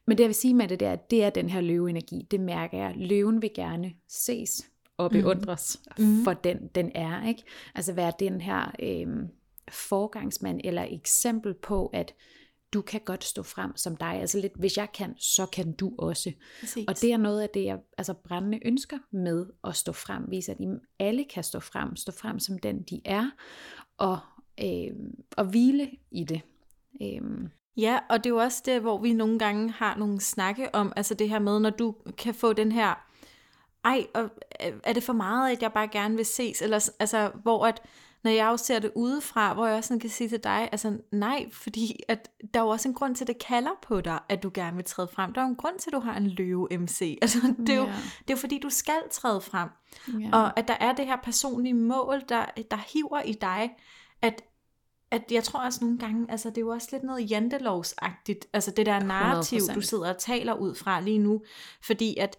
men 0.06 0.18
det 0.18 0.22
jeg 0.22 0.28
vil 0.28 0.34
sige 0.34 0.54
med 0.54 0.68
det, 0.68 0.80
der, 0.80 0.96
det 0.96 1.24
er 1.24 1.30
den 1.30 1.48
her 1.48 1.60
løveenergi. 1.60 2.26
Det 2.30 2.40
mærker 2.40 2.78
jeg. 2.78 2.94
Løven 2.96 3.42
vil 3.42 3.50
gerne 3.54 3.92
ses 4.08 4.70
og 4.96 5.10
mhm. 5.12 5.22
beundres 5.22 5.80
mm. 5.98 6.24
for 6.24 6.32
den, 6.32 6.68
den 6.74 6.92
er. 6.94 7.28
ikke. 7.28 7.42
Altså 7.74 7.92
være 7.92 8.12
den 8.18 8.40
her 8.40 8.72
øhm, 8.82 9.28
forgangsmand 9.70 10.60
eller 10.64 10.86
eksempel 10.90 11.54
på, 11.54 11.86
at 11.86 12.14
du 12.72 12.82
kan 12.82 13.00
godt 13.04 13.24
stå 13.24 13.42
frem 13.42 13.76
som 13.76 13.96
dig. 13.96 14.08
Altså 14.08 14.38
lidt, 14.40 14.52
hvis 14.56 14.76
jeg 14.76 14.88
kan, 14.94 15.14
så 15.18 15.46
kan 15.46 15.72
du 15.72 15.92
også. 15.98 16.32
Præcis. 16.60 16.84
Og 16.88 17.00
det 17.00 17.12
er 17.12 17.16
noget 17.16 17.42
af 17.42 17.48
det, 17.48 17.64
jeg 17.64 17.78
altså 17.98 18.14
brændende 18.14 18.60
ønsker 18.64 18.98
med 19.10 19.46
at 19.64 19.76
stå 19.76 19.92
frem. 19.92 20.24
Vise, 20.28 20.52
at 20.52 20.58
alle 20.98 21.24
kan 21.24 21.44
stå 21.44 21.60
frem. 21.60 21.96
Stå 21.96 22.12
frem 22.12 22.38
som 22.38 22.58
den, 22.58 22.82
de 22.82 23.00
er. 23.04 23.30
Og, 23.98 24.18
øh, 24.64 24.92
og 25.36 25.44
hvile 25.44 25.90
i 26.10 26.24
det. 26.24 26.40
Øh, 27.02 27.48
Ja, 27.76 27.98
og 28.08 28.24
det 28.24 28.30
er 28.30 28.34
jo 28.34 28.40
også 28.40 28.62
det, 28.64 28.80
hvor 28.80 28.98
vi 28.98 29.12
nogle 29.12 29.38
gange 29.38 29.70
har 29.70 29.96
nogle 29.96 30.20
snakke 30.20 30.74
om, 30.74 30.92
altså 30.96 31.14
det 31.14 31.28
her 31.28 31.38
med, 31.38 31.60
når 31.60 31.70
du 31.70 31.94
kan 32.18 32.34
få 32.34 32.52
den 32.52 32.72
her, 32.72 32.94
ej, 33.84 34.06
og 34.14 34.30
er 34.60 34.92
det 34.92 35.02
for 35.02 35.12
meget, 35.12 35.52
at 35.52 35.62
jeg 35.62 35.72
bare 35.72 35.88
gerne 35.88 36.16
vil 36.16 36.26
ses, 36.26 36.62
eller 36.62 36.90
altså, 36.98 37.30
hvor 37.42 37.66
at, 37.66 37.82
når 38.24 38.30
jeg 38.30 38.46
jo 38.46 38.56
ser 38.56 38.78
det 38.78 38.92
udefra, 38.94 39.54
hvor 39.54 39.66
jeg 39.66 39.76
også 39.76 39.88
sådan 39.88 40.00
kan 40.00 40.10
sige 40.10 40.28
til 40.28 40.44
dig, 40.44 40.68
altså 40.72 40.98
nej, 41.12 41.46
fordi 41.52 42.00
at 42.08 42.30
der 42.54 42.60
er 42.60 42.64
jo 42.64 42.70
også 42.70 42.88
en 42.88 42.94
grund 42.94 43.16
til, 43.16 43.24
at 43.24 43.28
det 43.28 43.38
kalder 43.38 43.70
på 43.82 44.00
dig, 44.00 44.18
at 44.28 44.42
du 44.42 44.50
gerne 44.54 44.76
vil 44.76 44.84
træde 44.84 45.08
frem. 45.08 45.32
Der 45.32 45.40
er 45.40 45.44
jo 45.44 45.50
en 45.50 45.56
grund 45.56 45.78
til, 45.78 45.90
at 45.90 45.92
du 45.94 46.00
har 46.00 46.16
en 46.16 46.26
løve 46.26 46.68
MC. 46.70 47.18
Altså, 47.22 47.54
det, 47.58 47.68
er 47.68 47.76
jo, 47.76 47.82
yeah. 47.82 47.94
det 47.96 48.30
er 48.30 48.34
jo 48.34 48.36
fordi, 48.36 48.58
du 48.58 48.70
skal 48.70 49.02
træde 49.10 49.40
frem. 49.40 49.68
Yeah. 50.08 50.30
Og 50.32 50.58
at 50.58 50.68
der 50.68 50.74
er 50.80 50.92
det 50.92 51.06
her 51.06 51.16
personlige 51.16 51.74
mål, 51.74 52.22
der, 52.28 52.44
der 52.70 52.76
hiver 52.92 53.22
i 53.22 53.32
dig, 53.32 53.70
at 54.22 54.42
at 55.10 55.22
jeg 55.30 55.44
tror 55.44 55.60
også 55.60 55.84
nogle 55.84 55.98
gange, 55.98 56.30
altså 56.30 56.48
det 56.48 56.58
er 56.58 56.62
jo 56.62 56.68
også 56.68 56.88
lidt 56.92 57.02
noget 57.02 57.30
jantelovsagtigt, 57.30 58.46
altså 58.52 58.70
det 58.70 58.86
der 58.86 59.00
narrativ, 59.00 59.58
100%. 59.58 59.74
du 59.74 59.80
sidder 59.80 60.08
og 60.08 60.18
taler 60.18 60.54
ud 60.54 60.74
fra 60.74 61.00
lige 61.00 61.18
nu, 61.18 61.42
fordi 61.82 62.16
at 62.16 62.36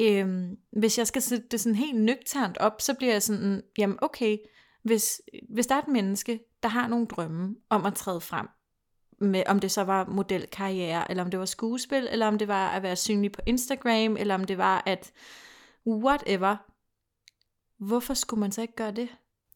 øhm, 0.00 0.56
hvis 0.72 0.98
jeg 0.98 1.06
skal 1.06 1.22
sætte 1.22 1.48
det 1.50 1.60
sådan 1.60 1.76
helt 1.76 2.00
nøgternt 2.00 2.58
op, 2.58 2.80
så 2.80 2.94
bliver 2.94 3.12
jeg 3.12 3.22
sådan, 3.22 3.62
jamen 3.78 3.98
okay, 4.02 4.38
hvis, 4.82 5.20
hvis 5.54 5.66
der 5.66 5.74
er 5.74 5.82
et 5.82 5.88
menneske, 5.88 6.40
der 6.62 6.68
har 6.68 6.88
nogle 6.88 7.06
drømme 7.06 7.56
om 7.70 7.86
at 7.86 7.94
træde 7.94 8.20
frem, 8.20 8.48
med, 9.20 9.42
om 9.46 9.60
det 9.60 9.70
så 9.70 9.82
var 9.84 10.04
modelkarriere, 10.04 11.10
eller 11.10 11.24
om 11.24 11.30
det 11.30 11.40
var 11.40 11.46
skuespil, 11.46 12.08
eller 12.10 12.26
om 12.26 12.38
det 12.38 12.48
var 12.48 12.68
at 12.68 12.82
være 12.82 12.96
synlig 12.96 13.32
på 13.32 13.40
Instagram, 13.46 14.16
eller 14.16 14.34
om 14.34 14.44
det 14.44 14.58
var 14.58 14.82
at 14.86 15.12
whatever, 15.86 16.56
hvorfor 17.78 18.14
skulle 18.14 18.40
man 18.40 18.52
så 18.52 18.62
ikke 18.62 18.76
gøre 18.76 18.92
det? 18.92 19.08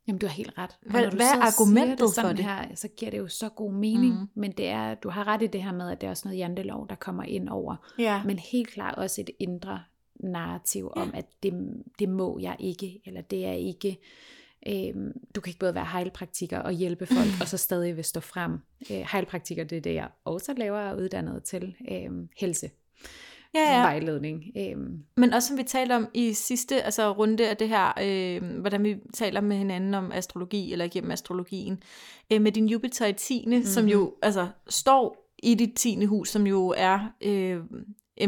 Jamen, 0.07 0.19
du 0.19 0.27
har 0.27 0.35
helt 0.35 0.59
ret. 0.59 0.79
Hvad, 0.83 1.07
hvad 1.07 1.27
er 1.27 1.41
argumentet 1.41 1.99
det 1.99 2.23
for 2.23 2.29
det? 2.29 2.45
Her, 2.45 2.75
så 2.75 2.89
giver 2.89 3.11
det 3.11 3.19
jo 3.19 3.29
så 3.29 3.49
god 3.49 3.73
mening. 3.73 4.21
Mm. 4.21 4.29
Men 4.35 4.53
det 4.53 4.69
er, 4.69 4.95
du 4.95 5.09
har 5.09 5.27
ret 5.27 5.43
i 5.43 5.47
det 5.47 5.63
her 5.63 5.73
med, 5.73 5.91
at 5.91 6.01
det 6.01 6.07
er 6.07 6.11
også 6.11 6.29
noget 6.29 6.39
jantelov, 6.39 6.89
der 6.89 6.95
kommer 6.95 7.23
ind 7.23 7.49
over. 7.49 7.77
Ja. 7.99 8.23
Men 8.25 8.39
helt 8.39 8.69
klart 8.69 8.95
også 8.95 9.21
et 9.21 9.31
indre 9.39 9.83
narrativ 10.15 10.93
ja. 10.97 11.03
om, 11.03 11.11
at 11.15 11.27
det, 11.43 11.83
det 11.99 12.09
må 12.09 12.39
jeg 12.39 12.57
ikke, 12.59 13.01
eller 13.07 13.21
det 13.21 13.47
er 13.47 13.53
ikke... 13.53 13.99
Øhm, 14.69 15.13
du 15.35 15.41
kan 15.41 15.51
ikke 15.51 15.59
både 15.59 15.75
være 15.75 15.87
heilpraktiker 15.93 16.59
og 16.59 16.73
hjælpe 16.73 17.07
folk, 17.07 17.31
og 17.41 17.49
så 17.49 17.57
stadig 17.57 17.97
vil 17.97 18.05
stå 18.05 18.21
frem. 18.21 18.59
Øh, 18.91 19.07
heilpraktiker, 19.13 19.65
det 19.65 19.79
er 19.79 19.83
det, 19.83 19.95
jeg 19.95 20.09
også 20.25 20.55
laver 20.57 20.81
og 20.81 20.97
uddannet 20.97 21.45
til. 21.45 21.75
Øhm, 21.91 22.29
helse 22.37 22.71
ja, 23.55 23.75
ja. 23.75 23.83
vejledning. 23.83 24.45
Øhm. 24.57 24.99
Men 25.17 25.33
også 25.33 25.49
som 25.49 25.59
vi 25.59 25.63
talte 25.63 25.97
om 25.97 26.09
i 26.15 26.33
sidste 26.33 26.83
altså 26.83 27.13
runde 27.13 27.49
af 27.49 27.57
det 27.57 27.69
her, 27.69 27.93
øh, 28.03 28.61
hvordan 28.61 28.85
vi 28.85 28.97
taler 29.15 29.41
med 29.41 29.57
hinanden 29.57 29.95
om 29.95 30.13
astrologi, 30.13 30.73
eller 30.73 30.89
gennem 30.89 31.11
astrologien, 31.11 31.83
øh, 32.33 32.43
med 32.43 32.53
din 32.53 32.69
Jupiter 32.69 33.07
i 33.07 33.13
10. 33.13 33.45
Mm-hmm. 33.47 33.65
som 33.65 33.87
jo 33.87 34.15
altså 34.23 34.49
står 34.69 35.33
i 35.43 35.55
dit 35.55 35.75
10. 35.77 36.05
hus, 36.05 36.29
som 36.29 36.47
jo 36.47 36.75
er 36.77 36.99
øh, 37.23 37.61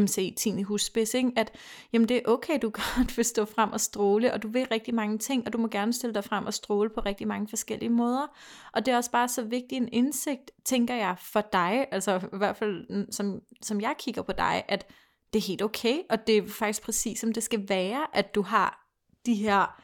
MC 0.01 0.35
10. 0.37 0.61
hus 0.61 0.85
spids, 0.85 1.13
ikke? 1.13 1.31
at 1.35 1.51
jamen 1.93 2.09
det 2.09 2.17
er 2.17 2.21
okay, 2.25 2.59
du 2.61 2.69
godt 2.97 3.17
vil 3.17 3.25
stå 3.25 3.45
frem 3.45 3.71
og 3.71 3.81
stråle, 3.81 4.33
og 4.33 4.43
du 4.43 4.47
vil 4.47 4.67
rigtig 4.71 4.95
mange 4.95 5.17
ting, 5.17 5.43
og 5.45 5.53
du 5.53 5.57
må 5.57 5.67
gerne 5.67 5.93
stille 5.93 6.13
dig 6.13 6.23
frem 6.23 6.45
og 6.45 6.53
stråle 6.53 6.89
på 6.89 6.99
rigtig 6.99 7.27
mange 7.27 7.47
forskellige 7.47 7.89
måder. 7.89 8.35
Og 8.73 8.85
det 8.85 8.91
er 8.91 8.97
også 8.97 9.11
bare 9.11 9.27
så 9.27 9.43
vigtig 9.43 9.75
en 9.77 9.89
indsigt, 9.91 10.51
tænker 10.65 10.95
jeg, 10.95 11.15
for 11.19 11.41
dig, 11.53 11.85
altså 11.91 12.19
i 12.33 12.37
hvert 12.37 12.57
fald 12.57 13.11
som, 13.11 13.41
som 13.61 13.81
jeg 13.81 13.95
kigger 13.99 14.21
på 14.21 14.31
dig, 14.31 14.63
at 14.67 14.85
det 15.35 15.43
er 15.43 15.47
helt 15.47 15.61
okay, 15.61 15.97
og 16.09 16.27
det 16.27 16.37
er 16.37 16.47
faktisk 16.47 16.81
præcis 16.81 17.19
som 17.19 17.33
det 17.33 17.43
skal 17.43 17.69
være, 17.69 18.17
at 18.17 18.35
du 18.35 18.41
har 18.41 18.87
de 19.25 19.33
her, 19.33 19.81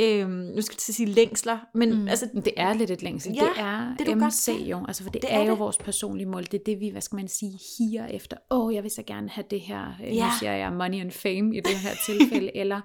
øhm, 0.00 0.30
nu 0.30 0.60
skal 0.60 0.74
jeg 0.88 0.94
sige 0.94 1.06
længsler, 1.06 1.58
men 1.74 2.00
mm. 2.00 2.08
altså... 2.08 2.28
Det 2.34 2.52
er 2.56 2.74
lidt 2.74 2.90
et 2.90 3.02
længsel, 3.02 3.32
ja, 3.34 3.40
det 3.40 3.50
er 3.56 3.94
det, 3.98 4.06
du 4.06 4.14
MC 4.14 4.46
godt 4.46 4.68
jo, 4.68 4.84
altså 4.88 5.02
for 5.02 5.10
det, 5.10 5.22
det 5.22 5.32
er, 5.32 5.38
er 5.38 5.44
jo 5.44 5.50
det. 5.50 5.58
vores 5.58 5.78
personlige 5.78 6.26
mål, 6.26 6.44
det 6.44 6.54
er 6.54 6.64
det 6.66 6.80
vi, 6.80 6.88
hvad 6.88 7.00
skal 7.00 7.16
man 7.16 7.28
sige, 7.28 7.58
higer 7.78 8.06
efter, 8.06 8.36
åh, 8.50 8.66
oh, 8.66 8.74
jeg 8.74 8.82
vil 8.82 8.90
så 8.90 9.02
gerne 9.02 9.28
have 9.28 9.44
det 9.50 9.60
her, 9.60 9.92
øh, 10.04 10.16
ja. 10.16 10.26
nu 10.26 10.32
siger 10.38 10.52
jeg 10.52 10.72
money 10.72 11.00
and 11.00 11.10
fame 11.10 11.56
i 11.56 11.60
det 11.60 11.78
her 11.78 11.90
tilfælde, 12.06 12.56
eller 12.62 12.80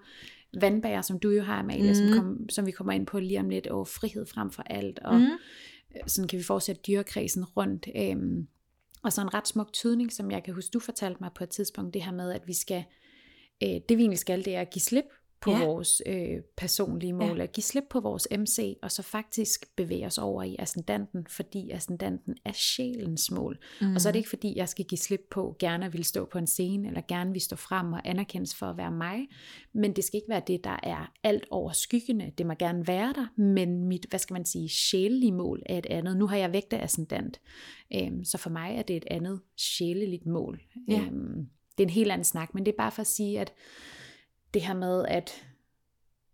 vandbager, 0.60 1.02
som 1.02 1.20
du 1.20 1.30
jo 1.30 1.44
har, 1.44 1.60
Amalie, 1.60 1.90
mm. 1.90 1.96
som, 1.96 2.14
kom, 2.14 2.50
som 2.50 2.66
vi 2.66 2.72
kommer 2.72 2.94
ind 2.94 3.08
på 3.08 3.20
lige 3.20 3.40
om 3.40 3.50
lidt, 3.50 3.68
og 3.68 3.88
frihed 3.88 4.26
frem 4.26 4.52
for 4.52 4.64
alt, 4.64 5.00
og 5.00 5.20
mm. 5.20 5.28
sådan 6.08 6.28
kan 6.28 6.40
vi 6.40 6.44
fortsætte 6.44 6.82
dyrekredsen 6.88 7.46
rundt, 7.46 7.88
øhm, 7.96 8.48
og 9.04 9.14
så 9.14 9.22
en 9.22 9.34
ret 9.34 9.48
smuk 9.48 9.74
tydning, 9.74 10.14
som 10.14 10.32
jeg 10.32 10.44
kan 10.44 10.54
huske, 10.54 10.72
du 10.74 10.80
fortalte 10.80 11.18
mig 11.22 11.32
på 11.36 11.44
et 11.44 11.50
tidspunkt, 11.50 11.94
det 11.94 12.04
her 12.04 12.12
med, 12.12 12.32
at 12.32 12.48
vi 12.48 12.54
skal, 12.54 12.84
øh, 13.64 13.70
det 13.70 13.98
vi 13.98 14.02
egentlig 14.02 14.20
skal, 14.20 14.46
det 14.46 14.56
er 14.56 14.62
at 14.62 14.70
give 14.70 14.82
slip 14.82 15.06
på 15.42 15.52
ja. 15.52 15.66
vores 15.66 16.02
øh, 16.06 16.42
personlige 16.58 17.14
mål, 17.14 17.38
ja. 17.38 17.44
at 17.44 17.52
give 17.52 17.64
slip 17.64 17.84
på 17.90 18.00
vores 18.00 18.28
MC, 18.40 18.78
og 18.82 18.92
så 18.92 19.04
faktisk 19.04 19.76
bevæge 19.76 20.06
os 20.06 20.18
over 20.18 20.44
i 20.44 20.56
ascendanten, 20.60 21.28
fordi 21.30 21.72
ascendanten 21.72 22.36
er 22.46 22.52
sjælens 22.54 23.32
mål. 23.32 23.58
Mm. 23.82 23.96
Og 23.96 24.02
så 24.02 24.10
er 24.10 24.12
det 24.12 24.20
ikke 24.20 24.30
fordi, 24.30 24.54
jeg 24.58 24.70
skal 24.70 24.86
give 24.86 25.00
slip 25.00 25.28
på, 25.32 25.56
gerne 25.60 25.86
at 25.86 25.94
vil 25.94 26.06
stå 26.06 26.26
på 26.26 26.38
en 26.38 26.48
scene, 26.48 26.88
eller 26.88 27.02
gerne 27.08 27.32
vil 27.32 27.42
stå 27.42 27.56
frem 27.56 27.94
og 27.94 28.02
anerkendes 28.06 28.56
for 28.56 28.66
at 28.66 28.78
være 28.78 28.92
mig, 28.92 29.28
men 29.74 29.94
det 29.94 30.04
skal 30.04 30.18
ikke 30.18 30.30
være 30.30 30.42
det, 30.48 30.64
der 30.64 30.80
er 30.84 31.14
alt 31.24 31.46
over 31.52 31.72
skyggende. 31.72 32.32
Det 32.38 32.46
må 32.46 32.54
gerne 32.54 32.88
være 32.88 33.14
der, 33.14 33.42
men 33.42 33.84
mit, 33.84 34.06
hvad 34.10 34.20
skal 34.20 34.34
man 34.34 34.46
sige, 34.46 34.70
sjælelige 34.70 35.32
mål 35.32 35.62
er 35.66 35.78
et 35.78 35.86
andet. 35.86 36.18
Nu 36.18 36.28
har 36.28 36.38
jeg 36.38 36.54
vægtet 36.54 36.78
ascendant, 36.78 37.42
øhm, 37.96 38.24
så 38.24 38.38
for 38.38 38.50
mig 38.50 38.76
er 38.76 38.82
det 38.82 38.96
et 38.96 39.06
andet 39.12 39.42
sjæleligt 39.58 40.26
mål. 40.26 40.62
Ja. 40.88 41.02
Øhm, 41.02 41.50
det 41.78 41.84
er 41.84 41.88
en 41.88 41.94
helt 41.94 42.12
anden 42.12 42.26
snak, 42.26 42.54
men 42.54 42.66
det 42.66 42.72
er 42.72 42.78
bare 42.78 42.92
for 42.92 43.02
at 43.02 43.08
sige, 43.08 43.40
at 43.40 43.54
det 44.54 44.62
her 44.62 44.74
med, 44.74 45.06
at, 45.08 45.44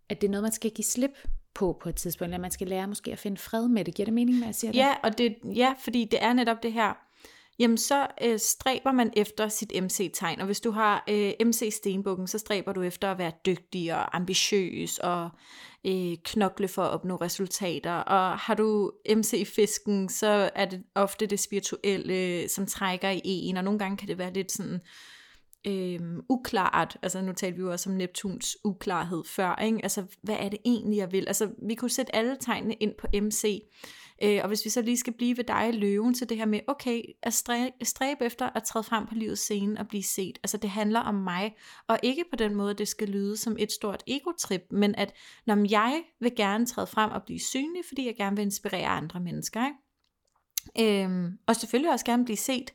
at 0.09 0.21
det 0.21 0.27
er 0.27 0.31
noget, 0.31 0.43
man 0.43 0.51
skal 0.51 0.71
give 0.71 0.85
slip 0.85 1.17
på 1.53 1.77
på 1.81 1.89
et 1.89 1.95
tidspunkt, 1.95 2.29
eller 2.29 2.41
man 2.41 2.51
skal 2.51 2.67
lære 2.67 2.87
måske 2.87 3.11
at 3.11 3.19
finde 3.19 3.37
fred 3.37 3.67
med 3.67 3.85
det. 3.85 3.95
Giver 3.95 4.05
det 4.05 4.13
mening, 4.13 4.37
hvad 4.37 4.47
jeg 4.47 4.55
siger 4.55 4.71
det? 4.71 4.79
Ja, 4.79 4.93
og 5.03 5.17
det, 5.17 5.35
ja, 5.55 5.73
fordi 5.79 6.07
det 6.11 6.23
er 6.23 6.33
netop 6.33 6.63
det 6.63 6.73
her, 6.73 6.93
jamen 7.59 7.77
så 7.77 8.07
øh, 8.21 8.39
stræber 8.39 8.91
man 8.91 9.13
efter 9.15 9.47
sit 9.47 9.83
MC-tegn, 9.83 10.39
og 10.39 10.45
hvis 10.45 10.59
du 10.59 10.71
har 10.71 11.03
øh, 11.09 11.33
MC-stenbukken, 11.45 12.27
så 12.27 12.37
stræber 12.37 12.73
du 12.73 12.81
efter 12.81 13.11
at 13.11 13.17
være 13.17 13.31
dygtig 13.45 13.93
og 13.93 14.15
ambitiøs 14.15 14.97
og 14.97 15.29
øh, 15.85 16.15
knokle 16.23 16.67
for 16.67 16.83
at 16.83 16.91
opnå 16.91 17.15
resultater, 17.15 17.93
og 17.93 18.37
har 18.37 18.53
du 18.53 18.91
MC-fisken, 19.15 20.09
så 20.09 20.49
er 20.55 20.65
det 20.65 20.83
ofte 20.95 21.25
det 21.25 21.39
spirituelle, 21.39 22.13
øh, 22.13 22.49
som 22.49 22.65
trækker 22.65 23.09
i 23.09 23.21
en, 23.23 23.57
og 23.57 23.63
nogle 23.63 23.79
gange 23.79 23.97
kan 23.97 24.07
det 24.07 24.17
være 24.17 24.33
lidt 24.33 24.51
sådan 24.51 24.81
øh, 25.67 25.99
uklart, 26.29 26.97
altså 27.01 27.21
nu 27.21 27.33
talte 27.33 27.55
vi 27.57 27.61
jo 27.61 27.71
også 27.71 27.89
om 27.89 27.95
Neptuns 27.95 28.57
uklarhed 28.63 29.23
før, 29.25 29.55
ikke? 29.55 29.79
altså 29.83 30.03
hvad 30.21 30.35
er 30.39 30.49
det 30.49 30.59
egentlig, 30.65 30.97
jeg 30.97 31.11
vil? 31.11 31.27
Altså 31.27 31.49
vi 31.67 31.75
kunne 31.75 31.89
sætte 31.89 32.15
alle 32.15 32.37
tegnene 32.39 32.73
ind 32.73 32.93
på 32.99 33.07
MC, 33.13 33.61
øh, 34.23 34.39
og 34.41 34.47
hvis 34.47 34.65
vi 34.65 34.69
så 34.69 34.81
lige 34.81 34.97
skal 34.97 35.13
blive 35.13 35.37
ved 35.37 35.43
dig, 35.43 35.73
løven, 35.73 36.15
så 36.15 36.25
det 36.25 36.37
her 36.37 36.45
med, 36.45 36.59
okay, 36.67 37.01
at 37.23 37.33
stræbe, 37.33 37.71
stræbe 37.83 38.25
efter 38.25 38.49
at 38.55 38.63
træde 38.63 38.83
frem 38.83 39.07
på 39.07 39.15
livets 39.15 39.41
scene 39.41 39.79
og 39.79 39.87
blive 39.87 40.03
set, 40.03 40.39
altså 40.43 40.57
det 40.57 40.69
handler 40.69 40.99
om 40.99 41.15
mig, 41.15 41.55
og 41.87 41.99
ikke 42.03 42.23
på 42.31 42.35
den 42.35 42.55
måde, 42.55 42.73
det 42.73 42.87
skal 42.87 43.09
lyde 43.09 43.37
som 43.37 43.55
et 43.59 43.71
stort 43.71 44.03
egotrip, 44.07 44.61
men 44.71 44.95
at 44.95 45.13
når 45.45 45.69
jeg 45.69 46.03
vil 46.19 46.35
gerne 46.35 46.65
træde 46.65 46.87
frem 46.87 47.11
og 47.11 47.23
blive 47.25 47.39
synlig, 47.39 47.81
fordi 47.87 48.05
jeg 48.05 48.15
gerne 48.15 48.35
vil 48.35 48.43
inspirere 48.43 48.87
andre 48.87 49.19
mennesker, 49.19 49.65
ikke? 49.65 49.77
Øhm, 50.79 51.37
og 51.47 51.55
selvfølgelig 51.55 51.91
også 51.91 52.05
gerne 52.05 52.25
blive 52.25 52.37
set, 52.37 52.73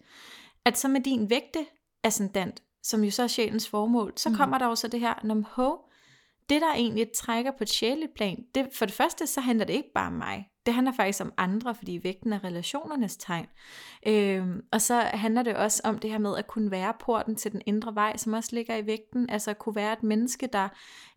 at 0.65 0.79
så 0.79 0.89
med 0.89 1.01
din 1.01 1.31
vægte 1.31 1.67
ascendant, 2.05 2.63
som 2.83 3.05
jo 3.05 3.11
så 3.11 3.23
er 3.23 3.27
sjælens 3.27 3.69
formål, 3.69 4.13
så 4.17 4.29
mm. 4.29 4.35
kommer 4.35 4.59
der 4.59 4.67
jo 4.67 4.75
så 4.75 4.89
det 4.89 5.01
her, 5.01 5.15
når 5.25 5.43
ho, 5.51 5.77
det 6.49 6.61
der 6.61 6.73
egentlig 6.73 7.09
trækker 7.17 7.51
på 7.51 7.65
et 7.65 7.69
sjæleligt 7.69 8.15
plan, 8.15 8.45
det, 8.55 8.69
for 8.75 8.87
det 8.87 8.95
første, 8.95 9.27
så 9.27 9.41
handler 9.41 9.65
det 9.65 9.75
ikke 9.75 9.93
bare 9.95 10.07
om 10.07 10.13
mig. 10.13 10.50
Det 10.67 10.75
handler 10.75 10.93
faktisk 10.93 11.21
om 11.21 11.33
andre, 11.37 11.75
fordi 11.75 12.01
vægten 12.03 12.33
er 12.33 12.45
relationernes 12.45 13.17
tegn. 13.17 13.47
Øhm, 14.07 14.61
og 14.73 14.81
så 14.81 15.01
handler 15.01 15.43
det 15.43 15.57
også 15.57 15.81
om 15.85 15.99
det 15.99 16.11
her 16.11 16.19
med 16.19 16.37
at 16.37 16.47
kunne 16.47 16.71
være 16.71 16.95
porten 17.01 17.37
til 17.37 17.53
den 17.53 17.63
indre 17.67 17.95
vej, 17.95 18.17
som 18.17 18.33
også 18.33 18.51
ligger 18.53 18.77
i 18.77 18.87
vægten. 18.87 19.31
Altså 19.31 19.51
at 19.51 19.59
kunne 19.59 19.75
være 19.75 19.93
et 19.93 20.03
menneske, 20.03 20.49
der 20.53 20.69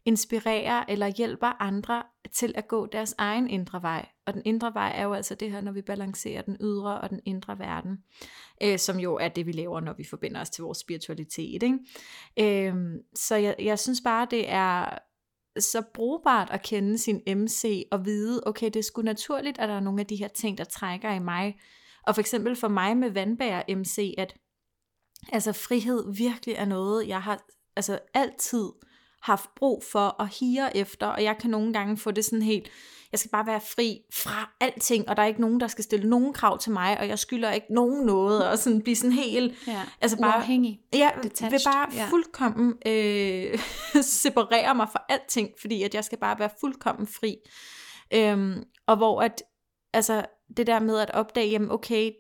inspirerer 0.06 0.84
eller 0.88 1.08
hjælper 1.08 1.62
andre 1.62 2.04
til 2.32 2.54
at 2.56 2.68
gå 2.68 2.86
deres 2.86 3.16
egen 3.18 3.50
indre 3.50 3.82
vej. 3.82 4.06
Og 4.26 4.34
den 4.34 4.42
indre 4.46 4.74
vej 4.74 4.94
er 4.96 5.04
jo 5.04 5.14
altså 5.14 5.36
det 5.36 5.52
her, 5.52 5.62
når 5.62 5.72
vi 5.72 5.82
balancerer 5.82 6.42
den 6.42 6.58
ydre 6.62 7.02
og 7.02 7.10
den 7.10 7.20
indre 7.26 7.60
verden, 7.60 7.98
øh, 8.64 8.80
som 8.80 9.00
jo 9.00 9.16
er 9.16 9.28
det, 9.28 9.46
vi 9.46 9.52
laver, 9.52 9.80
når 9.80 9.94
vi 9.94 10.04
forbinder 10.04 10.42
os 10.42 10.50
til 10.50 10.64
vores 10.64 10.78
spiritualitet. 10.78 11.64
Ikke? 11.64 12.70
Øh, 12.70 12.76
så 13.16 13.36
jeg, 13.36 13.56
jeg 13.60 13.80
synes 13.80 14.02
bare, 14.02 14.28
det 14.32 14.52
er 14.52 14.98
så 15.60 15.82
brugbart 15.94 16.50
at 16.52 16.62
kende 16.62 16.98
sin 16.98 17.22
MC 17.28 17.88
og 17.92 18.06
vide, 18.06 18.42
okay, 18.46 18.66
det 18.66 18.76
er 18.76 18.84
sgu 18.84 19.02
naturligt, 19.02 19.60
at 19.60 19.70
der 19.70 19.76
er 19.76 19.80
nogle 19.80 20.00
af 20.00 20.08
de 20.08 20.16
her 20.16 20.28
ting, 20.28 20.58
der 20.58 20.64
trækker 20.64 21.14
i 21.14 21.20
mig. 21.20 21.60
Og 22.08 22.16
for 22.16 22.20
eksempel 22.20 22.56
for 22.56 22.68
mig 22.68 22.98
med 22.98 23.10
vandbærer 23.10 23.76
MC, 23.76 24.14
at 24.18 24.36
altså 25.32 25.54
frihed 25.54 26.16
virkelig 26.16 26.56
er 26.56 26.66
noget, 26.66 27.08
jeg 27.08 27.22
har 27.22 27.46
altså 27.76 28.00
altid 28.14 28.70
haft 29.24 29.50
brug 29.56 29.84
for 29.92 30.22
at 30.22 30.28
hire 30.40 30.78
efter, 30.78 31.08
og 31.08 31.24
jeg 31.24 31.38
kan 31.38 31.50
nogle 31.50 31.74
gange 31.74 31.98
få 31.98 32.12
det 32.12 32.26
sådan 32.26 32.42
helt, 32.42 32.70
jeg 33.12 33.20
skal 33.20 33.32
bare 33.32 33.46
være 33.46 33.62
fri 33.62 34.00
fra 34.14 34.50
alting, 34.60 35.10
og 35.10 35.18
der 35.18 35.24
er 35.24 35.28
ikke 35.28 35.42
nogen, 35.42 35.60
der 35.60 35.68
skal 35.68 35.84
stille 35.84 36.10
nogen 36.10 36.34
krav 36.34 36.60
til 36.60 36.72
mig, 36.72 37.00
og 37.00 37.08
jeg 37.08 37.20
skylder 37.20 37.52
ikke 37.52 37.74
nogen 37.74 38.06
noget, 38.06 38.50
og 38.50 38.58
sådan 38.58 38.82
blive 38.82 38.96
sådan 38.96 39.12
helt... 39.12 39.68
Ja, 39.68 39.82
altså 40.02 40.18
bare, 40.18 40.38
uafhængig. 40.38 40.80
Ja, 40.94 41.10
Detached. 41.24 41.50
vil 41.50 41.62
bare 41.66 41.90
ja. 41.94 42.08
fuldkommen 42.10 42.74
øh, 42.86 43.60
separere 44.24 44.76
mig 44.76 44.88
fra 44.92 45.06
alting, 45.10 45.50
fordi 45.62 45.84
at 45.84 45.96
jeg 45.96 46.04
skal 46.04 46.18
bare 46.18 46.40
være 46.40 46.50
fuldkommen 46.60 47.08
fri. 47.08 47.36
Øhm, 48.14 48.64
og 48.88 48.98
hvor 48.98 49.22
at, 49.22 49.44
altså 49.94 50.26
det 50.58 50.68
der 50.68 50.80
med 50.80 51.00
at 51.00 51.12
opdage, 51.12 51.50
jamen 51.50 51.72
okay, 51.72 52.12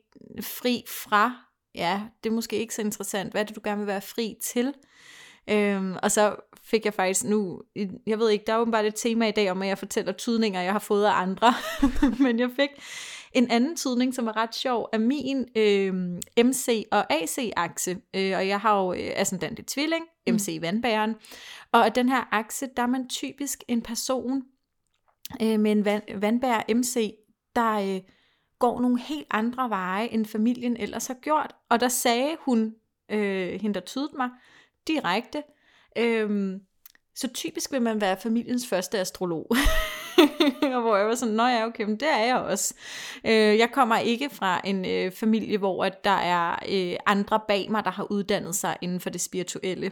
fri 0.41 0.83
fra, 0.87 1.31
ja, 1.75 2.01
det 2.23 2.29
er 2.29 2.33
måske 2.33 2.55
ikke 2.55 2.75
så 2.75 2.81
interessant. 2.81 3.31
Hvad 3.31 3.41
er 3.41 3.45
det, 3.45 3.55
du 3.55 3.61
gerne 3.63 3.77
vil 3.77 3.87
være 3.87 4.01
fri 4.01 4.35
til? 4.43 4.73
Øhm, 5.49 5.95
og 6.03 6.11
så 6.11 6.35
fik 6.63 6.85
jeg 6.85 6.93
faktisk 6.93 7.23
nu, 7.23 7.61
jeg 8.07 8.19
ved 8.19 8.29
ikke, 8.29 8.45
der 8.47 8.53
er 8.53 8.57
åbenbart 8.57 8.85
et 8.85 8.95
tema 8.95 9.27
i 9.27 9.31
dag 9.31 9.51
om, 9.51 9.61
at 9.61 9.67
jeg 9.67 9.77
fortæller 9.77 10.11
tydninger, 10.11 10.61
jeg 10.61 10.71
har 10.71 10.79
fået 10.79 11.05
af 11.05 11.21
andre. 11.21 11.53
Men 12.23 12.39
jeg 12.39 12.49
fik 12.55 12.69
en 13.33 13.51
anden 13.51 13.75
tydning, 13.75 14.13
som 14.13 14.27
er 14.27 14.37
ret 14.37 14.55
sjov, 14.55 14.89
af 14.93 14.99
min 14.99 15.45
øh, 15.55 15.93
MC 16.45 16.85
og 16.91 17.13
AC-akse. 17.13 17.91
Øh, 18.13 18.37
og 18.37 18.47
jeg 18.47 18.59
har 18.59 18.81
jo 18.81 18.93
øh, 18.93 19.11
ascendant 19.15 19.59
i 19.59 19.63
tvilling, 19.63 20.05
MC 20.27 20.47
i 20.47 20.61
vandbæren. 20.61 21.15
Og 21.71 21.85
af 21.85 21.91
den 21.91 22.09
her 22.09 22.27
akse, 22.31 22.67
der 22.77 22.83
er 22.83 22.87
man 22.87 23.09
typisk 23.09 23.63
en 23.67 23.81
person 23.81 24.43
øh, 25.41 25.59
med 25.59 25.71
en 25.71 25.85
vand, 25.85 26.19
vandbærer 26.19 26.73
MC, 26.75 27.15
der 27.55 27.95
øh, 27.95 28.01
går 28.59 28.81
nogle 28.81 28.99
helt 28.99 29.27
andre 29.31 29.69
veje, 29.69 30.07
end 30.07 30.25
familien 30.25 30.77
ellers 30.77 31.07
har 31.07 31.17
gjort. 31.21 31.55
Og 31.69 31.79
der 31.79 31.87
sagde 31.87 32.37
hun, 32.39 32.75
øh, 33.11 33.61
hende 33.61 33.73
der 33.73 33.85
tydede 33.85 34.17
mig, 34.17 34.29
direkte, 34.87 35.43
Øhm, 35.97 36.59
så 37.15 37.27
typisk 37.27 37.71
vil 37.71 37.81
man 37.81 38.01
være 38.01 38.17
familiens 38.17 38.67
første 38.67 38.99
astrolog. 38.99 39.47
og 40.75 40.81
hvor 40.81 40.97
jeg 40.97 41.07
var 41.07 41.15
sådan, 41.15 41.33
nå 41.33 41.45
ja, 41.45 41.65
okay, 41.65 41.83
men 41.83 41.99
det 41.99 42.07
er 42.07 42.25
jeg 42.25 42.35
også. 42.35 42.73
Øh, 43.25 43.57
jeg 43.57 43.69
kommer 43.73 43.97
ikke 43.97 44.29
fra 44.29 44.61
en 44.63 44.85
øh, 44.85 45.11
familie, 45.11 45.57
hvor 45.57 45.85
at 45.85 46.03
der 46.03 46.09
er 46.09 46.59
øh, 46.69 46.95
andre 47.05 47.39
bag 47.47 47.71
mig, 47.71 47.85
der 47.85 47.91
har 47.91 48.11
uddannet 48.11 48.55
sig 48.55 48.77
inden 48.81 48.99
for 48.99 49.09
det 49.09 49.21
spirituelle. 49.21 49.91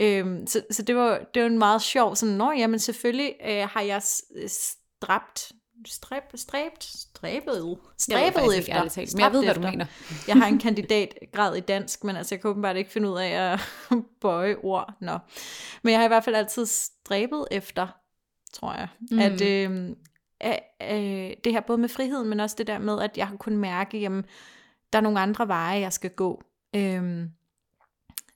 Øh, 0.00 0.26
så, 0.46 0.62
så 0.70 0.82
det 0.82 0.96
var, 0.96 1.20
det 1.34 1.42
var 1.42 1.48
en 1.48 1.58
meget 1.58 1.82
sjov, 1.82 2.16
sådan, 2.16 2.34
nå 2.34 2.52
ja, 2.52 2.66
men 2.66 2.78
selvfølgelig 2.78 3.34
øh, 3.48 3.68
har 3.68 3.80
jeg 3.80 4.02
stræbt 4.46 5.52
stræb, 5.86 6.22
stræbt, 6.34 6.84
stræbet, 6.84 7.78
stræbet 7.98 8.58
efter. 8.58 8.88
Talt, 8.88 9.14
men 9.14 9.20
jeg 9.20 9.32
ved, 9.32 9.44
hvad 9.44 9.54
du 9.54 9.60
mener. 9.60 9.86
jeg 10.28 10.36
har 10.36 10.46
en 10.46 10.58
kandidatgrad 10.58 11.56
i 11.56 11.60
dansk, 11.60 12.04
men 12.04 12.16
altså, 12.16 12.34
jeg 12.34 12.40
kan 12.40 12.50
åbenbart 12.50 12.76
ikke 12.76 12.90
finde 12.90 13.10
ud 13.10 13.18
af 13.18 13.52
at 13.52 13.60
bøje 14.20 14.56
ord. 14.62 14.94
Nå. 15.00 15.18
Men 15.82 15.90
jeg 15.92 16.00
har 16.00 16.04
i 16.04 16.08
hvert 16.08 16.24
fald 16.24 16.36
altid 16.36 16.66
stræbet 16.66 17.46
efter 17.50 17.86
tror 18.52 18.74
jeg. 18.74 18.88
Mm. 19.10 19.18
At 19.18 19.40
øh, 19.40 19.88
øh, 20.82 21.36
det 21.44 21.52
her 21.52 21.60
både 21.60 21.78
med 21.78 21.88
friheden, 21.88 22.28
men 22.28 22.40
også 22.40 22.56
det 22.58 22.66
der 22.66 22.78
med, 22.78 23.00
at 23.00 23.18
jeg 23.18 23.28
har 23.28 23.36
kunnet 23.36 23.58
mærke, 23.58 23.98
jamen, 23.98 24.24
der 24.92 24.98
er 24.98 25.02
nogle 25.02 25.20
andre 25.20 25.48
veje, 25.48 25.80
jeg 25.80 25.92
skal 25.92 26.10
gå. 26.10 26.42
Øh, 26.76 27.26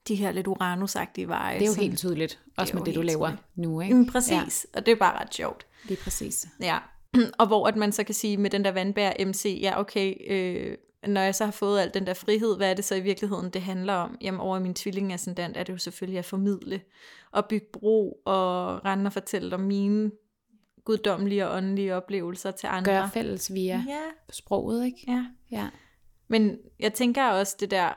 de 0.09 0.15
her 0.15 0.33
lidt 0.33 0.47
uranusagtige 0.47 1.29
veje. 1.29 1.59
Det 1.59 1.65
er 1.65 1.71
jo 1.71 1.81
helt 1.81 1.99
tydeligt, 1.99 2.41
også 2.57 2.77
med 2.77 2.85
det, 2.85 2.95
du 2.95 3.03
laver 3.03 3.29
tydeligt. 3.29 3.59
nu. 3.59 3.81
Ikke? 3.81 3.95
Mm, 3.95 4.07
præcis, 4.07 4.67
ja. 4.75 4.79
og 4.79 4.87
det 4.87 4.93
er 4.93 4.97
bare 4.97 5.21
ret 5.21 5.35
sjovt. 5.35 5.67
Det 5.89 5.99
er 5.99 6.03
præcis. 6.03 6.49
Ja, 6.61 6.79
og 7.41 7.47
hvor 7.47 7.67
at 7.67 7.77
man 7.77 7.93
så 7.93 8.05
kan 8.05 8.15
sige 8.15 8.37
med 8.37 8.51
den 8.51 8.65
der 8.65 8.73
vandbær 8.73 9.27
MC, 9.27 9.59
ja 9.62 9.81
okay, 9.81 10.15
øh, 10.31 10.77
når 11.07 11.21
jeg 11.21 11.35
så 11.35 11.45
har 11.45 11.53
fået 11.53 11.81
al 11.81 11.91
den 11.95 12.07
der 12.07 12.15
frihed, 12.15 12.57
hvad 12.57 12.71
er 12.71 12.75
det 12.75 12.85
så 12.85 12.95
i 12.95 13.01
virkeligheden, 13.01 13.51
det 13.51 13.62
handler 13.62 13.93
om? 13.93 14.17
Jamen 14.21 14.41
over 14.41 14.59
min 14.59 14.75
tvillingascendant 14.75 15.57
er 15.57 15.62
det 15.62 15.73
jo 15.73 15.79
selvfølgelig 15.79 16.19
at 16.19 16.25
formidle 16.25 16.81
og 17.31 17.47
bygge 17.47 17.67
bro 17.73 18.21
og 18.25 18.85
rende 18.85 19.07
og 19.09 19.12
fortælle 19.12 19.55
om 19.55 19.61
mine 19.61 20.11
guddommelige 20.85 21.49
og 21.49 21.57
åndelige 21.57 21.95
oplevelser 21.95 22.51
til 22.51 22.67
andre. 22.67 22.93
Gør 22.93 23.11
fælles 23.15 23.55
via 23.55 23.85
ja. 23.89 24.01
sproget, 24.31 24.87
ikke? 24.87 25.05
Ja. 25.09 25.27
ja. 25.51 25.69
Men 26.29 26.59
jeg 26.81 26.93
tænker 26.93 27.25
også 27.25 27.57
det 27.61 27.71
der, 27.71 27.93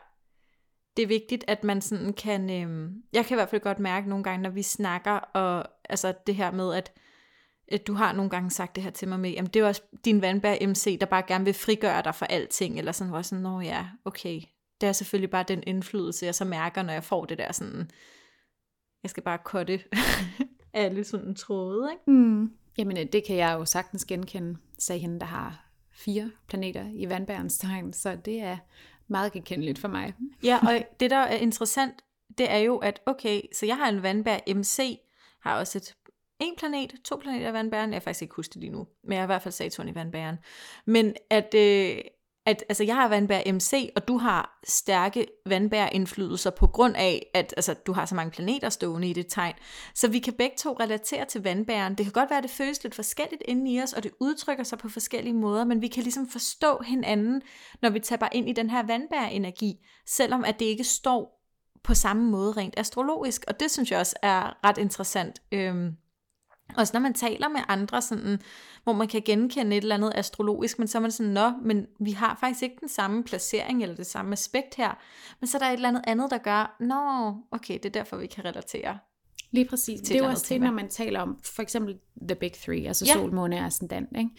det 0.98 1.04
er 1.04 1.08
vigtigt, 1.08 1.44
at 1.48 1.64
man 1.64 1.82
sådan 1.82 2.14
kan, 2.14 2.50
øh, 2.50 2.92
jeg 3.14 3.26
kan 3.26 3.36
i 3.36 3.38
hvert 3.38 3.50
fald 3.50 3.62
godt 3.62 3.80
mærke 3.80 4.10
nogle 4.10 4.24
gange, 4.24 4.44
når 4.44 4.50
vi 4.50 4.62
snakker, 4.62 5.12
og 5.12 5.66
altså 5.90 6.14
det 6.28 6.36
her 6.36 6.52
med, 6.52 6.74
at 6.74 6.92
du 7.88 7.94
har 7.94 8.14
nogle 8.14 8.30
gange 8.30 8.52
sagt 8.52 8.76
det 8.76 8.84
her 8.84 8.92
til 8.92 9.08
mig 9.08 9.20
med, 9.20 9.30
jamen 9.30 9.52
det 9.52 9.60
er 9.60 9.68
også 9.68 9.82
din 10.06 10.22
vandbær 10.22 10.68
MC, 10.68 11.00
der 11.00 11.06
bare 11.06 11.24
gerne 11.28 11.46
vil 11.46 11.54
frigøre 11.54 12.02
dig 12.04 12.16
for 12.16 12.26
alting, 12.26 12.80
eller 12.80 12.92
sådan, 12.92 13.12
hvor 13.12 13.22
sådan, 13.22 13.42
nå 13.42 13.60
ja, 13.60 13.86
okay, 14.06 14.42
det 14.82 14.90
er 14.90 14.92
selvfølgelig 14.92 15.30
bare 15.30 15.46
den 15.48 15.64
indflydelse, 15.68 16.26
jeg 16.26 16.36
så 16.36 16.46
mærker, 16.46 16.84
når 16.84 16.94
jeg 16.94 17.04
får 17.04 17.26
det 17.26 17.38
der 17.38 17.52
sådan, 17.52 17.92
jeg 19.04 19.10
skal 19.10 19.24
bare 19.24 19.38
kotte 19.38 19.80
alle 20.74 21.04
sådan 21.04 21.36
tråde, 21.36 21.92
ikke? 21.92 22.12
Mm. 22.12 22.52
Jamen 22.78 23.08
det 23.08 23.24
kan 23.28 23.36
jeg 23.36 23.54
jo 23.54 23.66
sagtens 23.66 24.06
genkende, 24.06 24.58
sagde 24.80 25.02
hende, 25.02 25.20
der 25.20 25.26
har 25.26 25.66
fire 25.92 26.32
planeter 26.48 26.86
i 26.94 27.10
vandbærens 27.10 27.58
tegn, 27.58 27.94
så 27.94 28.18
det 28.26 28.40
er 28.40 28.58
meget 29.08 29.32
genkendeligt 29.32 29.80
for 29.80 29.88
mig. 29.88 30.14
Ja, 30.44 30.60
og 30.68 30.84
det 31.00 31.10
der 31.10 31.18
er 31.18 31.36
interessant, 31.36 31.94
det 32.38 32.52
er 32.52 32.58
jo, 32.58 32.78
at 32.78 33.02
okay, 33.06 33.42
så 33.54 33.66
jeg 33.66 33.78
har 33.78 33.90
en 33.90 34.04
vandbær 34.04 34.38
MC, 34.56 35.00
har 35.42 35.60
også 35.60 35.78
et 35.78 35.96
en 36.40 36.54
planet, 36.58 36.94
to 37.04 37.16
planeter 37.16 37.50
i 37.50 37.54
vandbæren, 37.54 37.90
jeg 37.90 37.96
har 37.96 38.02
faktisk 38.02 38.22
ikke 38.22 38.36
huske 38.36 38.54
det 38.54 38.62
lige 38.62 38.72
nu, 38.72 38.88
men 39.04 39.12
jeg 39.12 39.20
har 39.20 39.26
i 39.26 39.28
hvert 39.28 39.42
fald 39.42 39.52
Saturn 39.52 39.88
i 39.88 39.96
vandbæren. 39.96 40.38
Men 40.86 41.16
at, 41.30 41.54
øh, 41.54 41.98
at 42.46 42.64
altså, 42.70 42.84
jeg 42.84 42.96
har 42.96 43.08
vandbær 43.08 43.54
MC, 43.54 43.92
og 43.96 44.08
du 44.08 44.18
har 44.18 44.60
stærke 44.68 45.28
vandbærindflydelser 45.46 46.50
på 46.50 46.68
grund 46.68 46.96
af, 46.96 47.26
at 47.34 47.54
altså, 47.58 47.74
du 47.74 47.94
har 47.94 48.06
så 48.06 48.16
mange 48.16 48.32
planeter 48.32 48.70
stående 48.70 49.10
i 49.10 49.14
det 49.14 49.28
tegn. 49.30 49.54
Så 49.96 50.08
vi 50.08 50.20
kan 50.20 50.34
begge 50.34 50.56
to 50.58 50.78
relatere 50.80 51.26
til 51.26 51.44
vandbæren. 51.44 51.96
Det 51.96 52.06
kan 52.06 52.14
godt 52.14 52.30
være, 52.30 52.38
at 52.38 52.44
det 52.44 52.52
føles 52.52 52.84
lidt 52.84 52.96
forskelligt 52.96 53.44
inde 53.46 53.72
i 53.72 53.82
os, 53.82 53.94
og 53.94 54.04
det 54.04 54.12
udtrykker 54.20 54.64
sig 54.64 54.78
på 54.78 54.90
forskellige 54.90 55.34
måder, 55.34 55.66
men 55.66 55.82
vi 55.82 55.88
kan 55.88 56.04
ligesom 56.04 56.30
forstå 56.30 56.82
hinanden, 56.86 57.42
når 57.82 57.90
vi 57.90 58.00
taber 58.00 58.28
ind 58.32 58.50
i 58.50 58.54
den 58.54 58.70
her 58.70 58.84
vandbærenergi, 58.84 59.74
selvom 60.06 60.44
at 60.46 60.60
det 60.60 60.66
ikke 60.66 60.84
står 60.84 61.38
på 61.84 61.94
samme 61.94 62.32
måde 62.32 62.52
rent 62.52 62.74
astrologisk. 62.78 63.46
Og 63.48 63.60
det 63.60 63.72
synes 63.72 63.92
jeg 63.92 64.00
også 64.00 64.16
er 64.22 64.66
ret 64.66 64.78
interessant. 64.78 65.42
Øhm, 65.52 65.92
også 66.76 66.92
når 66.94 67.00
man 67.00 67.14
taler 67.14 67.48
med 67.50 67.62
andre, 67.68 68.02
sådan, 68.02 68.42
hvor 68.84 68.94
man 68.94 69.08
kan 69.08 69.22
genkende 69.22 69.78
et 69.78 69.82
eller 69.82 69.96
andet 69.96 70.12
astrologisk, 70.16 70.80
men 70.80 70.88
så 70.88 70.98
er 70.98 71.02
man 71.02 71.12
sådan, 71.12 71.32
nå, 71.32 71.52
men 71.62 71.86
vi 72.00 72.12
har 72.12 72.38
faktisk 72.40 72.64
ikke 72.64 72.78
den 72.80 72.90
samme 72.90 73.24
placering 73.24 73.84
eller 73.84 73.96
det 73.96 74.06
samme 74.06 74.34
aspekt 74.34 74.76
her. 74.76 74.92
Men 75.40 75.48
så 75.48 75.58
er 75.58 75.60
der 75.60 75.68
et 75.68 75.74
eller 75.74 75.90
andet 75.90 76.04
andet, 76.08 76.32
der 76.32 76.38
gør, 76.38 76.76
nå, 76.80 77.34
okay, 77.52 77.74
det 77.74 77.86
er 77.86 77.90
derfor, 77.90 78.18
vi 78.18 78.28
kan 78.28 78.46
relatere. 78.46 78.98
Lige 79.52 79.66
præcis. 79.66 80.02
Det 80.02 80.16
er 80.16 80.20
jo 80.20 80.26
også 80.26 80.46
det, 80.50 80.62
når 80.62 80.72
man 80.72 80.90
taler 80.90 81.20
om 81.20 81.40
for 81.44 81.62
eksempel 81.62 81.98
The 82.28 82.36
Big 82.36 82.54
Three, 82.54 82.88
altså 82.88 83.06
ja. 83.06 83.14
sol, 83.14 83.34
måne 83.34 83.58
og 83.58 83.66
ascendant. 83.66 84.10
Ikke? 84.18 84.30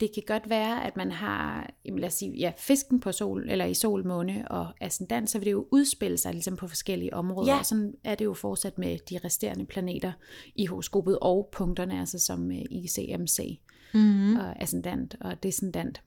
Det 0.00 0.10
kan 0.14 0.22
godt 0.26 0.50
være, 0.50 0.84
at 0.84 0.96
man 0.96 1.10
har, 1.10 1.70
jamen 1.84 2.00
lad 2.00 2.06
os 2.06 2.14
sige, 2.14 2.36
ja, 2.36 2.52
fisken 2.56 3.00
på 3.00 3.12
sol, 3.12 3.50
eller 3.50 3.64
i 3.64 3.74
sol, 3.74 4.06
måne 4.06 4.44
og 4.50 4.66
ascendant, 4.80 5.30
så 5.30 5.38
vil 5.38 5.46
det 5.46 5.52
jo 5.52 5.66
udspille 5.70 6.18
sig 6.18 6.32
ligesom 6.32 6.56
på 6.56 6.68
forskellige 6.68 7.14
områder. 7.14 7.52
Ja. 7.52 7.58
Og 7.58 7.66
sådan 7.66 7.94
er 8.04 8.14
det 8.14 8.24
jo 8.24 8.34
fortsat 8.34 8.78
med 8.78 8.98
de 9.10 9.18
resterende 9.24 9.66
planeter 9.66 10.12
i 10.54 10.66
horoskopet 10.66 11.18
og 11.22 11.48
punkterne, 11.52 12.00
altså 12.00 12.18
som 12.18 12.50
øh, 12.50 12.62
ICMC 12.70 13.60
mm-hmm. 13.94 14.36
og 14.36 14.62
ascendant 14.62 15.16
og 15.20 15.42
descendant. 15.42 16.02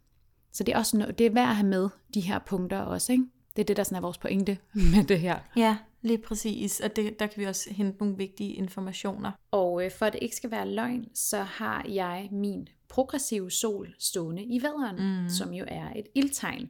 Så 0.52 0.64
det 0.64 0.74
er 0.74 0.78
også 0.78 0.98
noget, 0.98 1.20
det 1.20 1.26
er 1.26 1.32
værd 1.32 1.50
at 1.50 1.56
have 1.56 1.68
med, 1.68 1.90
de 2.14 2.22
her 2.22 2.40
punkter 2.40 2.80
også, 2.80 3.12
ikke? 3.12 3.26
Det 3.56 3.62
er 3.62 3.66
det, 3.66 3.78
der 3.78 3.84
sådan 3.84 3.96
er 3.96 4.02
vores 4.02 4.18
pointe 4.18 4.58
med 4.96 5.04
det 5.04 5.20
her. 5.20 5.40
Ja, 5.56 5.78
lige 6.02 6.18
præcis. 6.18 6.80
Og 6.80 6.96
det, 6.96 7.20
der 7.20 7.28
kan 7.28 7.42
vi 7.42 7.46
også 7.46 7.74
hente 7.74 7.98
nogle 8.00 8.18
vigtige 8.18 8.54
informationer. 8.54 9.32
Og 9.52 9.86
øh, 9.86 9.92
for 9.92 10.06
at 10.06 10.14
det 10.14 10.20
ikke 10.22 10.36
skal 10.36 10.52
være 10.52 10.70
løgn, 10.70 11.06
så 11.14 11.38
har 11.38 11.86
jeg 11.90 12.30
min 12.32 12.68
progressive 12.92 13.52
sol 13.52 13.96
stående 14.00 14.44
i 14.44 14.62
vædderen, 14.64 15.24
mm. 15.24 15.30
som 15.30 15.54
jo 15.54 15.66
er 15.68 15.94
et 15.96 16.06
ildtegn. 16.16 16.70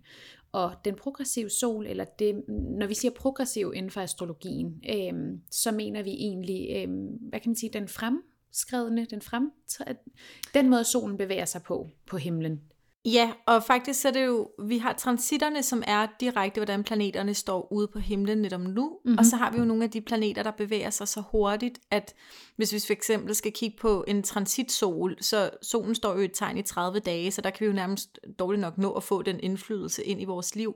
Og 0.51 0.71
den 0.85 0.95
progressive 0.95 1.49
sol, 1.49 1.87
eller 1.87 2.05
det, 2.05 2.43
når 2.79 2.87
vi 2.87 2.93
siger 2.93 3.11
progressiv 3.11 3.73
inden 3.75 3.91
for 3.91 4.01
astrologien, 4.01 4.83
øh, 4.89 5.39
så 5.51 5.71
mener 5.71 6.03
vi 6.03 6.11
egentlig, 6.11 6.69
øh, 6.75 6.89
hvad 7.29 7.39
kan 7.39 7.49
man 7.49 7.55
sige, 7.55 7.69
den 7.73 7.87
fremskredende, 7.87 9.05
den, 9.05 9.21
frem, 9.21 9.51
den 10.53 10.69
måde 10.69 10.83
solen 10.83 11.17
bevæger 11.17 11.45
sig 11.45 11.63
på, 11.63 11.89
på 12.07 12.17
himlen. 12.17 12.61
Ja, 13.05 13.31
og 13.45 13.63
faktisk 13.63 14.01
så 14.01 14.07
er 14.07 14.11
det 14.11 14.25
jo, 14.25 14.49
vi 14.63 14.77
har 14.77 14.93
transitterne, 14.93 15.63
som 15.63 15.83
er 15.87 16.07
direkte, 16.19 16.59
hvordan 16.59 16.83
planeterne 16.83 17.33
står 17.33 17.73
ude 17.73 17.87
på 17.87 17.99
himlen 17.99 18.37
netop 18.37 18.61
nu, 18.61 18.99
mm-hmm. 19.05 19.17
og 19.17 19.25
så 19.25 19.35
har 19.35 19.51
vi 19.51 19.57
jo 19.57 19.65
nogle 19.65 19.83
af 19.83 19.91
de 19.91 20.01
planeter, 20.01 20.43
der 20.43 20.51
bevæger 20.51 20.89
sig 20.89 21.07
så 21.07 21.23
hurtigt, 21.31 21.79
at 21.91 22.13
hvis 22.55 22.73
vi 22.73 22.79
for 22.79 22.93
eksempel 22.93 23.35
skal 23.35 23.51
kigge 23.51 23.77
på 23.77 24.03
en 24.07 24.23
transitsol, 24.23 25.17
så 25.21 25.49
solen 25.61 25.95
står 25.95 26.13
jo 26.13 26.19
et 26.19 26.31
tegn 26.33 26.57
i 26.57 26.61
30 26.61 26.99
dage, 26.99 27.31
så 27.31 27.41
der 27.41 27.49
kan 27.49 27.65
vi 27.65 27.65
jo 27.65 27.75
nærmest 27.75 28.19
dårligt 28.39 28.61
nok 28.61 28.77
nå 28.77 28.91
at 28.91 29.03
få 29.03 29.21
den 29.21 29.39
indflydelse 29.39 30.03
ind 30.03 30.21
i 30.21 30.25
vores 30.25 30.55
liv. 30.55 30.75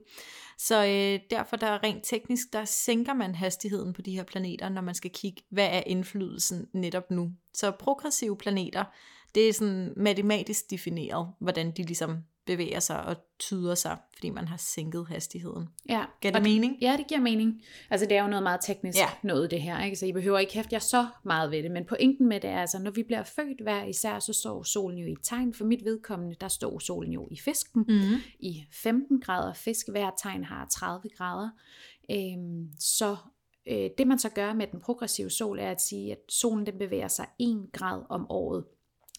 Så 0.57 0.85
øh, 0.85 1.19
derfor 1.29 1.55
der 1.55 1.83
rent 1.83 2.03
teknisk, 2.03 2.53
der 2.53 2.65
sænker 2.65 3.13
man 3.13 3.35
hastigheden 3.35 3.93
på 3.93 4.01
de 4.01 4.11
her 4.11 4.23
planeter, 4.23 4.69
når 4.69 4.81
man 4.81 4.95
skal 4.95 5.11
kigge, 5.11 5.41
hvad 5.51 5.67
er 5.71 5.81
indflydelsen 5.85 6.67
netop 6.73 7.11
nu. 7.11 7.31
Så 7.53 7.71
progressive 7.71 8.37
planeter, 8.37 8.83
det 9.35 9.49
er 9.49 9.53
sådan 9.53 9.93
matematisk 9.97 10.71
defineret, 10.71 11.27
hvordan 11.39 11.71
de 11.71 11.83
ligesom 11.83 12.17
bevæger 12.45 12.79
sig 12.79 13.03
og 13.03 13.15
tyder 13.39 13.75
sig, 13.75 13.97
fordi 14.13 14.29
man 14.29 14.47
har 14.47 14.57
sænket 14.57 15.07
hastigheden. 15.07 15.67
Ja. 15.89 16.05
Giver 16.21 16.33
det 16.33 16.43
mening? 16.43 16.77
Ja, 16.81 16.95
det 16.97 17.07
giver 17.07 17.21
mening. 17.21 17.61
Altså 17.89 18.05
det 18.05 18.17
er 18.17 18.21
jo 18.21 18.27
noget 18.27 18.43
meget 18.43 18.59
teknisk 18.63 18.97
ja. 18.97 19.09
noget 19.23 19.51
det 19.51 19.61
her, 19.61 19.83
ikke? 19.83 19.95
så 19.95 20.05
I 20.05 20.11
behøver 20.11 20.39
ikke 20.39 20.53
hæfte 20.53 20.73
jer 20.73 20.79
så 20.79 21.07
meget 21.23 21.51
ved 21.51 21.63
det, 21.63 21.71
men 21.71 21.85
pointen 21.85 22.27
med 22.27 22.39
det 22.39 22.49
er 22.49 22.61
altså, 22.61 22.79
når 22.79 22.91
vi 22.91 23.03
bliver 23.03 23.23
født 23.23 23.61
hver 23.61 23.83
især, 23.83 24.19
så 24.19 24.33
står 24.33 24.63
solen 24.63 24.97
jo 24.97 25.07
i 25.07 25.15
tegn. 25.23 25.53
For 25.53 25.65
mit 25.65 25.85
vedkommende, 25.85 26.35
der 26.41 26.47
står 26.47 26.79
solen 26.79 27.11
jo 27.11 27.27
i 27.31 27.39
fisken 27.39 27.85
mm-hmm. 27.87 28.21
i 28.39 28.63
15 28.71 29.21
grader 29.21 29.53
fisk. 29.53 29.89
Hver 29.89 30.11
tegn 30.23 30.43
har 30.43 30.67
30 30.71 31.09
grader. 31.17 31.49
Øhm, 32.11 32.69
så 32.79 33.15
øh, 33.67 33.89
det 33.97 34.07
man 34.07 34.19
så 34.19 34.29
gør 34.29 34.53
med 34.53 34.67
den 34.67 34.81
progressive 34.81 35.29
sol, 35.29 35.59
er 35.59 35.71
at 35.71 35.81
sige, 35.81 36.11
at 36.11 36.17
solen 36.29 36.65
den 36.65 36.77
bevæger 36.77 37.07
sig 37.07 37.25
1 37.39 37.69
grad 37.73 38.01
om 38.09 38.25
året 38.29 38.63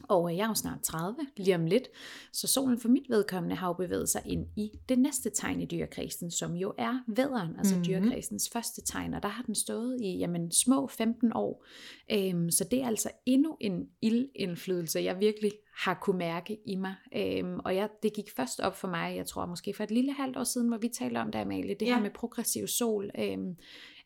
Og 0.02 0.30
øh, 0.30 0.36
jeg 0.36 0.44
er 0.44 0.48
jo 0.48 0.54
snart 0.54 0.80
30, 0.82 1.16
lige 1.36 1.54
om 1.54 1.66
lidt. 1.66 1.88
Så 2.32 2.46
solen 2.46 2.78
for 2.80 2.88
mit 2.88 3.10
vedkommende 3.10 3.56
har 3.56 3.66
jo 3.66 3.72
bevæget 3.72 4.08
sig 4.08 4.22
ind 4.26 4.46
i 4.56 4.70
det 4.88 4.98
næste 4.98 5.30
tegn 5.30 5.60
i 5.60 5.66
dyrekrisen, 5.66 6.30
som 6.30 6.54
jo 6.54 6.74
er 6.78 6.98
vædderen, 7.08 7.56
altså 7.58 7.74
Mhm. 7.76 7.84
mm-hmm. 7.88 8.02
dyrekrisens 8.02 8.50
første 8.52 8.82
tegn. 8.82 9.14
Og 9.14 9.22
der 9.22 9.28
har 9.28 9.42
den 9.42 9.54
stået 9.54 10.00
i 10.00 10.18
jamen, 10.18 10.52
små 10.52 10.86
15 10.86 11.32
år. 11.34 11.64
Øhm, 12.12 12.50
så 12.50 12.64
det 12.70 12.82
er 12.82 12.86
altså 12.86 13.10
endnu 13.26 13.56
en 13.60 13.88
ildindflydelse, 14.02 15.00
jeg 15.00 15.20
virkelig 15.20 15.52
har 15.76 15.98
kunne 16.02 16.18
mærke 16.18 16.58
i 16.66 16.76
mig. 16.76 16.94
Øhm, 17.16 17.58
og 17.64 17.76
jeg, 17.76 17.88
det 18.02 18.12
gik 18.14 18.30
først 18.36 18.60
op 18.60 18.76
for 18.76 18.88
mig, 18.88 19.16
jeg 19.16 19.26
tror 19.26 19.46
måske 19.46 19.74
for 19.74 19.84
et 19.84 19.90
lille 19.90 20.12
halvt 20.12 20.36
år 20.36 20.44
siden, 20.44 20.68
hvor 20.68 20.78
vi 20.78 20.88
talte 20.88 21.18
om 21.18 21.30
det, 21.32 21.38
Amalie, 21.38 21.74
det 21.80 21.86
Ja. 21.86 21.94
her 21.94 22.02
med 22.02 22.10
progressiv 22.10 22.66
sol. 22.66 23.10
Øhm, 23.18 23.56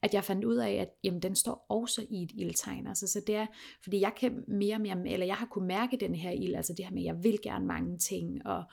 at 0.03 0.14
jeg 0.14 0.24
fandt 0.24 0.44
ud 0.44 0.57
af, 0.57 0.72
at 0.72 0.88
jamen, 1.05 1.22
den 1.22 1.34
står 1.34 1.66
også 1.68 2.07
i 2.11 2.22
et 2.22 2.30
ildtegn. 2.34 2.86
Altså, 2.86 3.07
så 3.07 3.22
det 3.26 3.36
er, 3.36 3.46
fordi 3.82 4.01
jeg 4.01 4.12
kan 4.16 4.44
mere 4.48 4.74
og 4.74 4.80
mere, 4.80 5.09
eller 5.09 5.26
jeg 5.26 5.34
har 5.34 5.46
kunne 5.46 5.66
mærke 5.68 5.96
den 5.96 6.14
her 6.14 6.30
ild, 6.30 6.55
altså 6.55 6.74
det 6.76 6.84
her 6.84 6.92
med, 6.92 7.03
at 7.03 7.07
jeg 7.07 7.24
vil 7.24 7.38
gerne 7.42 7.66
mange 7.66 7.98
ting, 7.98 8.46
og 8.46 8.64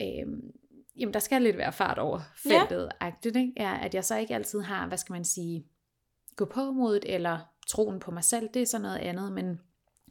øhm, 0.00 0.50
jamen, 0.96 1.14
der 1.14 1.20
skal 1.20 1.42
lidt 1.42 1.56
være 1.56 1.72
fart 1.72 1.98
over 1.98 2.20
feltet, 2.36 2.82
ja. 2.82 3.06
agtigt, 3.06 3.36
ikke? 3.36 3.52
Ja, 3.56 3.78
at 3.82 3.94
jeg 3.94 4.04
så 4.04 4.16
ikke 4.16 4.34
altid 4.34 4.60
har, 4.60 4.88
hvad 4.88 4.98
skal 4.98 5.12
man 5.12 5.24
sige, 5.24 5.66
gå 6.36 6.44
på 6.44 6.72
modet, 6.72 7.04
eller 7.14 7.38
troen 7.66 8.00
på 8.00 8.10
mig 8.10 8.24
selv, 8.24 8.48
det 8.54 8.62
er 8.62 8.66
så 8.66 8.78
noget 8.78 8.98
andet, 8.98 9.32
men 9.32 9.60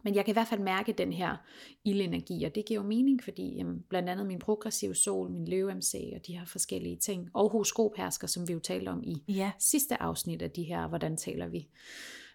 men 0.04 0.16
jeg 0.16 0.26
kan 0.26 0.32
i 0.32 0.34
hvert 0.36 0.48
fald 0.48 0.62
mærke 0.62 0.94
den 0.94 1.14
her 1.14 1.38
ildenergi, 1.84 2.44
og 2.44 2.56
det 2.56 2.66
giver 2.66 2.82
jo 2.82 2.88
mening, 2.88 3.24
fordi 3.24 3.56
jamen, 3.56 3.84
blandt 3.90 4.10
andet 4.10 4.28
min 4.28 4.40
progressive 4.40 4.96
sol, 4.96 5.32
min 5.32 5.48
løve 5.48 5.76
MC 5.76 6.12
og 6.16 6.28
de 6.28 6.38
her 6.38 6.46
forskellige 6.46 6.98
ting, 6.98 7.30
og 7.34 7.50
horoskophersker, 7.50 8.28
som 8.28 8.48
vi 8.48 8.54
jo 8.54 8.60
talte 8.60 8.90
om 8.90 9.04
i 9.04 9.24
Ja. 9.28 9.52
sidste 9.60 10.02
afsnit 10.02 10.42
af 10.42 10.52
de 10.52 10.64
her, 10.64 10.88
hvordan 10.88 11.18
taler 11.18 11.48
vi 11.48 11.68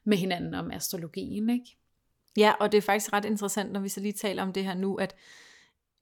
med 0.05 0.17
hinanden 0.17 0.55
om 0.55 0.71
astrologien, 0.71 1.51
ikke? 1.51 1.77
Ja, 2.37 2.53
og 2.61 2.73
det 2.73 2.79
er 2.79 2.83
faktisk 2.83 3.13
ret 3.13 3.25
interessant, 3.25 3.73
når 3.73 3.81
vi 3.81 3.89
så 3.89 4.01
lige 4.01 4.13
taler 4.13 4.43
om 4.43 4.53
det 4.53 4.65
her 4.65 4.75
nu, 4.75 4.95
at 4.95 5.15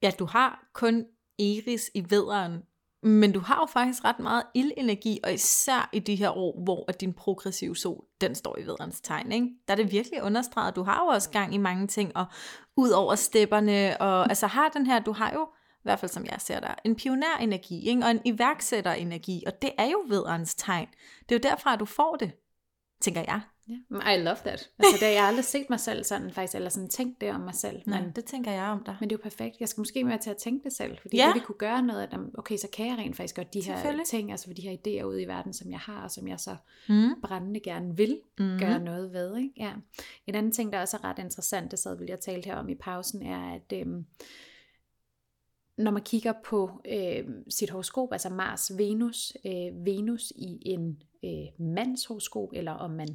ja, 0.01 0.11
du 0.19 0.25
har 0.25 0.69
kun 0.73 1.05
Eris 1.39 1.91
i 1.93 2.05
vederen, 2.09 2.61
men 3.03 3.31
du 3.31 3.39
har 3.39 3.55
jo 3.61 3.65
faktisk 3.65 4.05
ret 4.05 4.19
meget 4.19 4.43
ildenergi, 4.53 5.19
og 5.23 5.33
især 5.33 5.89
i 5.93 5.99
de 5.99 6.15
her 6.15 6.37
år, 6.37 6.63
hvor 6.63 6.85
at 6.87 7.01
din 7.01 7.13
progressive 7.13 7.75
sol, 7.75 8.03
den 8.21 8.35
står 8.35 8.57
i 8.59 8.65
vedrens 8.65 9.01
tegn, 9.01 9.31
ikke? 9.31 9.47
Der 9.67 9.73
er 9.73 9.75
det 9.75 9.91
virkelig 9.91 10.23
understreget, 10.23 10.75
du 10.75 10.83
har 10.83 11.03
jo 11.03 11.07
også 11.07 11.29
gang 11.29 11.53
i 11.53 11.57
mange 11.57 11.87
ting, 11.87 12.17
og 12.17 12.25
ud 12.77 12.89
over 12.89 13.15
stepperne, 13.15 14.01
og 14.01 14.29
altså 14.29 14.47
har 14.47 14.69
den 14.69 14.85
her, 14.85 14.99
du 14.99 15.11
har 15.11 15.31
jo, 15.33 15.47
i 15.77 15.83
hvert 15.83 15.99
fald 15.99 16.11
som 16.11 16.25
jeg 16.25 16.35
ser 16.39 16.59
der, 16.59 16.75
en 16.85 16.95
pionerenergi, 16.95 17.87
ikke? 17.89 18.03
og 18.03 18.11
en 18.11 18.21
iværksætterenergi, 18.25 19.43
og 19.47 19.61
det 19.61 19.71
er 19.77 19.85
jo 19.85 20.03
vedrens 20.07 20.55
tegn. 20.55 20.87
Det 21.29 21.35
er 21.35 21.39
jo 21.39 21.49
derfra, 21.49 21.75
du 21.75 21.85
får 21.85 22.15
det, 22.15 22.31
tænker 23.01 23.21
jeg. 23.21 23.41
Ja, 23.69 24.11
I 24.13 24.17
love 24.23 24.35
that. 24.35 24.69
Altså, 24.79 24.93
det 24.99 25.01
har 25.07 25.13
jeg 25.13 25.23
aldrig 25.23 25.45
set 25.45 25.69
mig 25.69 25.79
selv 25.79 26.03
sådan, 26.03 26.31
faktisk, 26.31 26.55
eller 26.55 26.69
sådan 26.69 26.89
tænkt 26.89 27.21
det 27.21 27.31
om 27.31 27.41
mig 27.41 27.55
selv. 27.55 27.81
Nej, 27.85 28.01
Men, 28.01 28.11
det 28.11 28.25
tænker 28.25 28.51
jeg 28.51 28.63
om 28.63 28.83
dig. 28.83 28.97
men 28.99 29.09
det 29.09 29.15
er 29.15 29.19
jo 29.19 29.23
perfekt. 29.23 29.55
Jeg 29.59 29.69
skal 29.69 29.81
måske 29.81 30.03
mere 30.03 30.17
til 30.17 30.29
at 30.29 30.37
tænke 30.37 30.63
det 30.63 30.73
selv, 30.73 30.97
fordi 31.01 31.17
Ja. 31.17 31.25
det 31.27 31.35
vi 31.35 31.39
kunne 31.39 31.57
gøre 31.57 31.81
noget 31.81 32.01
af 32.01 32.09
dem, 32.09 32.31
okay, 32.37 32.57
så 32.57 32.67
kan 32.73 32.87
jeg 32.87 32.97
rent 32.97 33.15
faktisk 33.15 33.35
godt 33.35 33.53
de 33.53 33.61
her 33.61 34.03
ting, 34.05 34.31
altså 34.31 34.53
de 34.53 34.61
her 34.61 34.71
idéer 34.77 35.03
ude 35.03 35.21
i 35.21 35.27
verden, 35.27 35.53
som 35.53 35.71
jeg 35.71 35.79
har, 35.79 36.03
og 36.03 36.11
som 36.11 36.27
jeg 36.27 36.39
så 36.39 36.55
Mm. 36.89 37.21
brændende 37.21 37.59
gerne 37.59 37.97
vil 37.97 38.19
Mm. 38.39 38.57
gøre 38.59 38.79
noget 38.79 39.13
ved. 39.13 39.37
Ikke? 39.37 39.53
Ja. 39.57 39.71
En 40.27 40.35
anden 40.35 40.51
ting, 40.51 40.73
der 40.73 40.79
også 40.81 40.97
er 40.97 41.03
ret 41.03 41.19
interessant, 41.19 41.71
det 41.71 41.79
sad 41.79 41.97
vi 41.97 42.03
lige 42.05 42.15
og 42.15 42.19
talte 42.21 42.45
her 42.49 42.55
om 42.55 42.69
i 42.69 42.75
pausen, 42.75 43.21
er, 43.25 43.53
at 43.53 43.73
øhm, 43.73 44.05
når 45.77 45.91
man 45.91 46.01
kigger 46.01 46.33
på 46.45 46.81
øh, 46.91 47.25
sit 47.49 47.69
horoskop, 47.69 48.11
altså 48.11 48.29
Mars, 48.29 48.71
Venus, 48.77 49.33
øh, 49.45 49.85
Venus 49.85 50.31
i 50.35 50.57
en 50.65 51.01
øh, 51.23 51.65
mands 51.67 52.05
horoskop, 52.05 52.49
eller 52.53 52.71
om 52.71 52.91
man 52.91 53.07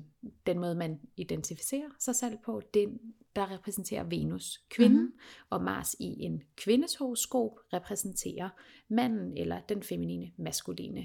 den 0.46 0.58
måde, 0.58 0.74
man 0.74 1.00
identificerer 1.16 1.88
sig 1.98 2.14
selv 2.14 2.38
på, 2.44 2.62
den, 2.74 2.98
der 3.36 3.50
repræsenterer 3.50 4.04
Venus 4.04 4.60
kvinden, 4.70 4.98
Mhm. 4.98 5.04
mm-hmm. 5.04 5.46
og 5.50 5.62
Mars 5.62 5.94
i 6.00 6.20
en 6.22 6.42
kvindes 6.56 6.96
horoskop 6.96 7.58
repræsenterer 7.72 8.48
manden 8.88 9.36
eller 9.36 9.60
den 9.68 9.82
feminine, 9.82 10.30
maskuline 10.36 11.00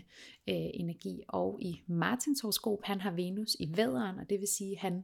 øh, 0.49 0.69
energi. 0.73 1.21
Og 1.27 1.57
i 1.61 1.81
Martins 1.87 2.41
horoskop, 2.41 2.79
han 2.83 3.01
har 3.01 3.11
Venus 3.11 3.55
i 3.59 3.71
vædderen, 3.77 4.19
og 4.19 4.29
det 4.29 4.39
vil 4.39 4.47
sige, 4.47 4.71
at 4.71 4.77
han, 4.79 5.03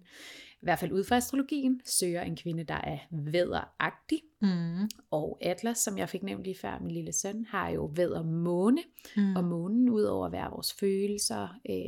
i 0.54 0.60
hvert 0.66 0.80
fald 0.80 0.92
ud 0.92 1.04
fra 1.04 1.16
astrologien, 1.16 1.82
søger 1.86 2.22
en 2.22 2.36
kvinde, 2.36 2.64
der 2.64 2.74
er 2.84 2.98
vædderagtig. 3.12 4.22
Mm. 4.42 4.90
Og 5.12 5.38
Atlas, 5.42 5.78
som 5.78 5.98
jeg 5.98 6.10
fik 6.10 6.24
nævnt 6.24 6.44
lige 6.44 6.58
før, 6.62 6.80
min 6.80 6.92
lille 6.92 7.12
søn, 7.14 7.46
har 7.46 7.70
jo 7.70 7.86
vædder 7.96 8.24
måne, 8.24 8.82
Mm. 9.18 9.36
og 9.36 9.44
månen 9.44 9.90
udover 9.90 10.26
at 10.26 10.32
være 10.32 10.50
vores 10.52 10.74
følelser, 10.74 11.44
øh, 11.70 11.83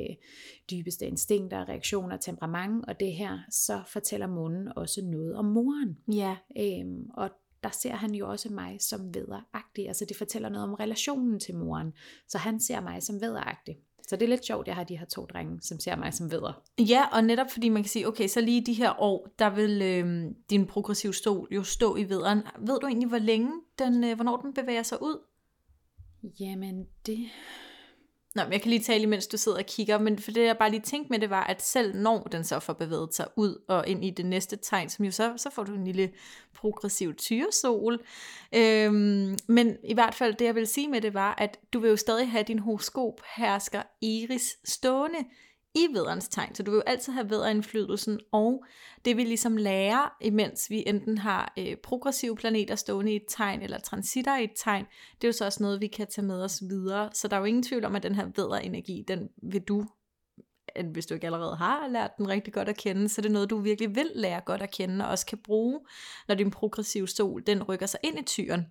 dybeste 0.72 1.06
instinkter, 1.06 1.70
reaktioner, 1.70 2.18
temperament 2.18 2.86
og 2.88 3.00
det 3.00 3.14
her, 3.14 3.40
så 3.50 3.82
fortæller 3.88 4.28
månen 4.28 4.72
også 4.76 5.02
noget 5.02 5.36
om 5.36 5.46
moren. 5.46 5.98
Ja, 6.14 6.36
Øhm, 6.58 7.10
og 7.14 7.30
der 7.64 7.72
ser 7.72 7.96
han 7.96 8.16
jo 8.16 8.30
også 8.30 8.50
mig 8.50 8.78
som 8.80 9.16
vædderagtig. 9.16 9.88
Altså 9.88 10.06
det 10.06 10.18
fortæller 10.18 10.50
noget 10.50 10.68
om 10.68 10.74
relationen 10.74 11.40
til 11.40 11.56
moren. 11.56 11.94
Så 12.28 12.38
han 12.38 12.60
ser 12.60 12.82
mig 12.82 13.04
som 13.04 13.22
vædderagtig. 13.22 13.78
Så 14.08 14.16
det 14.16 14.26
er 14.26 14.30
lidt 14.30 14.46
sjovt, 14.46 14.68
jeg 14.68 14.76
har 14.76 14.84
de 14.84 14.98
her 14.98 15.06
to 15.06 15.26
drenge, 15.26 15.62
som 15.62 15.80
ser 15.80 15.96
mig 15.96 16.14
som 16.14 16.32
vædder. 16.32 16.64
Ja, 16.80 17.06
og 17.12 17.24
netop 17.24 17.52
fordi 17.52 17.70
man 17.70 17.84
kan 17.84 17.90
sige, 17.90 18.08
okay, 18.08 18.28
så 18.28 18.42
lige 18.42 18.66
de 18.66 18.74
her 18.74 19.02
år, 19.02 19.28
der 19.40 19.50
vil 19.50 19.82
øh, 19.82 20.32
din 20.50 20.66
progressiv 20.66 21.14
stol 21.14 21.48
jo 21.52 21.64
stå 21.64 21.96
i 21.96 22.10
vederen. 22.10 22.42
Ved 22.60 22.80
du 22.80 22.88
egentlig, 22.88 23.10
hvor 23.10 23.18
længe 23.18 23.52
den, 23.80 24.04
øh, 24.04 24.16
hvornår 24.16 24.38
den 24.38 24.54
bevæger 24.54 24.84
sig 24.84 25.02
ud? 25.02 25.24
Jamen 26.40 26.88
det... 27.06 27.28
Nå, 28.36 28.44
men 28.44 28.54
jeg 28.54 28.62
kan 28.62 28.70
lige 28.70 28.84
tale, 28.84 29.04
imens 29.04 29.28
du 29.28 29.38
sidder 29.38 29.58
og 29.58 29.66
kigger, 29.66 30.00
men 30.00 30.20
for 30.20 30.32
det 30.32 30.46
jeg 30.46 30.58
bare 30.58 30.72
lige 30.72 30.82
tænkte 30.82 31.12
med 31.12 31.20
det 31.20 31.30
var, 31.30 31.44
at 31.44 31.62
selv 31.62 31.96
når 31.96 32.24
den 32.24 32.44
så 32.44 32.60
får 32.60 32.74
bevæget 32.74 33.16
sig 33.16 33.28
ud 33.36 33.62
og 33.68 33.88
ind 33.88 34.06
i 34.06 34.10
det 34.10 34.26
næste 34.26 34.56
tegn, 34.56 34.90
som 34.90 35.06
jo 35.06 35.12
så, 35.12 35.34
så 35.38 35.50
får 35.50 35.64
du 35.64 35.74
en 35.74 35.86
lille 35.86 36.12
progressiv 36.54 37.14
tyresol. 37.14 38.00
Øhm, 38.56 39.38
men 39.48 39.78
i 39.84 39.94
hvert 39.94 40.16
fald 40.16 40.34
det 40.34 40.46
jeg 40.46 40.56
vil 40.56 40.68
sige 40.68 40.88
med 40.88 41.02
det 41.02 41.14
var, 41.14 41.36
at 41.38 41.60
du 41.74 41.80
vil 41.80 41.90
jo 41.90 41.98
stadig 41.98 42.32
have 42.32 42.44
din 42.44 42.60
horoskop 42.60 43.22
hersker 43.38 43.82
Iris 44.02 44.58
stående 44.64 45.20
i 45.76 45.88
vederens 45.94 46.28
tegn, 46.28 46.56
så 46.56 46.64
du 46.64 46.72
vil 46.72 46.78
jo 46.78 46.84
altid 46.86 47.14
have 47.14 47.30
vederindflydelsen, 47.30 48.20
og 48.32 48.66
det 49.06 49.18
vi 49.18 49.24
ligesom 49.24 49.58
lærer, 49.58 50.16
imens 50.22 50.70
vi 50.70 50.84
enten 50.88 51.18
har 51.18 51.54
øh, 51.60 51.76
progressive 51.84 52.36
planeter 52.36 52.76
stående 52.76 53.14
i 53.14 53.16
et 53.16 53.26
tegn, 53.28 53.62
eller 53.62 53.80
transitter 53.80 54.38
i 54.38 54.44
et 54.44 54.54
tegn, 54.56 54.86
det 55.22 55.24
er 55.24 55.28
jo 55.28 55.32
så 55.34 55.46
også 55.46 55.64
noget, 55.64 55.82
vi 55.82 55.88
kan 55.88 56.08
tage 56.08 56.26
med 56.26 56.44
os 56.44 56.64
videre. 56.70 57.10
Så 57.14 57.28
der 57.28 57.36
er 57.36 57.40
jo 57.40 57.46
ingen 57.46 57.64
tvivl 57.64 57.86
om, 57.86 57.96
at 57.96 58.04
den 58.04 58.16
her 58.16 58.26
vederenergi, 58.36 59.04
den 59.08 59.30
vil 59.44 59.62
du, 59.62 59.86
at 60.76 60.86
hvis 60.86 61.06
du 61.06 61.14
ikke 61.14 61.28
allerede 61.28 61.56
har 61.56 61.88
lært 61.88 62.12
den 62.18 62.28
rigtig 62.28 62.54
godt 62.54 62.70
at 62.70 62.78
kende, 62.78 63.10
så 63.10 63.22
det 63.22 63.26
er 63.26 63.30
det 63.30 63.34
noget, 63.34 63.50
du 63.50 63.58
virkelig 63.58 63.96
vil 63.96 64.12
lære 64.16 64.42
godt 64.46 64.62
at 64.62 64.72
kende, 64.72 65.06
og 65.06 65.12
også 65.12 65.26
kan 65.26 65.38
bruge, 65.38 65.80
når 66.28 66.36
din 66.36 66.52
progressive 66.52 67.08
sol, 67.08 67.44
den 67.48 67.64
rykker 67.64 67.86
sig 67.86 68.00
ind 68.04 68.20
i 68.20 68.24
tyren. 68.24 68.66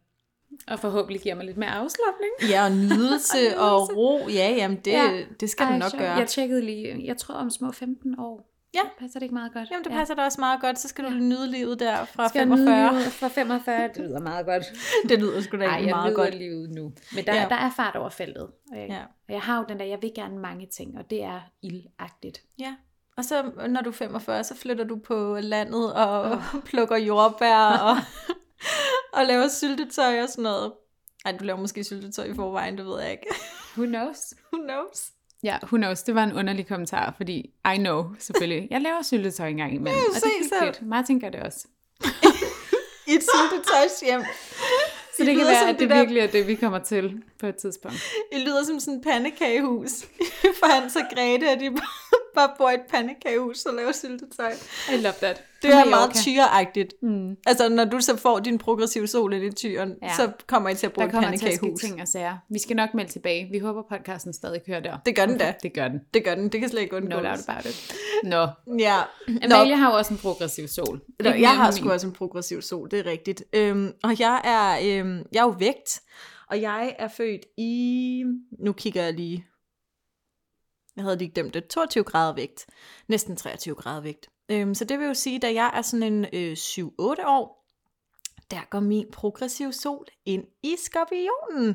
Og 0.68 0.78
forhåbentlig 0.78 1.20
giver 1.22 1.34
mig 1.34 1.44
lidt 1.44 1.56
mere 1.56 1.70
afslappning. 1.70 2.32
Ja, 2.50 2.64
og 2.64 2.72
nydelse 2.72 3.38
Og 3.58 3.80
og 3.82 3.96
ro, 3.96 4.28
ja, 4.28 4.50
jamen 4.56 4.76
det, 4.76 4.92
Ja. 4.92 5.22
det 5.40 5.50
skal 5.50 5.66
du 5.66 5.70
Ej, 5.72 5.78
nok 5.78 5.90
sjovt. 5.90 6.00
gøre. 6.02 6.12
Jeg 6.12 6.26
tjekkede 6.28 6.60
lige, 6.62 7.00
jeg 7.04 7.16
tror 7.16 7.34
om 7.34 7.50
små 7.50 7.72
15 7.72 8.20
år. 8.20 8.50
Ja. 8.74 8.80
Passer 8.98 9.18
det 9.20 9.24
ikke 9.24 9.34
meget 9.34 9.52
godt? 9.52 9.70
Jamen 9.70 9.84
det 9.84 9.90
Ja. 9.90 9.96
passer 9.96 10.14
da 10.14 10.22
også 10.24 10.40
meget 10.40 10.60
godt, 10.60 10.78
så 10.78 10.88
skal 10.88 11.04
du 11.04 11.10
nyde 11.10 11.50
livet 11.50 11.80
der 11.80 12.04
fra 12.04 12.28
Skal 12.28 12.38
jeg 12.38 12.46
nyde 12.46 12.66
45. 12.66 12.98
livet 12.98 13.12
fra 13.12 13.28
45, 13.28 13.88
det 13.94 13.96
lyder 14.02 14.20
meget 14.20 14.46
godt. 14.46 14.64
Det 15.08 15.18
lyder 15.18 15.40
sgu 15.40 15.56
da 15.56 15.62
Nej, 15.62 15.66
egentlig 15.66 15.88
jeg 15.88 15.96
meget 15.96 16.14
godt. 16.14 16.34
livet 16.34 16.70
nu. 16.70 16.92
Men 17.14 17.24
der, 17.26 17.34
Ja. 17.34 17.42
ja. 17.42 17.48
der 17.48 17.54
er 17.56 17.70
fart 17.76 17.96
over 17.96 18.08
feltet. 18.08 18.42
Og 18.42 18.78
jeg, 18.78 18.86
Ja. 18.88 18.94
ja. 18.94 19.00
og 19.28 19.32
jeg 19.34 19.40
har 19.40 19.58
jo 19.58 19.64
den 19.68 19.78
der, 19.78 19.84
jeg 19.84 19.98
vil 20.02 20.12
gerne 20.14 20.38
mange 20.38 20.66
ting, 20.66 20.98
og 20.98 21.10
det 21.10 21.22
er 21.22 21.40
ildagtigt. 21.62 22.42
Ja. 22.58 22.74
Og 23.16 23.24
så 23.24 23.42
når 23.68 23.80
du 23.80 23.88
er 23.90 23.94
45, 23.94 24.44
så 24.44 24.56
flytter 24.56 24.84
du 24.84 24.96
på 24.98 25.38
landet 25.40 25.92
og 25.94 26.38
plukker 26.64 26.96
jordbær 26.96 27.56
og, 27.78 27.96
og 29.14 29.26
laver 29.26 29.48
syltetøj 29.48 30.22
og 30.22 30.28
sådan 30.28 30.42
noget. 30.42 30.72
Ej, 31.24 31.32
du 31.32 31.44
laver 31.44 31.60
måske 31.60 31.84
syltetøj 31.84 32.24
i 32.24 32.34
forvejen, 32.34 32.78
det 32.78 32.86
ved 32.86 33.00
jeg 33.02 33.10
ikke. 33.10 33.26
Who 33.76 33.86
knows? 33.86 34.18
Who 34.52 34.62
knows? 34.62 35.10
Ja, 35.42 35.58
who 35.62 35.76
knows. 35.76 36.02
Det 36.02 36.14
var 36.14 36.24
en 36.24 36.32
underlig 36.32 36.66
kommentar, 36.66 37.14
fordi 37.16 37.34
I 37.74 37.76
know, 37.76 38.04
selvfølgelig. 38.18 38.68
Jeg 38.70 38.80
laver 38.80 39.02
syltetøj 39.02 39.48
engang 39.48 39.74
imellem, 39.74 40.00
Ja, 40.02 40.08
og 40.08 40.14
det 40.14 40.24
er 40.24 40.54
hyggeligt. 40.64 40.82
Martin 40.88 41.20
gør 41.20 41.28
det 41.28 41.40
også. 41.42 41.66
I 43.08 43.12
et 43.14 43.22
syltetøjshjem. 43.34 44.22
Så 45.16 45.22
I 45.22 45.26
det 45.26 45.36
kan 45.36 45.46
være, 45.46 45.68
at 45.68 45.78
det 45.78 45.90
der- 45.90 45.96
virkelig 45.98 46.20
er 46.20 46.26
det, 46.26 46.46
vi 46.46 46.54
kommer 46.54 46.78
til 46.78 47.22
på 47.40 47.46
et 47.46 47.56
tidspunkt. 47.56 47.96
I 48.32 48.38
lyder 48.38 48.64
som 48.64 48.80
sådan 48.80 48.98
et 48.98 49.04
pandekagehus. 49.04 49.90
For 50.60 50.66
Hans 50.80 50.96
og 50.96 51.02
Grete, 51.14 51.48
at 51.50 51.60
de 51.60 51.76
bare 52.34 52.50
bor 52.58 52.70
i 52.70 52.74
et 52.74 52.80
pandekagehus 52.90 53.66
og 53.66 53.74
laver 53.74 53.92
syltetøj. 53.92 54.52
I 54.92 54.96
love 54.96 55.14
that. 55.22 55.42
Det 55.62 55.72
er 55.72 55.84
meget 55.90 56.10
tyreagtigt. 56.14 56.94
Mm. 57.02 57.36
Altså, 57.46 57.68
når 57.68 57.84
du 57.84 58.00
så 58.00 58.16
får 58.16 58.38
din 58.38 58.58
progressive 58.58 59.06
sol 59.06 59.34
i 59.34 59.50
tyren, 59.52 59.94
ja. 60.02 60.14
Så 60.16 60.30
kommer 60.46 60.70
I 60.70 60.74
til 60.74 60.86
at 60.86 60.92
bruge 60.92 61.02
Der 61.08 61.08
et 61.08 61.12
kommer 61.24 61.36
til 61.38 61.46
at 61.46 61.54
ske 61.54 61.60
pandekagehus. 61.60 61.80
ting 61.80 62.00
og 62.02 62.08
sager. 62.08 62.36
Vi 62.50 62.58
skal 62.58 62.76
nok 62.76 62.94
melde 62.94 63.12
tilbage. 63.12 63.48
Vi 63.52 63.58
håber, 63.58 63.82
podcasten 63.90 64.32
stadig 64.32 64.60
kører 64.66 64.80
der. 64.80 64.96
Det 65.06 65.16
gør 65.16 65.26
den 65.26 65.38
da. 65.38 65.54
Det 65.62 65.72
gør 65.74 65.88
den. 65.88 66.00
Det 66.14 66.24
gør 66.24 66.34
den. 66.34 66.48
Det 66.48 66.60
kan 66.60 66.68
slet 66.68 66.80
ikke 66.82 67.00
No 67.00 67.16
undgås. 67.16 67.22
doubt 67.22 67.48
about 67.48 67.64
it. 67.66 67.94
Nå. 68.24 68.46
Ja. 68.78 68.96
Amalie 69.44 69.76
har 69.76 69.90
jo 69.90 69.96
også 69.96 70.14
en 70.14 70.18
progressiv 70.18 70.68
sol. 70.68 71.00
Nå, 71.20 71.30
jeg 71.30 71.50
har 71.56 71.70
sgu 71.70 71.90
også 71.90 72.06
en 72.06 72.12
progressiv 72.12 72.62
sol, 72.62 72.90
det 72.90 72.98
er 72.98 73.06
rigtigt. 73.06 73.44
Øhm, 73.52 73.92
og 74.02 74.20
jeg 74.20 74.40
er, 74.44 74.98
øhm, 75.00 75.22
jeg 75.32 75.40
er 75.40 75.44
jo 75.44 75.54
vægt, 75.58 76.00
og 76.50 76.60
jeg 76.60 76.94
er 76.98 77.08
født 77.08 77.40
i, 77.58 78.24
nu 78.58 78.72
kigger 78.72 79.02
jeg 79.02 79.12
lige, 79.14 79.46
havde 81.02 81.16
lige 81.16 81.30
glemt 81.30 81.54
det, 81.54 81.68
22 81.68 82.04
grader 82.04 82.34
vægt, 82.34 82.66
næsten 83.08 83.36
23 83.36 83.74
grader 83.74 84.00
vægt. 84.00 84.28
Øhm, 84.48 84.74
så 84.74 84.84
det 84.84 84.98
vil 84.98 85.06
jo 85.06 85.14
sige, 85.14 85.38
da 85.38 85.54
jeg 85.54 85.70
er 85.74 85.82
sådan 85.82 86.12
en 86.12 86.26
øh, 86.32 86.52
7-8 86.52 86.84
år, 87.26 87.64
der 88.50 88.68
går 88.70 88.80
min 88.80 89.06
progressive 89.12 89.72
sol 89.72 90.06
ind 90.26 90.44
i 90.62 90.76
skorpionen. 90.78 91.74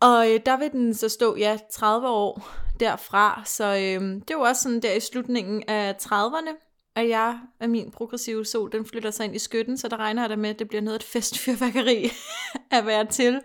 Og 0.00 0.32
øh, 0.32 0.40
der 0.46 0.56
vil 0.56 0.72
den 0.72 0.94
så 0.94 1.08
stå, 1.08 1.36
ja, 1.36 1.58
30 1.72 2.08
år 2.08 2.48
derfra. 2.80 3.42
Så 3.44 3.64
øh, 3.64 4.00
det 4.00 4.30
er 4.30 4.34
jo 4.34 4.40
også 4.40 4.62
sådan 4.62 4.82
der 4.82 4.92
i 4.92 5.00
slutningen 5.00 5.62
af 5.68 5.96
30'erne, 6.02 6.66
at 6.96 7.08
jeg, 7.08 7.38
at 7.60 7.70
min 7.70 7.90
progressive 7.90 8.44
sol, 8.44 8.72
den 8.72 8.86
flytter 8.86 9.10
sig 9.10 9.24
ind 9.24 9.36
i 9.36 9.38
skytten, 9.38 9.78
så 9.78 9.88
der 9.88 9.96
regner 9.96 10.22
jeg 10.22 10.30
da 10.30 10.36
med, 10.36 10.50
at 10.50 10.58
det 10.58 10.68
bliver 10.68 10.82
noget 10.82 10.96
et 10.96 11.02
festfyrværkeri 11.02 12.10
at 12.70 12.86
være 12.86 13.06
til. 13.06 13.40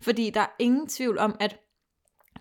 Fordi 0.00 0.30
der 0.30 0.40
er 0.40 0.54
ingen 0.58 0.88
tvivl 0.88 1.18
om, 1.18 1.36
at 1.40 1.56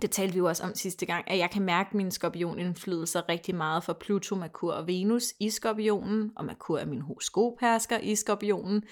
det 0.02 0.12
talte 0.12 0.34
vi 0.34 0.38
jo 0.38 0.48
også 0.48 0.64
om 0.64 0.76
sidste 0.76 1.06
gang, 1.06 1.32
at 1.32 1.38
jeg 1.38 1.50
kan 1.52 1.62
mærke 1.62 1.98
min 1.98 2.12
skorpionindflydelser 2.12 3.30
rigtig 3.30 3.56
meget 3.56 3.84
for 3.84 3.94
Pluto, 3.94 4.36
Merkur 4.36 4.74
og 4.74 4.88
Venus 4.88 5.24
i 5.40 5.50
skorpionen, 5.50 6.32
og 6.36 6.46
Merkur 6.46 6.80
er 6.80 6.86
min 6.86 7.02
horoskophersker 7.02 7.98
i 7.98 8.16
skorpionen, 8.16 8.84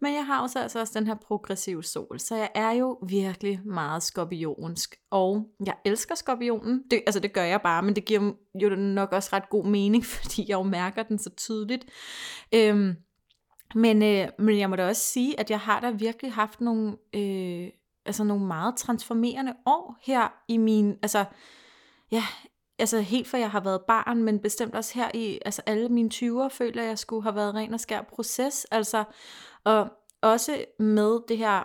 men 0.00 0.14
jeg 0.14 0.26
har 0.26 0.42
også 0.42 0.58
altså 0.58 0.80
også 0.80 0.98
den 0.98 1.06
her 1.06 1.14
progressive 1.14 1.84
sol, 1.84 2.20
så 2.20 2.36
jeg 2.36 2.50
er 2.54 2.70
jo 2.70 2.98
virkelig 3.08 3.60
meget 3.64 4.02
skorpionsk, 4.02 4.96
og 5.10 5.46
jeg 5.66 5.74
elsker 5.84 6.14
skorpionen, 6.14 6.82
det, 6.90 7.02
altså 7.06 7.20
det 7.20 7.32
gør 7.32 7.44
jeg 7.44 7.60
bare, 7.62 7.82
men 7.82 7.96
det 7.96 8.04
giver 8.04 8.32
jo 8.62 8.68
nok 8.68 9.12
også 9.12 9.30
ret 9.32 9.50
god 9.50 9.66
mening, 9.66 10.04
fordi 10.14 10.44
jeg 10.48 10.54
jo 10.54 10.62
mærker 10.62 11.02
den 11.02 11.18
så 11.18 11.30
tydeligt. 11.30 11.84
Øhm, 12.54 12.94
men, 13.74 14.02
øh, 14.02 14.28
men 14.38 14.58
jeg 14.58 14.70
må 14.70 14.76
da 14.76 14.88
også 14.88 15.02
sige, 15.02 15.40
at 15.40 15.50
jeg 15.50 15.60
har 15.60 15.80
da 15.80 15.90
virkelig 15.90 16.32
haft 16.32 16.60
nogle... 16.60 16.96
Øh, 17.14 17.68
altså 18.10 18.24
nogle 18.24 18.46
meget 18.46 18.76
transformerende 18.76 19.54
år 19.66 19.98
her 20.02 20.28
i 20.48 20.56
min, 20.56 20.96
altså, 21.02 21.24
ja, 22.10 22.24
altså 22.78 23.00
helt 23.00 23.28
for 23.28 23.36
jeg 23.36 23.50
har 23.50 23.60
været 23.60 23.80
barn, 23.88 24.22
men 24.22 24.38
bestemt 24.38 24.74
også 24.74 24.94
her 24.94 25.10
i, 25.14 25.38
altså 25.44 25.62
alle 25.66 25.88
mine 25.88 26.10
20'er 26.14 26.48
føler 26.48 26.82
jeg 26.82 26.98
skulle 26.98 27.22
have 27.22 27.34
været 27.34 27.54
ren 27.54 27.74
og 27.74 27.80
skær 27.80 28.02
proces, 28.02 28.64
altså, 28.70 29.04
og 29.64 29.88
også 30.22 30.64
med 30.78 31.20
det 31.28 31.38
her 31.38 31.58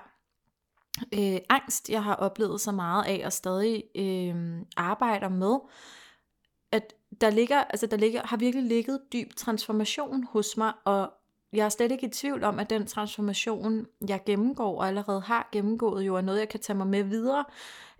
øh, 1.13 1.37
angst, 1.49 1.89
jeg 1.89 2.03
har 2.03 2.15
oplevet 2.15 2.61
så 2.61 2.71
meget 2.71 3.05
af, 3.05 3.21
og 3.25 3.33
stadig 3.33 3.83
øh, 3.95 4.61
arbejder 4.77 5.29
med, 5.29 5.55
at 6.71 6.93
der 7.21 7.29
ligger, 7.29 7.63
altså 7.63 7.87
der 7.87 7.97
ligger, 7.97 8.21
har 8.27 8.37
virkelig 8.37 8.65
ligget 8.65 8.99
dyb 9.13 9.35
transformation 9.35 10.23
hos 10.23 10.57
mig, 10.57 10.73
og 10.85 11.11
jeg 11.53 11.65
er 11.65 11.69
slet 11.69 11.91
ikke 11.91 12.07
i 12.07 12.09
tvivl 12.09 12.43
om, 12.43 12.59
at 12.59 12.69
den 12.69 12.85
transformation, 12.85 13.85
jeg 14.07 14.21
gennemgår 14.25 14.77
og 14.79 14.87
allerede 14.87 15.21
har 15.21 15.49
gennemgået, 15.51 16.03
jo 16.03 16.15
er 16.15 16.21
noget, 16.21 16.39
jeg 16.39 16.49
kan 16.49 16.59
tage 16.59 16.77
mig 16.77 16.87
med 16.87 17.03
videre, 17.03 17.45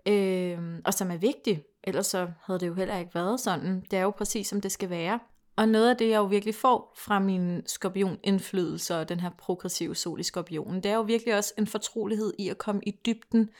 øh, 0.08 0.80
og 0.84 0.94
som 0.94 1.10
er 1.10 1.16
vigtig. 1.16 1.64
Ellers 1.84 2.06
så 2.06 2.28
havde 2.44 2.60
det 2.60 2.66
jo 2.66 2.74
heller 2.74 2.96
ikke 2.96 3.14
været 3.14 3.40
sådan. 3.40 3.80
Det 3.90 3.98
er 3.98 4.02
jo 4.02 4.10
præcis, 4.10 4.46
som 4.46 4.60
det 4.60 4.72
skal 4.72 4.90
være. 4.90 5.18
Og 5.56 5.68
noget 5.68 5.90
af 5.90 5.96
det, 5.96 6.08
jeg 6.08 6.16
jo 6.16 6.24
virkelig 6.24 6.54
får 6.54 6.94
fra 6.96 7.18
min 7.18 7.62
skorpion-indflydelse 7.66 8.96
og 8.96 9.08
den 9.08 9.20
her 9.20 9.30
progressive 9.38 9.96
sol 9.96 10.20
i 10.20 10.22
skorpionen, 10.22 10.82
det 10.82 10.90
er 10.90 10.94
jo 10.94 11.02
virkelig 11.02 11.36
også 11.36 11.54
en 11.58 11.66
fortrolighed 11.66 12.32
i 12.38 12.48
at 12.48 12.58
komme 12.58 12.80
i 12.86 12.90
dybden, 13.06 13.50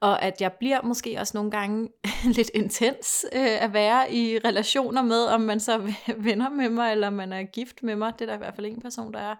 og 0.00 0.22
at 0.22 0.40
jeg 0.40 0.52
bliver 0.52 0.82
måske 0.82 1.16
også 1.20 1.36
nogle 1.36 1.50
gange 1.50 1.88
lidt 2.36 2.50
intens 2.54 3.26
øh, 3.32 3.62
at 3.62 3.72
være 3.72 4.14
i 4.14 4.38
relationer 4.38 5.02
med, 5.02 5.24
om 5.24 5.40
man 5.40 5.60
så 5.60 5.92
venner 6.16 6.50
med 6.50 6.68
mig, 6.68 6.92
eller 6.92 7.10
man 7.10 7.32
er 7.32 7.42
gift 7.42 7.82
med 7.82 7.96
mig. 7.96 8.12
Det 8.12 8.20
er 8.20 8.26
der 8.26 8.34
i 8.34 8.38
hvert 8.38 8.54
fald 8.54 8.66
en 8.66 8.80
person, 8.80 9.12
der 9.12 9.20
er 9.20 9.34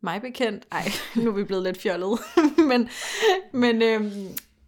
mig 0.00 0.20
bekendt. 0.20 0.66
Ej, 0.72 0.84
nu 1.22 1.30
er 1.30 1.34
vi 1.34 1.44
blevet 1.44 1.62
lidt 1.62 1.80
fjollet. 1.80 2.18
men 2.68 2.88
men 3.52 3.82
øh, 3.82 4.12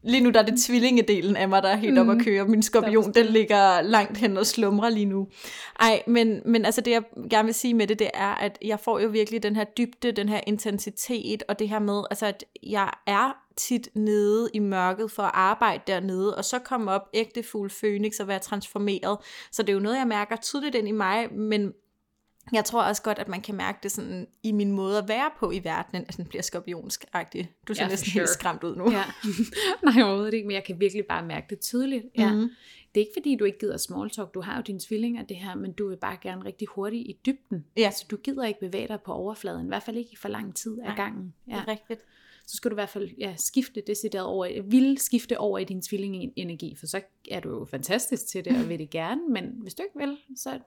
Lige 0.04 0.20
nu 0.20 0.30
der 0.30 0.40
er 0.40 0.44
det 0.44 0.60
tvillingedelen 0.60 1.36
af 1.36 1.48
mig, 1.48 1.62
der 1.62 1.68
er 1.68 1.76
helt 1.76 1.94
mm. 1.94 2.00
op 2.00 2.08
at 2.10 2.16
mm. 2.16 2.24
køre. 2.24 2.44
Min 2.44 2.62
skorpion, 2.62 3.12
den 3.12 3.26
ligger 3.26 3.80
langt 3.80 4.18
hen 4.18 4.36
og 4.36 4.46
slumrer 4.46 4.88
lige 4.88 5.06
nu. 5.06 5.28
Ej, 5.80 6.02
men, 6.06 6.42
men 6.44 6.64
altså 6.64 6.80
det 6.80 6.90
jeg 6.90 7.02
gerne 7.30 7.46
vil 7.46 7.54
sige 7.54 7.74
med 7.74 7.86
det, 7.86 7.98
det 7.98 8.10
er, 8.14 8.34
at 8.34 8.58
jeg 8.62 8.80
får 8.80 8.98
jo 8.98 9.08
virkelig 9.08 9.42
den 9.42 9.56
her 9.56 9.64
dybde, 9.64 10.12
den 10.12 10.28
her 10.28 10.40
intensitet, 10.46 11.42
og 11.48 11.58
det 11.58 11.68
her 11.68 11.78
med, 11.78 12.02
altså 12.10 12.26
at 12.26 12.44
jeg 12.62 12.90
er 13.06 13.36
tit 13.56 13.88
nede 13.94 14.48
i 14.54 14.58
mørket 14.58 15.10
for 15.10 15.22
at 15.22 15.30
arbejde 15.34 15.82
dernede, 15.86 16.36
og 16.36 16.44
så 16.44 16.58
komme 16.58 16.90
op 16.90 17.02
ægte 17.14 17.42
fuld 17.42 17.70
Phoenix 17.80 18.20
og 18.20 18.28
være 18.28 18.38
transformeret. 18.38 19.18
Så 19.52 19.62
det 19.62 19.68
er 19.68 19.72
jo 19.72 19.80
noget, 19.80 19.98
jeg 19.98 20.06
mærker 20.06 20.36
tydeligt 20.36 20.74
ind 20.74 20.88
i 20.88 20.92
mig, 20.92 21.32
men 21.32 21.72
jeg 22.52 22.64
tror 22.64 22.82
også 22.82 23.02
godt, 23.02 23.18
at 23.18 23.28
man 23.28 23.40
kan 23.40 23.54
mærke 23.54 23.78
det 23.82 23.92
sådan 23.92 24.26
i 24.42 24.52
min 24.52 24.72
måde 24.72 24.98
at 24.98 25.08
være 25.08 25.30
på 25.38 25.50
i 25.50 25.64
verdenen, 25.64 26.04
at 26.08 26.16
den 26.16 26.26
bliver 26.26 26.42
skorpionsk-agtig. 26.42 27.48
Du 27.68 27.74
ser 27.74 27.82
ja, 27.82 27.88
næsten 27.88 28.10
sure. 28.10 28.20
helt 28.20 28.28
skræmt 28.28 28.64
ud 28.64 28.76
nu. 28.76 28.90
Ja. 28.90 29.04
Nej, 29.90 30.02
overhovedet 30.02 30.34
ikke, 30.34 30.46
men 30.46 30.54
jeg 30.54 30.64
kan 30.64 30.80
virkelig 30.80 31.06
bare 31.06 31.26
mærke 31.26 31.46
det 31.50 31.60
tydeligt. 31.60 32.04
Ja. 32.18 32.32
Mm-hmm. 32.32 32.50
Det 32.94 33.00
er 33.00 33.04
ikke 33.04 33.12
fordi, 33.16 33.36
du 33.36 33.44
ikke 33.44 33.58
gider 33.58 33.76
small 33.76 34.10
talk. 34.10 34.34
Du 34.34 34.40
har 34.40 34.56
jo 34.56 34.62
dine 34.62 34.80
tvillinger 34.80 35.22
det 35.22 35.36
her, 35.36 35.54
men 35.54 35.72
du 35.72 35.88
vil 35.88 35.96
bare 35.96 36.16
gerne 36.22 36.44
rigtig 36.44 36.68
hurtigt 36.68 37.08
i 37.08 37.18
dybden. 37.26 37.64
Ja. 37.76 37.90
Så 37.90 38.04
du 38.10 38.16
gider 38.16 38.44
ikke 38.44 38.60
bevæge 38.60 38.88
dig 38.88 38.98
på 39.00 39.12
overfladen, 39.12 39.66
i 39.66 39.68
hvert 39.68 39.82
fald 39.82 39.96
ikke 39.96 40.12
i 40.12 40.16
for 40.16 40.28
lang 40.28 40.56
tid 40.56 40.78
af 40.84 40.96
gangen. 40.96 41.34
Ja. 41.48 41.52
det 41.52 41.60
er 41.60 41.68
rigtigt. 41.68 42.00
Så 42.46 42.56
skal 42.56 42.70
du 42.70 42.74
i 42.74 42.80
hvert 42.80 42.88
fald 42.88 43.10
ja, 43.18 43.34
skifte 43.36 43.82
decideret 43.86 44.26
over, 44.26 44.62
vil 44.62 44.98
skifte 44.98 45.38
over 45.38 45.58
i 45.58 45.64
din 45.64 45.82
tvillingenergi, 45.82 46.76
for 46.78 46.86
så 46.86 47.00
er 47.30 47.40
du 47.40 47.50
jo 47.50 47.64
fantastisk 47.64 48.26
til 48.26 48.44
det, 48.44 48.56
og 48.62 48.68
vil 48.68 48.78
det 48.78 48.90
gerne, 48.90 49.20
men 49.28 49.44
hvis 49.62 49.74
du 49.74 49.82
ikke 49.82 49.98
vil, 49.98 50.18
så 50.36 50.58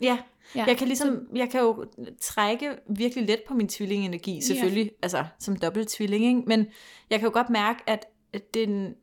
Ja, 0.00 0.18
ja. 0.54 0.64
jeg 0.64 0.76
kan 0.76 0.86
ligesom, 0.86 1.26
jeg 1.34 1.50
kan 1.50 1.60
jo 1.60 1.84
trække 2.20 2.76
virkelig 2.88 3.26
let 3.26 3.40
på 3.48 3.54
min 3.54 3.68
tvillingenergi, 3.68 4.40
selvfølgelig, 4.40 4.84
ja. 4.84 4.96
altså 5.02 5.24
som 5.38 5.56
dobbelt 5.56 5.88
tvilling, 5.88 6.24
ikke? 6.24 6.42
men 6.46 6.66
jeg 7.10 7.18
kan 7.18 7.26
jo 7.26 7.32
godt 7.32 7.50
mærke, 7.50 7.82
at 7.86 8.06
den, 8.54 8.94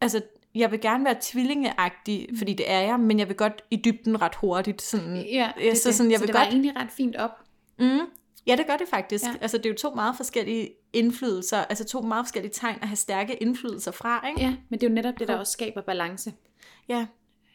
altså 0.00 0.20
jeg 0.54 0.70
vil 0.70 0.80
gerne 0.80 1.04
være 1.04 1.16
tvillingeagtig, 1.20 2.26
mm. 2.30 2.36
fordi 2.38 2.52
det 2.52 2.70
er 2.70 2.80
jeg, 2.80 3.00
men 3.00 3.18
jeg 3.18 3.28
vil 3.28 3.36
godt 3.36 3.62
i 3.70 3.76
dybden 3.76 4.22
ret 4.22 4.34
hurtigt. 4.34 4.82
Sådan, 4.82 5.16
ja, 5.16 5.52
det, 5.58 5.78
så, 5.78 5.92
sådan, 5.92 6.10
jeg 6.10 6.18
så 6.18 6.22
vil 6.22 6.28
det 6.28 6.34
godt, 6.34 6.46
var 6.46 6.50
egentlig 6.50 6.76
ret 6.76 6.90
fint 6.90 7.16
op. 7.16 7.30
Mm, 7.78 8.00
ja, 8.46 8.56
det 8.56 8.66
gør 8.66 8.76
det 8.76 8.88
faktisk. 8.88 9.24
Ja. 9.24 9.34
Altså 9.40 9.58
det 9.58 9.66
er 9.66 9.70
jo 9.70 9.76
to 9.76 9.94
meget 9.94 10.16
forskellige 10.16 10.70
indflydelser, 10.92 11.58
altså 11.58 11.84
to 11.84 12.00
meget 12.00 12.26
forskellige 12.26 12.52
tegn 12.52 12.78
at 12.82 12.88
have 12.88 12.96
stærke 12.96 13.34
indflydelser 13.34 13.90
fra. 13.90 14.28
Ikke? 14.28 14.40
Ja, 14.40 14.56
men 14.68 14.80
det 14.80 14.86
er 14.86 14.90
jo 14.90 14.94
netop 14.94 15.14
det, 15.18 15.28
der 15.28 15.36
også 15.36 15.52
skaber 15.52 15.82
balance. 15.82 16.32
Ja, 16.88 17.06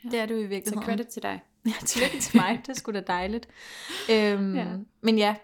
det 0.04 0.20
er 0.20 0.26
det 0.26 0.36
jo 0.36 0.40
i 0.40 0.46
virkeligheden. 0.46 0.82
Så 0.82 0.86
credit 0.86 1.08
til 1.08 1.24
dig. 1.24 1.42
Ja, 1.66 1.74
tillykke 1.86 2.20
til 2.20 2.38
mig. 2.38 2.62
Det 2.68 2.78
skulle 2.78 3.02
da 3.02 3.06
dejligt. 3.08 3.48
Øhm, 4.12 4.56
ja. 4.56 4.68
Men 5.02 5.18
ja, 5.18 5.36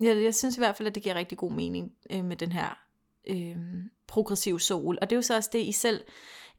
jeg, 0.00 0.22
jeg 0.22 0.34
synes 0.34 0.56
i 0.56 0.60
hvert 0.60 0.76
fald, 0.76 0.88
at 0.88 0.94
det 0.94 1.02
giver 1.02 1.14
rigtig 1.14 1.38
god 1.38 1.52
mening 1.52 1.92
øh, 2.10 2.24
med 2.24 2.36
den 2.36 2.52
her 2.52 2.78
øh, 3.28 3.56
progressive 4.06 4.60
sol. 4.60 4.98
Og 5.02 5.10
det 5.10 5.16
er 5.16 5.18
jo 5.18 5.22
så 5.22 5.36
også 5.36 5.50
det, 5.52 5.58
I 5.58 5.72
selv... 5.72 6.04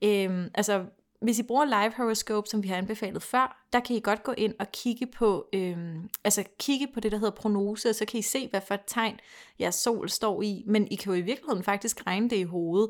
Øh, 0.04 0.46
altså, 0.54 0.86
hvis 1.22 1.40
I 1.40 1.44
bruger 1.44 1.66
live 1.66 1.94
horoscope, 1.98 2.48
som 2.48 2.64
vi 2.64 2.68
har 2.68 2.76
anbefalet 2.76 3.24
før, 3.24 3.66
der 3.74 3.80
kan 3.80 3.96
I 3.96 4.00
godt 4.00 4.24
gå 4.24 4.32
ind 4.38 4.54
og 4.60 4.72
kigge 4.72 5.08
på, 5.08 5.50
øhm, 5.54 6.10
altså 6.24 6.44
kigge 6.60 6.88
på 6.94 7.00
det, 7.00 7.12
der 7.12 7.18
hedder 7.18 7.36
prognose, 7.36 7.90
og 7.90 7.96
så 7.96 8.06
kan 8.06 8.20
I 8.20 8.22
se, 8.22 8.48
hvad 8.48 8.62
for 8.68 8.74
et 8.74 8.82
tegn 8.88 9.20
jeres 9.60 9.76
sol 9.76 10.10
står 10.10 10.42
i, 10.42 10.64
men 10.68 10.88
I 10.92 10.96
kan 10.96 11.14
jo 11.14 11.20
i 11.20 11.22
virkeligheden 11.22 11.64
faktisk 11.64 12.08
regne 12.08 12.30
det 12.30 12.36
i 12.36 12.44
hovedet. 12.44 12.90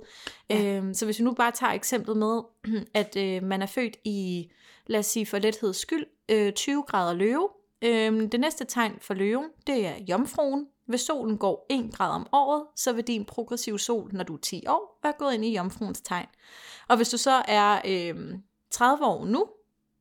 Ja. 0.50 0.64
Øhm, 0.64 0.94
så 0.94 1.06
hvis 1.06 1.20
vi 1.20 1.24
nu 1.24 1.34
bare 1.34 1.52
tager 1.52 1.74
eksemplet 1.74 2.18
med, 2.18 2.42
at 2.94 3.16
øh, 3.18 3.44
man 3.44 3.62
er 3.62 3.66
født 3.66 3.98
i 4.04 4.50
lad 4.90 5.00
os 5.00 5.06
sige 5.06 5.26
for 5.26 5.40
letheds 5.40 5.78
skyld, 5.78 6.06
øh, 6.30 6.54
20 6.54 6.84
grader 6.84 7.14
løve. 7.14 7.50
Øh, 7.82 8.32
det 8.32 8.40
næste 8.40 8.66
tegn 8.66 8.98
for 9.02 9.14
løven, 9.14 9.46
det 9.68 9.86
er 9.86 9.94
jomfruen. 10.10 10.68
Hvis 10.86 11.02
solen 11.02 11.38
går 11.38 11.66
1 11.70 11.92
grad 11.94 12.12
om 12.12 12.28
året, 12.32 12.66
så 12.76 12.94
vil 12.94 13.08
din 13.08 13.26
progressive 13.26 13.80
sol, 13.80 14.10
når 14.14 14.24
du 14.24 14.34
er 14.34 14.40
10 14.40 14.68
år, 14.68 15.00
være 15.04 15.14
gået 15.20 15.34
ind 15.34 15.46
i 15.46 15.56
jomfruens 15.56 16.02
tegn. 16.02 16.26
Og 16.88 16.98
hvis 16.98 17.10
du 17.10 17.18
så 17.18 17.44
er 17.48 17.82
øh, 17.86 18.34
30 18.72 19.06
år 19.06 19.26
nu, 19.26 19.48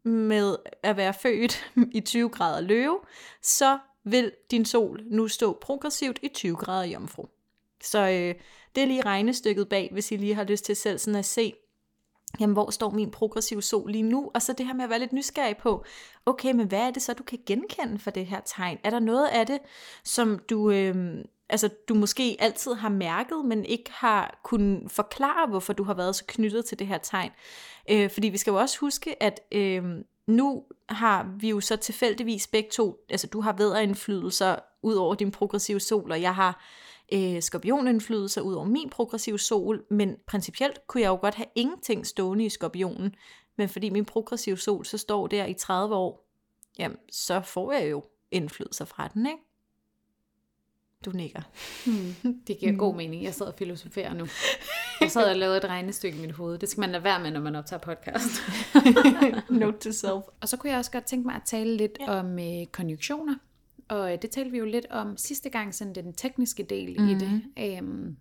med 0.05 0.57
at 0.83 0.97
være 0.97 1.15
født 1.15 1.71
i 1.99 2.01
20 2.01 2.29
grader 2.29 2.61
løve, 2.61 2.99
så 3.43 3.79
vil 4.05 4.33
din 4.51 4.65
sol 4.65 5.03
nu 5.07 5.29
stå 5.29 5.59
progressivt 5.61 6.19
i 6.23 6.29
20 6.29 6.57
grader 6.57 6.85
jomfru. 6.85 7.27
Så 7.83 7.99
øh, 7.99 8.35
det 8.75 8.83
er 8.83 8.87
lige 8.87 9.03
regnestykket 9.03 9.69
bag, 9.69 9.89
hvis 9.93 10.13
I 10.13 10.17
lige 10.17 10.35
har 10.35 10.45
lyst 10.45 10.65
til 10.65 10.77
selv 10.77 10.99
sådan 10.99 11.19
at 11.19 11.25
se, 11.25 11.55
jamen 12.41 12.55
hvor 12.55 12.71
står 12.71 12.91
min 12.91 13.11
progressive 13.11 13.63
sol 13.63 13.91
lige 13.91 14.03
nu? 14.03 14.31
Og 14.35 14.43
så 14.43 14.53
det 14.53 14.67
her 14.67 14.75
med 14.75 14.85
at 14.85 14.91
være 14.91 14.99
lidt 14.99 15.13
nysgerrig 15.13 15.57
på, 15.57 15.85
okay, 16.27 16.53
men 16.53 16.67
hvad 16.67 16.79
er 16.79 16.91
det 16.91 17.03
så, 17.03 17.15
du 17.15 17.23
kan 17.23 17.39
genkende 17.47 17.99
for 17.99 18.11
det 18.11 18.27
her 18.27 18.41
tegn? 18.41 18.79
Er 18.85 18.91
der 18.91 18.99
noget 18.99 19.27
af 19.27 19.47
det, 19.47 19.59
som 20.05 20.39
du, 20.51 20.71
øh, 20.71 21.25
altså, 21.49 21.69
du 21.89 21.95
måske 21.95 22.37
altid 22.41 22.75
har 22.75 22.89
mærket, 22.89 23.45
men 23.45 23.65
ikke 23.65 23.91
har 23.93 24.41
kunnet 24.45 24.91
forklare, 24.91 25.49
hvorfor 25.49 25.73
du 25.73 25.83
har 25.83 25.95
været 25.95 26.17
så 26.17 26.25
knyttet 26.27 26.65
til 26.65 26.79
det 26.79 26.87
her 26.87 26.99
tegn? 26.99 27.31
Øh, 27.91 28.11
fordi 28.11 28.29
vi 28.29 28.39
skal 28.39 28.51
jo 28.51 28.57
også 28.57 28.79
huske, 28.79 29.23
at 29.23 29.41
øh, 29.53 29.85
nu 30.27 30.65
har 30.89 31.35
vi 31.39 31.49
jo 31.49 31.61
så 31.61 31.77
tilfældigvis 31.77 32.47
begge 32.47 32.71
to, 32.71 32.97
altså 33.11 33.27
du 33.27 33.41
har 33.41 33.53
vederindflydelser 33.53 34.57
ud 34.83 34.95
over 34.95 35.15
din 35.15 35.31
progressive 35.31 35.81
sol, 35.81 36.13
og 36.13 36.23
jeg 36.23 36.35
har 36.35 36.65
øh, 37.13 37.43
skorpionindflydelse 37.43 38.43
ud 38.43 38.55
over 38.55 38.65
min 38.65 38.91
progressive 38.91 39.39
sol, 39.39 39.85
men 39.91 40.17
principielt 40.27 40.87
kunne 40.87 41.01
jeg 41.01 41.09
jo 41.09 41.19
godt 41.21 41.35
have 41.35 41.47
ingenting 41.55 42.07
stående 42.07 42.45
i 42.45 42.49
skorpionen, 42.49 43.15
men 43.57 43.69
fordi 43.69 43.91
min 43.91 44.05
progressive 44.05 44.59
sol 44.59 44.85
så 44.85 44.99
står 44.99 45.27
der 45.27 45.47
i 45.47 45.55
30 45.55 45.95
år, 45.95 46.29
jamen 46.79 46.99
så 47.13 47.41
får 47.41 47.73
jeg 47.73 47.91
jo 47.91 48.03
indflydelse 48.31 48.87
fra 48.87 49.09
den, 49.09 49.27
ikke? 49.27 49.43
Du 51.05 51.11
nikker. 51.11 51.43
Hmm, 51.87 52.41
det 52.47 52.59
giver 52.59 52.77
god 52.77 52.95
mening. 52.95 53.25
Jeg 53.25 53.35
sidder 53.35 53.53
og 53.53 53.59
filosoferer 53.59 54.15
nu. 54.15 54.27
Jeg 55.01 55.11
sad 55.11 55.31
og 55.31 55.37
lavede 55.37 55.57
et 55.57 55.65
regnestykke 55.65 56.19
i 56.19 56.21
mit 56.21 56.33
hoved. 56.33 56.59
Det 56.59 56.69
skal 56.69 56.81
man 56.81 56.91
lade 56.91 57.05
være 57.05 57.21
med, 57.21 57.31
når 57.31 57.41
man 57.41 57.55
optager 57.57 57.81
podcast. 57.81 58.43
Note 59.61 59.79
to 59.79 59.93
self. 59.93 60.25
Og 60.41 60.49
så 60.49 60.57
kunne 60.57 60.71
jeg 60.71 60.79
også 60.79 60.91
godt 60.91 61.05
tænke 61.05 61.27
mig 61.27 61.35
at 61.35 61.43
tale 61.45 61.77
lidt 61.77 61.99
ja. 62.01 62.19
om 62.19 62.39
øh, 62.39 62.67
konjunktioner 62.67 63.35
Og 63.89 64.13
øh, 64.13 64.19
det 64.23 64.31
talte 64.31 64.51
vi 64.51 64.59
jo 64.59 64.65
lidt 64.65 64.87
om 64.91 65.17
sidste 65.17 65.51
gang, 65.51 65.75
sådan 65.75 65.95
den 65.95 66.13
tekniske 66.13 66.63
del 66.63 67.01
mm. 67.01 67.09
i 67.09 67.15
det. 67.15 67.43
Øhm, 67.59 68.17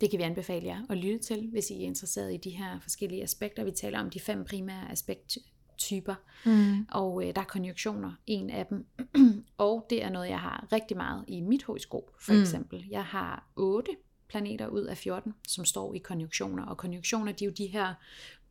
det 0.00 0.10
kan 0.10 0.18
vi 0.18 0.24
anbefale 0.24 0.66
jer 0.66 0.82
at 0.90 0.98
lytte 0.98 1.18
til, 1.18 1.48
hvis 1.50 1.70
I 1.70 1.74
er 1.74 1.86
interesseret 1.86 2.34
i 2.34 2.36
de 2.36 2.50
her 2.50 2.80
forskellige 2.80 3.22
aspekter. 3.22 3.64
Vi 3.64 3.70
taler 3.70 4.00
om 4.00 4.10
de 4.10 4.20
fem 4.20 4.44
primære 4.44 4.90
aspekttyper, 4.90 6.14
mm. 6.46 6.86
og 6.90 7.24
øh, 7.24 7.34
der 7.34 7.40
er 7.40 7.44
konjunktioner, 7.44 8.12
en 8.26 8.50
af 8.50 8.66
dem. 8.66 8.86
og 9.58 9.86
det 9.90 10.04
er 10.04 10.10
noget, 10.10 10.28
jeg 10.28 10.40
har 10.40 10.68
rigtig 10.72 10.96
meget 10.96 11.24
i 11.28 11.40
mit 11.40 11.62
horoskop, 11.62 12.10
for 12.20 12.32
mm. 12.32 12.40
eksempel. 12.40 12.86
Jeg 12.90 13.04
har 13.04 13.50
8 13.56 13.90
planeter 14.28 14.68
ud 14.68 14.82
af 14.82 14.96
14, 14.96 15.34
som 15.48 15.64
står 15.64 15.94
i 15.94 15.98
konjunktioner. 15.98 16.66
Og 16.66 16.76
konjunktioner, 16.76 17.32
de 17.32 17.44
er 17.44 17.48
jo 17.48 17.54
de 17.58 17.66
her 17.66 17.94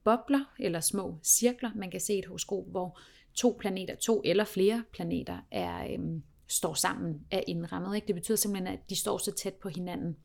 bobler 0.04 0.44
eller 0.60 0.80
små 0.80 1.18
cirkler, 1.24 1.72
man 1.76 1.92
kan 1.92 2.00
se 2.00 2.14
i 2.14 2.20
et 2.20 2.26
horoskop, 2.26 2.64
hvor 2.68 3.00
to 3.34 3.58
planeter, 3.60 3.96
to 3.96 4.22
eller 4.26 4.44
flere 4.44 4.84
planeter, 4.92 5.38
er, 5.52 5.94
øhm, 5.94 6.24
står 6.48 6.74
sammen, 6.74 7.26
er 7.32 7.42
indrammet. 7.48 7.96
Ikke? 7.96 8.08
Det 8.08 8.16
betyder 8.16 8.38
simpelthen, 8.38 8.74
at 8.74 8.90
de 8.90 8.96
står 8.96 9.18
så 9.18 9.32
tæt 9.32 9.54
på 9.54 9.70
hinanden. 9.70 10.18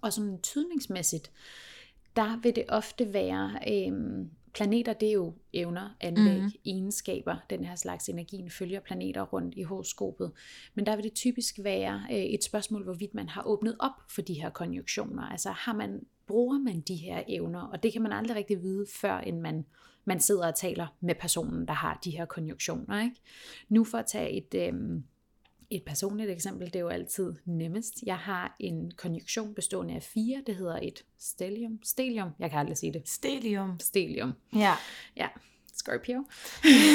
Og 0.00 0.12
sådan 0.12 0.42
tydningsmæssigt, 0.42 1.32
der 2.16 2.40
vil 2.40 2.56
det 2.56 2.64
ofte 2.68 3.12
være, 3.12 3.58
øhm, 3.68 4.30
planeter 4.54 4.92
det 4.92 5.08
er 5.08 5.12
jo 5.12 5.34
evner, 5.52 5.96
anlæg, 6.00 6.42
mm. 6.42 6.50
egenskaber, 6.64 7.36
den 7.50 7.64
her 7.64 7.74
slags 7.74 8.08
energien 8.08 8.50
følger 8.50 8.80
planeter 8.80 9.22
rundt 9.22 9.54
i 9.56 9.62
horoskopet. 9.62 10.32
Men 10.74 10.86
der 10.86 10.96
vil 10.96 11.04
det 11.04 11.12
typisk 11.12 11.58
være 11.62 12.06
øh, 12.10 12.16
et 12.16 12.44
spørgsmål, 12.44 12.84
hvorvidt 12.84 13.14
man 13.14 13.28
har 13.28 13.42
åbnet 13.46 13.76
op 13.78 13.92
for 14.10 14.22
de 14.22 14.34
her 14.34 14.50
konjunktioner. 14.50 15.22
Altså 15.22 15.50
har 15.50 15.72
man, 15.72 16.00
bruger 16.26 16.58
man 16.58 16.80
de 16.80 16.94
her 16.94 17.22
evner? 17.28 17.60
Og 17.60 17.82
det 17.82 17.92
kan 17.92 18.02
man 18.02 18.12
aldrig 18.12 18.36
rigtig 18.36 18.62
vide, 18.62 18.86
før 19.00 19.18
end 19.18 19.40
man, 19.40 19.64
man 20.04 20.20
sidder 20.20 20.46
og 20.46 20.54
taler 20.54 20.86
med 21.00 21.14
personen, 21.14 21.68
der 21.68 21.74
har 21.74 22.00
de 22.04 22.10
her 22.10 22.24
konjunktioner. 22.24 23.02
Ikke? 23.02 23.16
Nu 23.68 23.84
for 23.84 23.98
at 23.98 24.06
tage 24.06 24.30
et... 24.30 24.54
Øh, 24.54 25.00
et 25.70 25.82
personligt 25.86 26.30
eksempel, 26.30 26.66
det 26.66 26.76
er 26.76 26.80
jo 26.80 26.88
altid 26.88 27.34
nemmest. 27.44 28.02
Jeg 28.02 28.18
har 28.18 28.56
en 28.60 28.90
konjunktion 28.96 29.54
bestående 29.54 29.94
af 29.94 30.02
fire, 30.02 30.42
det 30.46 30.56
hedder 30.56 30.78
et 30.82 31.04
stelium. 31.18 31.78
Stelium, 31.84 32.28
jeg 32.38 32.50
kan 32.50 32.58
aldrig 32.58 32.76
sige 32.76 32.92
det. 32.92 33.08
Stelium. 33.08 33.80
Stelium. 33.80 34.32
Ja. 34.54 34.74
Ja, 35.16 35.28
Scorpio. 35.74 36.24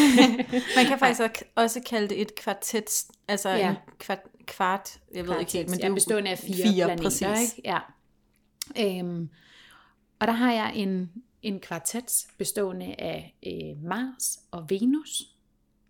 Man 0.78 0.86
kan 0.86 1.00
faktisk 1.00 1.44
også 1.56 1.82
kalde 1.86 2.10
det 2.10 2.22
et 2.22 2.36
kvartet, 2.36 3.04
altså 3.28 3.50
ja. 3.50 3.70
en 3.70 3.76
kvart, 4.00 4.20
kvart, 4.46 5.00
jeg 5.14 5.28
ved 5.28 5.40
ikke 5.40 5.52
helt, 5.52 5.70
men 5.70 5.80
det 5.80 5.86
er 5.86 5.94
bestående 5.94 6.32
af 6.32 6.40
fire, 6.40 6.68
fire 6.68 6.86
planeter. 6.86 7.04
Præcis. 7.34 7.58
Ikke? 7.58 7.70
Ja. 7.70 7.80
Øhm, 8.80 9.30
og 10.20 10.28
der 10.28 10.34
har 10.34 10.54
jeg 10.54 10.72
en, 10.76 11.12
en 11.42 11.60
kvartet 11.60 12.28
bestående 12.38 12.96
af 13.00 13.36
øh, 13.48 13.84
Mars 13.84 14.40
og 14.52 14.70
Venus, 14.70 15.24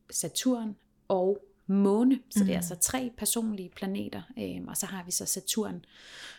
Saturn 0.09 0.75
og 1.07 1.37
måne, 1.71 2.19
så 2.29 2.39
det 2.39 2.49
er 2.49 2.53
mm. 2.53 2.55
altså 2.55 2.75
tre 2.75 3.11
personlige 3.17 3.69
planeter, 3.75 4.21
øhm, 4.39 4.67
og 4.67 4.77
så 4.77 4.85
har 4.85 5.03
vi 5.03 5.11
så 5.11 5.25
Saturn, 5.25 5.85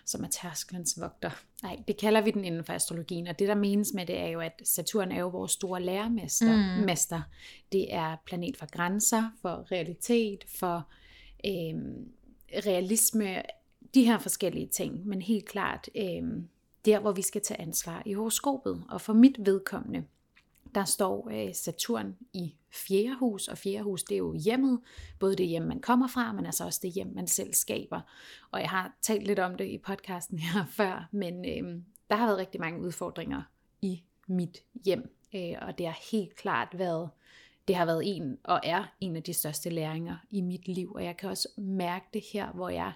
som 0.04 0.24
er 0.24 0.28
tærskelens 0.28 1.00
vogter. 1.00 1.30
Nej, 1.62 1.82
det 1.88 1.96
kalder 1.96 2.20
vi 2.20 2.30
den 2.30 2.44
inden 2.44 2.64
for 2.64 2.72
astrologien, 2.72 3.26
og 3.26 3.38
det 3.38 3.48
der 3.48 3.54
menes 3.54 3.92
med 3.94 4.06
det 4.06 4.18
er 4.18 4.26
jo, 4.26 4.40
at 4.40 4.62
Saturn 4.64 5.12
er 5.12 5.20
jo 5.20 5.28
vores 5.28 5.52
store 5.52 5.82
lærermester. 5.82 6.56
Mm. 6.56 6.84
Mester. 6.84 7.22
Det 7.72 7.94
er 7.94 8.16
planet 8.26 8.56
for 8.56 8.70
grænser, 8.70 9.30
for 9.42 9.72
realitet, 9.72 10.44
for 10.48 10.88
øhm, 11.46 12.08
realisme, 12.66 13.42
de 13.94 14.04
her 14.04 14.18
forskellige 14.18 14.66
ting, 14.66 15.06
men 15.06 15.22
helt 15.22 15.44
klart 15.44 15.88
øhm, 15.96 16.48
der, 16.84 17.00
hvor 17.00 17.12
vi 17.12 17.22
skal 17.22 17.42
tage 17.42 17.60
ansvar 17.60 18.02
i 18.06 18.12
horoskopet. 18.12 18.84
Og 18.88 19.00
for 19.00 19.12
mit 19.12 19.36
vedkommende, 19.38 20.04
der 20.74 20.84
står 20.84 21.30
øh, 21.32 21.54
Saturn 21.54 22.16
i 22.32 22.54
fjerde 22.70 23.16
hus, 23.18 23.48
og 23.48 23.58
fjerde 23.58 23.82
hus 23.82 24.02
det 24.02 24.14
er 24.14 24.18
jo 24.18 24.34
hjemmet, 24.34 24.80
både 25.18 25.36
det 25.36 25.46
hjem 25.46 25.62
man 25.62 25.80
kommer 25.80 26.08
fra, 26.08 26.32
men 26.32 26.46
altså 26.46 26.64
også 26.64 26.80
det 26.82 26.92
hjem 26.92 27.12
man 27.14 27.26
selv 27.26 27.54
skaber. 27.54 28.00
Og 28.50 28.60
jeg 28.60 28.70
har 28.70 28.96
talt 29.02 29.26
lidt 29.26 29.38
om 29.38 29.54
det 29.54 29.68
i 29.68 29.78
podcasten 29.78 30.38
her 30.54 30.64
før, 30.70 31.08
men 31.12 31.44
øh, 31.44 31.82
der 32.10 32.16
har 32.16 32.26
været 32.26 32.38
rigtig 32.38 32.60
mange 32.60 32.80
udfordringer 32.80 33.42
i 33.82 34.02
mit 34.26 34.58
hjem, 34.84 35.16
øh, 35.34 35.54
og 35.62 35.78
det 35.78 35.86
har 35.86 35.98
helt 36.12 36.36
klart 36.36 36.68
været, 36.78 37.10
det 37.68 37.76
har 37.76 37.84
været 37.84 38.16
en 38.16 38.38
og 38.44 38.60
er 38.62 38.84
en 39.00 39.16
af 39.16 39.22
de 39.22 39.32
største 39.32 39.70
læringer 39.70 40.16
i 40.30 40.40
mit 40.40 40.68
liv, 40.68 40.92
og 40.92 41.04
jeg 41.04 41.16
kan 41.16 41.30
også 41.30 41.48
mærke 41.56 42.06
det 42.12 42.22
her, 42.32 42.52
hvor 42.52 42.68
jeg 42.68 42.92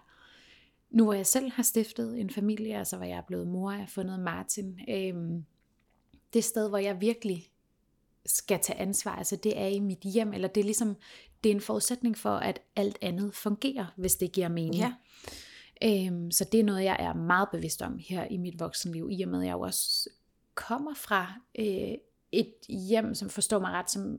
nu 0.91 1.05
hvor 1.05 1.13
jeg 1.13 1.27
selv 1.27 1.51
har 1.51 1.63
stiftet 1.63 2.21
en 2.21 2.31
familie, 2.31 2.79
altså 2.79 2.97
hvor 2.97 3.07
jeg 3.07 3.17
er 3.17 3.23
blevet 3.27 3.47
mor, 3.47 3.71
jeg 3.71 3.81
har 3.81 3.87
fundet 3.87 4.21
Martin, 4.21 4.81
øh, 4.89 5.43
det 6.33 6.45
sted, 6.45 6.69
hvor 6.69 6.79
jeg 6.79 7.01
virkelig 7.01 7.51
skal 8.27 8.61
tage 8.63 8.79
ansvar, 8.79 9.17
altså 9.17 9.37
det 9.37 9.59
er 9.59 9.67
i 9.67 9.79
mit 9.79 10.01
hjem, 10.01 10.33
eller 10.33 10.49
det 10.49 10.61
er 10.61 10.65
ligesom, 10.65 10.97
det 11.45 11.51
er 11.51 11.55
en 11.55 11.61
forudsætning 11.61 12.19
for, 12.19 12.37
at 12.37 12.61
alt 12.77 12.99
andet 13.01 13.35
fungerer, 13.35 13.87
hvis 13.97 14.17
det 14.17 14.33
giver 14.33 14.49
mening. 14.49 14.75
Ja. 14.75 14.93
Øhm, 15.83 16.31
så 16.31 16.45
det 16.53 16.61
er 16.61 16.65
noget, 16.65 16.85
jeg 16.85 16.97
er 16.99 17.15
meget 17.15 17.49
bevidst 17.53 17.83
om 17.83 17.99
her 17.99 18.25
i 18.25 18.37
mit 18.37 18.61
voksenliv, 18.61 19.09
i 19.13 19.23
og 19.23 19.29
med, 19.29 19.41
at 19.41 19.47
jeg 19.47 19.53
jo 19.53 19.61
også 19.61 20.11
kommer 20.55 20.95
fra 20.95 21.35
øh, 21.59 21.95
et 22.33 22.55
hjem, 22.69 23.15
som 23.15 23.31
forstår 23.31 23.59
mig 23.59 23.71
ret, 23.71 23.91
som 23.91 24.19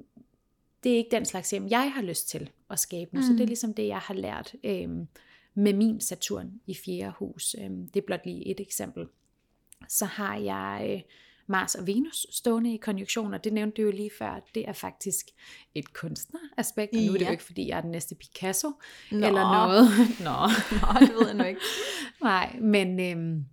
det 0.83 0.91
er 0.91 0.97
ikke 0.97 1.11
den 1.11 1.25
slags 1.25 1.51
hjem, 1.51 1.67
jeg 1.67 1.91
har 1.91 2.01
lyst 2.01 2.29
til 2.29 2.49
at 2.69 2.79
skabe 2.79 3.15
nu. 3.15 3.19
Mm. 3.19 3.27
Så 3.27 3.33
det 3.33 3.41
er 3.41 3.47
ligesom 3.47 3.73
det, 3.73 3.87
jeg 3.87 3.99
har 3.99 4.13
lært 4.13 4.55
øh, 4.63 4.89
med 5.53 5.73
min 5.73 6.01
Saturn 6.01 6.61
i 6.67 6.75
fjerde 6.75 7.13
hus. 7.19 7.55
Øh, 7.59 7.69
det 7.69 7.97
er 7.97 8.05
blot 8.05 8.25
lige 8.25 8.47
et 8.47 8.59
eksempel. 8.59 9.07
Så 9.89 10.05
har 10.05 10.37
jeg... 10.37 10.89
Øh, 10.93 11.01
Mars 11.47 11.75
og 11.75 11.87
Venus 11.87 12.27
stående 12.31 12.73
i 12.73 12.77
konjunktioner. 12.77 13.37
Det 13.37 13.53
nævnte 13.53 13.81
du 13.81 13.87
jo 13.87 13.91
lige 13.91 14.11
før. 14.19 14.39
Det 14.55 14.67
er 14.69 14.73
faktisk 14.73 15.25
et 15.75 15.93
kunstneraspekt, 15.93 16.93
og 16.95 17.01
nu 17.01 17.13
er 17.13 17.17
det 17.17 17.25
jo 17.25 17.31
ikke, 17.31 17.43
fordi 17.43 17.67
jeg 17.67 17.77
er 17.77 17.81
den 17.81 17.91
næste 17.91 18.15
Picasso 18.15 18.71
Nå. 19.11 19.27
eller 19.27 19.41
noget. 19.57 19.89
Nå. 20.19 20.39
Nå, 20.81 20.99
det 21.07 21.15
ved 21.15 21.27
jeg 21.27 21.35
nu 21.35 21.43
ikke. 21.43 21.61
Nej, 22.23 22.55
men 22.61 22.99
øhm, 22.99 23.45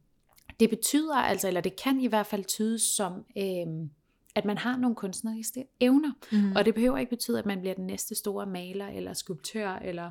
det 0.61 0.70
betyder 0.70 1.16
altså, 1.16 1.49
eller 1.49 1.61
det 1.61 1.76
kan 1.76 2.01
i 2.01 2.07
hvert 2.07 2.26
fald 2.26 2.45
tydes 2.45 2.82
som, 2.82 3.12
øhm, 3.38 3.90
at 4.34 4.45
man 4.45 4.59
har 4.59 4.76
nogle 4.76 4.97
kunstneriske 4.97 5.64
evner. 5.80 6.12
Mm. 6.32 6.53
Og 6.57 6.64
det 6.64 6.74
behøver 6.74 6.99
ikke 6.99 7.11
betyde, 7.11 7.38
at 7.38 7.47
man 7.47 7.61
bliver 7.61 7.74
den 7.74 7.86
næste 7.86 8.14
store 8.14 8.47
maler, 8.47 8.88
eller 8.88 9.12
skulptør, 9.12 9.70
eller 9.70 10.11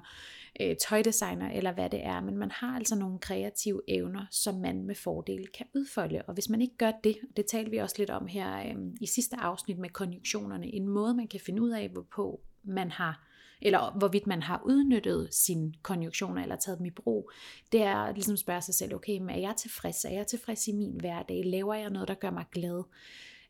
øh, 0.61 0.75
tøjdesigner, 0.87 1.51
eller 1.51 1.71
hvad 1.71 1.89
det 1.89 2.05
er. 2.05 2.21
Men 2.21 2.37
man 2.37 2.51
har 2.51 2.75
altså 2.75 2.95
nogle 2.95 3.19
kreative 3.19 3.81
evner, 3.87 4.25
som 4.31 4.55
man 4.55 4.83
med 4.83 4.95
fordel 4.95 5.47
kan 5.47 5.65
udfolde. 5.75 6.21
Og 6.27 6.33
hvis 6.33 6.49
man 6.49 6.61
ikke 6.61 6.77
gør 6.77 6.91
det, 7.03 7.17
og 7.29 7.37
det 7.37 7.45
talte 7.45 7.71
vi 7.71 7.77
også 7.77 7.95
lidt 7.97 8.09
om 8.09 8.27
her 8.27 8.59
øh, 8.59 8.75
i 9.01 9.07
sidste 9.07 9.35
afsnit 9.35 9.79
med 9.79 9.89
konjunktionerne, 9.89 10.67
en 10.67 10.87
måde 10.87 11.13
man 11.13 11.27
kan 11.27 11.39
finde 11.39 11.61
ud 11.61 11.69
af, 11.69 11.89
hvorpå 11.89 12.41
man 12.63 12.91
har 12.91 13.29
eller 13.65 13.97
hvorvidt 13.97 14.27
man 14.27 14.41
har 14.41 14.61
udnyttet 14.65 15.33
sine 15.33 15.73
konjunktioner 15.81 16.41
eller 16.41 16.55
taget 16.55 16.77
dem 16.77 16.85
i 16.85 16.89
brug, 16.89 17.31
det 17.71 17.81
er 17.81 17.95
ligesom 17.95 18.09
at 18.09 18.15
ligesom 18.15 18.37
spørge 18.37 18.61
sig 18.61 18.75
selv, 18.75 18.95
okay, 18.95 19.17
men 19.17 19.29
er 19.29 19.39
jeg 19.39 19.55
tilfreds? 19.57 20.05
Er 20.05 20.09
jeg 20.09 20.27
tilfreds 20.27 20.67
i 20.67 20.71
min 20.71 20.95
hverdag? 20.99 21.41
Laver 21.45 21.73
jeg 21.73 21.89
noget, 21.89 22.07
der 22.07 22.13
gør 22.13 22.31
mig 22.31 22.45
glad? 22.51 22.83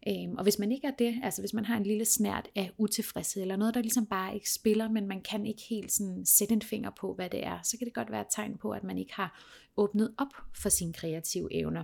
Øhm, 0.07 0.35
og 0.37 0.43
hvis 0.43 0.59
man 0.59 0.71
ikke 0.71 0.87
er 0.87 0.91
det, 0.91 1.19
altså 1.23 1.41
hvis 1.41 1.53
man 1.53 1.65
har 1.65 1.77
en 1.77 1.83
lille 1.83 2.05
snært 2.05 2.49
af 2.55 2.71
utilfredshed, 2.77 3.41
eller 3.41 3.55
noget, 3.55 3.73
der 3.73 3.81
ligesom 3.81 4.05
bare 4.05 4.33
ikke 4.33 4.51
spiller, 4.51 4.89
men 4.89 5.07
man 5.07 5.21
kan 5.21 5.45
ikke 5.45 5.61
helt 5.69 5.91
sådan 5.91 6.25
sætte 6.25 6.53
en 6.53 6.61
finger 6.61 6.89
på, 6.99 7.13
hvad 7.13 7.29
det 7.29 7.45
er, 7.45 7.59
så 7.63 7.77
kan 7.77 7.85
det 7.85 7.93
godt 7.93 8.11
være 8.11 8.21
et 8.21 8.27
tegn 8.35 8.57
på, 8.57 8.71
at 8.71 8.83
man 8.83 8.97
ikke 8.97 9.13
har 9.13 9.43
åbnet 9.77 10.13
op 10.17 10.33
for 10.55 10.69
sine 10.69 10.93
kreative 10.93 11.53
evner. 11.53 11.83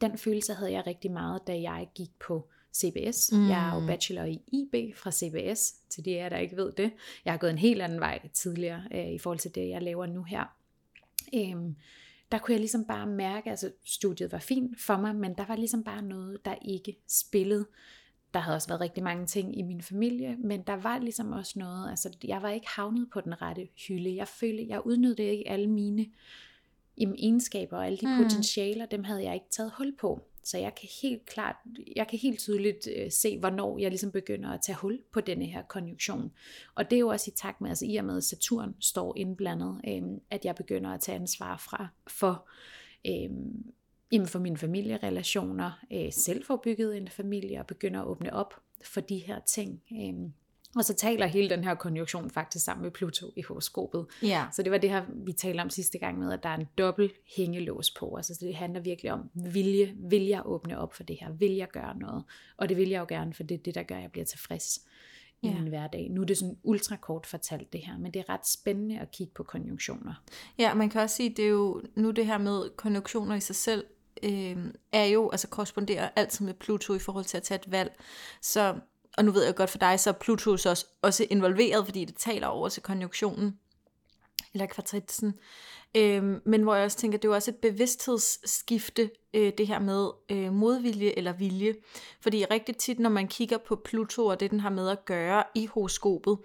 Den 0.00 0.18
følelse 0.18 0.54
havde 0.54 0.72
jeg 0.72 0.86
rigtig 0.86 1.10
meget, 1.10 1.46
da 1.46 1.60
jeg 1.60 1.88
gik 1.94 2.10
på 2.18 2.48
CBS. 2.74 3.32
Mm. 3.32 3.48
Jeg 3.48 3.68
er 3.68 3.80
jo 3.80 3.86
bachelor 3.86 4.24
i 4.24 4.40
IB 4.46 4.96
fra 4.96 5.10
CBS, 5.10 5.72
til 5.90 6.04
de 6.04 6.10
jer, 6.10 6.28
der 6.28 6.38
ikke 6.38 6.56
ved 6.56 6.72
det. 6.72 6.92
Jeg 7.24 7.32
har 7.32 7.38
gået 7.38 7.50
en 7.50 7.58
helt 7.58 7.82
anden 7.82 8.00
vej 8.00 8.28
tidligere 8.28 8.82
øh, 8.94 9.08
i 9.08 9.18
forhold 9.18 9.38
til 9.38 9.54
det, 9.54 9.68
jeg 9.68 9.82
laver 9.82 10.06
nu 10.06 10.22
her. 10.22 10.44
Øhm, 11.34 11.76
der 12.32 12.38
kunne 12.38 12.52
jeg 12.52 12.60
ligesom 12.60 12.84
bare 12.84 13.06
mærke, 13.06 13.50
altså 13.50 13.70
studiet 13.84 14.32
var 14.32 14.38
fint 14.38 14.80
for 14.80 14.96
mig, 14.96 15.16
men 15.16 15.34
der 15.34 15.44
var 15.46 15.56
ligesom 15.56 15.84
bare 15.84 16.02
noget, 16.02 16.44
der 16.44 16.54
ikke 16.62 16.96
spillede. 17.08 17.66
Der 18.34 18.40
havde 18.40 18.56
også 18.56 18.68
været 18.68 18.80
rigtig 18.80 19.04
mange 19.04 19.26
ting 19.26 19.58
i 19.58 19.62
min 19.62 19.82
familie, 19.82 20.36
men 20.36 20.62
der 20.62 20.76
var 20.76 20.98
ligesom 20.98 21.32
også 21.32 21.58
noget, 21.58 21.90
altså 21.90 22.16
jeg 22.24 22.42
var 22.42 22.50
ikke 22.50 22.68
havnet 22.76 23.10
på 23.12 23.20
den 23.20 23.42
rette 23.42 23.68
hylde. 23.88 24.16
Jeg 24.16 24.28
følte, 24.28 24.66
jeg 24.68 24.86
udnyttede 24.86 25.28
ikke 25.28 25.48
alle 25.48 25.66
mine 25.66 26.06
egenskaber 26.96 27.76
og 27.76 27.86
alle 27.86 27.98
de 27.98 28.06
mm. 28.06 28.22
potentialer, 28.22 28.86
dem 28.86 29.04
havde 29.04 29.24
jeg 29.24 29.34
ikke 29.34 29.50
taget 29.50 29.72
hul 29.78 29.96
på. 30.00 30.22
Så 30.50 30.58
jeg 30.58 30.74
kan 30.74 30.88
helt 31.02 31.26
klart, 31.26 31.56
jeg 31.96 32.08
kan 32.08 32.18
helt 32.18 32.38
tydeligt 32.38 32.88
øh, 32.96 33.10
se, 33.10 33.38
hvornår 33.38 33.78
jeg 33.78 33.90
ligesom 33.90 34.12
begynder 34.12 34.50
at 34.50 34.60
tage 34.62 34.76
hul 34.76 34.98
på 35.12 35.20
denne 35.20 35.44
her 35.44 35.62
konjunktion. 35.62 36.32
Og 36.74 36.90
det 36.90 36.96
er 36.96 37.00
jo 37.00 37.08
også 37.08 37.30
i 37.30 37.36
takt 37.36 37.60
med, 37.60 37.68
altså 37.68 37.84
i 37.88 37.96
og 37.96 38.04
med, 38.04 38.20
Saturn 38.20 38.74
står 38.80 39.16
indblandet, 39.16 39.80
øh, 39.88 40.02
at 40.30 40.44
jeg 40.44 40.54
begynder 40.54 40.90
at 40.90 41.00
tage 41.00 41.16
ansvar 41.16 41.56
fra 41.56 41.88
for, 42.06 42.48
øh, 43.06 43.30
jamen 44.12 44.28
for 44.28 44.38
mine 44.38 44.56
familierelationer, 44.56 45.70
øh, 45.92 46.12
selv 46.12 46.44
får 46.44 46.60
bygget 46.64 46.96
en 46.96 47.08
familie 47.08 47.60
og 47.60 47.66
begynder 47.66 48.00
at 48.00 48.06
åbne 48.06 48.32
op 48.32 48.54
for 48.84 49.00
de 49.00 49.18
her 49.18 49.40
ting. 49.40 49.82
Øh, 49.92 50.30
og 50.76 50.84
så 50.84 50.94
taler 50.94 51.26
hele 51.26 51.50
den 51.50 51.64
her 51.64 51.74
konjunktion 51.74 52.30
faktisk 52.30 52.64
sammen 52.64 52.82
med 52.82 52.90
Pluto 52.90 53.26
i 53.36 53.42
horoskopet. 53.42 54.06
Ja. 54.22 54.46
Så 54.52 54.62
det 54.62 54.72
var 54.72 54.78
det 54.78 54.90
her, 54.90 55.04
vi 55.14 55.32
talte 55.32 55.60
om 55.60 55.70
sidste 55.70 55.98
gang 55.98 56.18
med, 56.18 56.32
at 56.32 56.42
der 56.42 56.48
er 56.48 56.56
en 56.56 56.68
dobbelt 56.78 57.12
hængelås 57.36 57.90
på. 57.90 58.16
Altså 58.16 58.38
det 58.40 58.54
handler 58.54 58.80
virkelig 58.80 59.12
om, 59.12 59.30
vilje, 59.34 59.94
vil 59.96 60.22
jeg 60.22 60.42
åbne 60.44 60.78
op 60.78 60.94
for 60.94 61.02
det 61.02 61.16
her? 61.20 61.32
Vil 61.32 61.52
jeg 61.52 61.68
gøre 61.68 61.98
noget? 61.98 62.24
Og 62.56 62.68
det 62.68 62.76
vil 62.76 62.88
jeg 62.88 63.00
jo 63.00 63.06
gerne, 63.08 63.34
for 63.34 63.42
det 63.42 63.54
er 63.54 63.58
det, 63.58 63.74
der 63.74 63.82
gør, 63.82 63.96
at 63.96 64.02
jeg 64.02 64.12
bliver 64.12 64.24
tilfreds 64.24 64.80
i 65.42 65.48
min 65.48 65.68
hverdag. 65.68 66.08
Nu 66.10 66.20
er 66.20 66.24
det 66.24 66.38
sådan 66.38 66.56
ultra 66.62 66.96
kort 66.96 67.26
fortalt 67.26 67.72
det 67.72 67.80
her, 67.80 67.98
men 67.98 68.14
det 68.14 68.20
er 68.20 68.28
ret 68.28 68.48
spændende 68.48 69.00
at 69.00 69.10
kigge 69.10 69.32
på 69.34 69.42
konjunktioner. 69.42 70.22
Ja, 70.58 70.74
man 70.74 70.90
kan 70.90 71.00
også 71.00 71.16
sige, 71.16 71.30
det 71.30 71.44
er 71.44 71.48
jo 71.48 71.82
nu 71.94 72.10
det 72.10 72.26
her 72.26 72.38
med 72.38 72.76
konjunktioner 72.76 73.34
i 73.34 73.40
sig 73.40 73.56
selv, 73.56 73.84
øh, 74.22 74.56
er 74.92 75.04
jo, 75.04 75.30
altså 75.30 75.48
korresponderer 75.48 76.08
altid 76.16 76.44
med 76.44 76.54
Pluto 76.54 76.94
i 76.94 76.98
forhold 76.98 77.24
til 77.24 77.36
at 77.36 77.42
tage 77.42 77.58
et 77.58 77.70
valg. 77.70 78.00
Så, 78.42 78.74
og 79.18 79.24
nu 79.24 79.30
ved 79.30 79.44
jeg 79.44 79.54
godt 79.54 79.70
for 79.70 79.78
dig, 79.78 80.00
så 80.00 80.10
er 80.10 80.14
Pluto 80.14 80.56
så 80.56 80.70
også, 80.70 80.86
også 81.02 81.26
involveret, 81.30 81.84
fordi 81.84 82.04
det 82.04 82.16
taler 82.16 82.46
over 82.46 82.68
til 82.68 82.82
konjunktionen, 82.82 83.58
eller 84.54 84.66
kvartritsen. 84.66 85.34
Øh, 85.96 86.24
men 86.44 86.62
hvor 86.62 86.74
jeg 86.74 86.84
også 86.84 86.96
tænker, 86.96 87.18
det 87.18 87.24
er 87.24 87.28
jo 87.28 87.34
også 87.34 87.50
et 87.50 87.56
bevidsthedsskifte, 87.56 89.10
øh, 89.34 89.52
det 89.58 89.66
her 89.66 89.78
med 89.78 90.08
øh, 90.30 90.52
modvilje 90.52 91.12
eller 91.16 91.32
vilje. 91.32 91.74
Fordi 92.20 92.44
rigtig 92.44 92.76
tit, 92.76 92.98
når 92.98 93.10
man 93.10 93.28
kigger 93.28 93.58
på 93.58 93.76
Pluto 93.76 94.26
og 94.26 94.40
det, 94.40 94.50
den 94.50 94.60
har 94.60 94.70
med 94.70 94.88
at 94.88 95.04
gøre 95.04 95.44
i 95.54 95.66
horoskopet, 95.66 96.38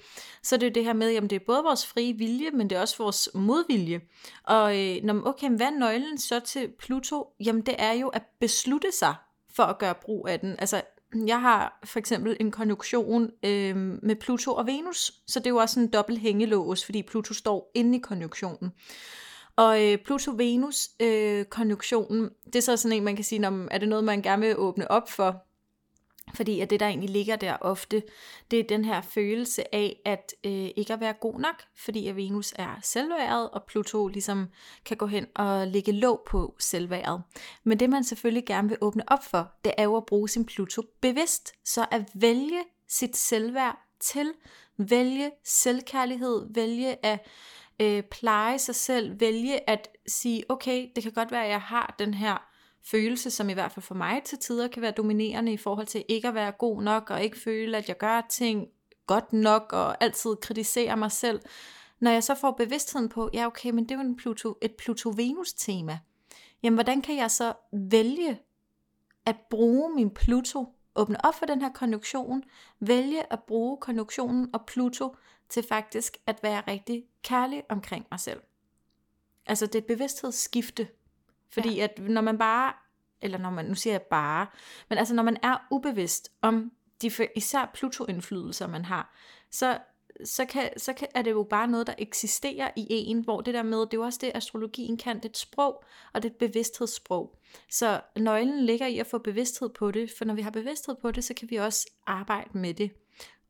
så 0.44 0.56
er 0.56 0.60
det 0.60 0.68
jo 0.68 0.72
det 0.74 0.84
her 0.84 0.94
med, 0.94 1.16
at 1.16 1.24
det 1.24 1.34
er 1.34 1.46
både 1.46 1.64
vores 1.64 1.86
frie 1.86 2.14
vilje, 2.14 2.52
men 2.52 2.70
det 2.70 2.76
er 2.76 2.82
også 2.82 2.98
vores 2.98 3.30
modvilje. 3.34 4.02
Og 4.44 4.80
øh, 4.80 5.04
når, 5.04 5.22
okay, 5.28 5.50
hvad 5.50 5.68
er 5.68 5.80
nøglen 5.80 6.18
så 6.18 6.40
til 6.40 6.72
Pluto? 6.80 7.28
Jamen 7.46 7.62
det 7.62 7.76
er 7.78 7.94
jo 7.94 8.08
at 8.08 8.24
beslutte 8.40 8.92
sig 8.92 9.16
for 9.56 9.64
at 9.64 9.78
gøre 9.78 9.96
brug 9.96 10.28
af 10.28 10.40
den. 10.40 10.56
Altså 10.60 10.82
jeg 11.16 11.42
har 11.42 11.80
for 11.86 12.00
eksempel 12.00 12.38
en 12.40 12.52
konjunktion 12.52 13.32
øh, 13.46 13.76
med 14.04 14.16
Pluto 14.16 14.54
og 14.54 14.68
Venus, 14.68 15.12
så 15.28 15.40
det 15.40 15.46
er 15.46 15.50
jo 15.50 15.58
også 15.58 15.80
en 15.80 15.88
dobbelt 15.88 16.20
hængelås, 16.20 16.86
fordi 16.86 17.04
Pluto 17.04 17.34
står 17.34 17.72
inde 17.74 17.98
i 17.98 18.02
konjunktionen. 18.02 18.72
Og 19.56 19.84
øh, 19.84 19.98
Pluto-Venus-konjunktionen, 19.98 22.24
øh, 22.24 22.30
det 22.46 22.56
er 22.56 22.62
så 22.62 22.78
sådan 22.78 22.98
en, 22.98 23.04
man 23.04 23.16
kan 23.16 23.26
sige, 23.26 23.68
er 23.72 23.78
det 23.78 23.90
noget, 23.90 24.04
man 24.04 24.22
gerne 24.22 24.42
vil 24.42 24.58
åbne 24.58 24.92
op 24.92 25.10
for? 25.10 25.44
Fordi 26.34 26.60
at 26.60 26.70
det, 26.70 26.80
der 26.80 26.88
egentlig 26.88 27.10
ligger 27.10 27.36
der 27.36 27.58
ofte, 27.62 28.04
det 28.52 28.60
er 28.60 28.64
den 28.64 28.86
her 28.86 29.02
følelse 29.02 29.76
af 29.76 30.02
at 30.06 30.34
øh, 30.44 30.70
ikke 30.76 30.94
at 30.94 31.00
være 31.00 31.14
god 31.14 31.40
nok, 31.40 31.64
fordi 31.78 32.08
at 32.08 32.16
Venus 32.16 32.54
er 32.56 32.80
selvværet, 32.84 33.50
og 33.50 33.64
Pluto 33.64 34.08
ligesom 34.08 34.50
kan 34.86 34.98
gå 34.98 35.06
hen 35.06 35.26
og 35.36 35.68
lægge 35.68 35.92
låg 35.92 36.24
på 36.28 36.56
selvværet. 36.60 37.22
Men 37.64 37.80
det, 37.80 37.90
man 37.90 38.04
selvfølgelig 38.04 38.46
gerne 38.46 38.70
vil 38.70 38.78
åbne 38.82 39.04
op 39.08 39.24
for, 39.24 39.52
det 39.64 39.74
er 39.78 39.84
jo 39.84 39.96
at 39.96 40.06
bruge 40.06 40.30
sin 40.30 40.46
Pluto 40.46 40.82
bevidst. 41.02 41.54
Så 41.66 41.86
at 41.92 42.10
vælge 42.14 42.64
sit 42.88 43.18
selvværd 43.18 43.78
til, 44.00 44.34
vælge 44.78 45.32
selvkærlighed, 45.46 46.54
vælge 46.54 47.06
at 47.06 47.20
øh, 47.80 48.04
pleje 48.04 48.60
sig 48.60 48.76
selv, 48.76 49.20
vælge 49.20 49.70
at 49.70 49.88
sige, 50.08 50.44
okay, 50.50 50.90
det 50.96 51.04
kan 51.04 51.12
godt 51.12 51.32
være, 51.32 51.44
at 51.44 51.52
jeg 51.52 51.62
har 51.62 51.96
den 52.00 52.14
her 52.14 52.53
følelse, 52.86 53.32
som 53.32 53.50
i 53.50 53.54
hvert 53.54 53.72
fald 53.72 53.84
for 53.84 53.96
mig 53.96 54.24
til 54.24 54.38
tider 54.38 54.68
kan 54.68 54.82
være 54.82 54.92
dominerende 54.92 55.54
i 55.54 55.58
forhold 55.58 55.88
til 55.88 56.06
ikke 56.08 56.28
at 56.28 56.34
være 56.34 56.52
god 56.52 56.82
nok, 56.82 57.10
og 57.10 57.24
ikke 57.24 57.40
føle, 57.40 57.78
at 57.78 57.88
jeg 57.88 57.98
gør 57.98 58.22
ting 58.30 58.68
godt 59.08 59.34
nok, 59.34 59.74
og 59.74 60.04
altid 60.04 60.36
kritisere 60.36 60.98
mig 60.98 61.12
selv. 61.12 61.42
Når 62.00 62.12
jeg 62.12 62.24
så 62.24 62.36
får 62.36 62.52
bevidstheden 62.52 63.10
på, 63.10 63.30
ja 63.34 63.46
okay, 63.46 63.70
men 63.70 63.84
det 63.84 63.92
er 63.92 63.96
jo 63.96 64.02
en 64.02 64.16
Pluto, 64.16 64.58
et 64.62 64.72
Pluto-Venus-tema. 64.72 66.00
Jamen, 66.64 66.76
hvordan 66.76 67.02
kan 67.02 67.18
jeg 67.18 67.32
så 67.32 67.54
vælge 67.74 68.40
at 69.26 69.36
bruge 69.50 69.96
min 69.96 70.10
Pluto, 70.10 70.66
åbne 70.96 71.26
op 71.26 71.36
for 71.36 71.46
den 71.46 71.62
her 71.62 71.72
konjunktion, 71.74 72.44
vælge 72.80 73.34
at 73.34 73.44
bruge 73.44 73.78
konjunktionen 73.78 74.50
og 74.54 74.66
Pluto 74.68 75.16
til 75.50 75.64
faktisk 75.64 76.18
at 76.28 76.40
være 76.44 76.64
rigtig 76.68 77.04
kærlig 77.24 77.64
omkring 77.70 78.06
mig 78.12 78.20
selv. 78.20 78.42
Altså 79.46 79.66
det 79.66 79.76
er 79.76 79.80
et 79.80 79.86
bevidsthedsskifte. 79.86 80.88
Fordi 81.54 81.76
ja. 81.76 81.84
at 81.84 82.00
når 82.00 82.22
man 82.22 82.38
bare, 82.38 82.74
eller 83.22 83.38
når 83.38 83.50
man, 83.50 83.66
nu 83.66 83.76
siger 83.76 83.94
jeg 83.94 84.02
bare, 84.02 84.48
men 84.90 84.98
altså 84.98 85.14
når 85.14 85.24
man 85.24 85.38
er 85.44 85.58
ubevidst 85.72 86.32
om 86.42 86.72
de 87.02 87.12
især 87.36 87.72
Pluto-indflydelser, 87.74 88.68
man 88.68 88.86
har, 88.86 89.16
så, 89.52 89.78
så, 90.26 90.46
kan, 90.46 90.70
så 90.80 90.94
kan, 90.94 91.08
er 91.16 91.22
det 91.22 91.32
jo 91.32 91.44
bare 91.44 91.68
noget, 91.68 91.88
der 91.88 91.94
eksisterer 91.98 92.70
i 92.76 92.86
en, 92.90 93.20
hvor 93.24 93.42
det 93.42 93.54
der 93.54 93.64
med, 93.64 93.80
det 93.80 93.94
er 93.94 93.98
jo 93.98 94.04
også 94.04 94.20
det, 94.22 94.32
astrologien 94.36 94.98
kan, 94.98 95.16
det 95.16 95.26
er 95.26 95.30
et 95.30 95.38
sprog, 95.38 95.84
og 96.14 96.24
det 96.24 96.30
er 96.30 96.34
et 96.34 96.50
bevidsthedssprog. 96.50 97.40
Så 97.70 98.02
nøglen 98.18 98.66
ligger 98.66 98.88
i 98.88 99.00
at 99.00 99.08
få 99.08 99.18
bevidsthed 99.18 99.70
på 99.70 99.92
det, 99.92 100.12
for 100.18 100.26
når 100.26 100.34
vi 100.34 100.42
har 100.42 100.52
bevidsthed 100.52 100.96
på 101.02 101.12
det, 101.12 101.24
så 101.24 101.34
kan 101.34 101.50
vi 101.50 101.56
også 101.56 101.90
arbejde 102.06 102.58
med 102.58 102.74
det. 102.74 102.92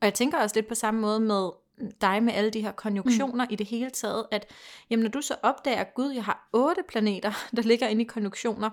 Og 0.01 0.06
jeg 0.06 0.14
tænker 0.14 0.38
også 0.38 0.56
lidt 0.56 0.68
på 0.68 0.76
samme 0.76 1.01
måde 1.01 1.20
med 1.20 1.49
dig 2.01 2.23
med 2.23 2.34
alle 2.34 2.49
de 2.49 2.61
her 2.61 2.71
konjunktioner 2.71 3.45
mm. 3.45 3.51
i 3.51 3.55
det 3.55 3.67
hele 3.67 3.89
taget, 3.89 4.25
at 4.31 4.51
jamen, 4.89 5.03
når 5.03 5.09
du 5.09 5.21
så 5.21 5.36
opdager, 5.43 5.84
gud, 5.84 6.11
jeg 6.11 6.23
har 6.23 6.49
otte 6.53 6.84
planeter, 6.89 7.31
der 7.55 7.61
ligger 7.61 7.88
inde 7.88 8.01
i 8.01 8.05
konjunktioner, 8.05 8.69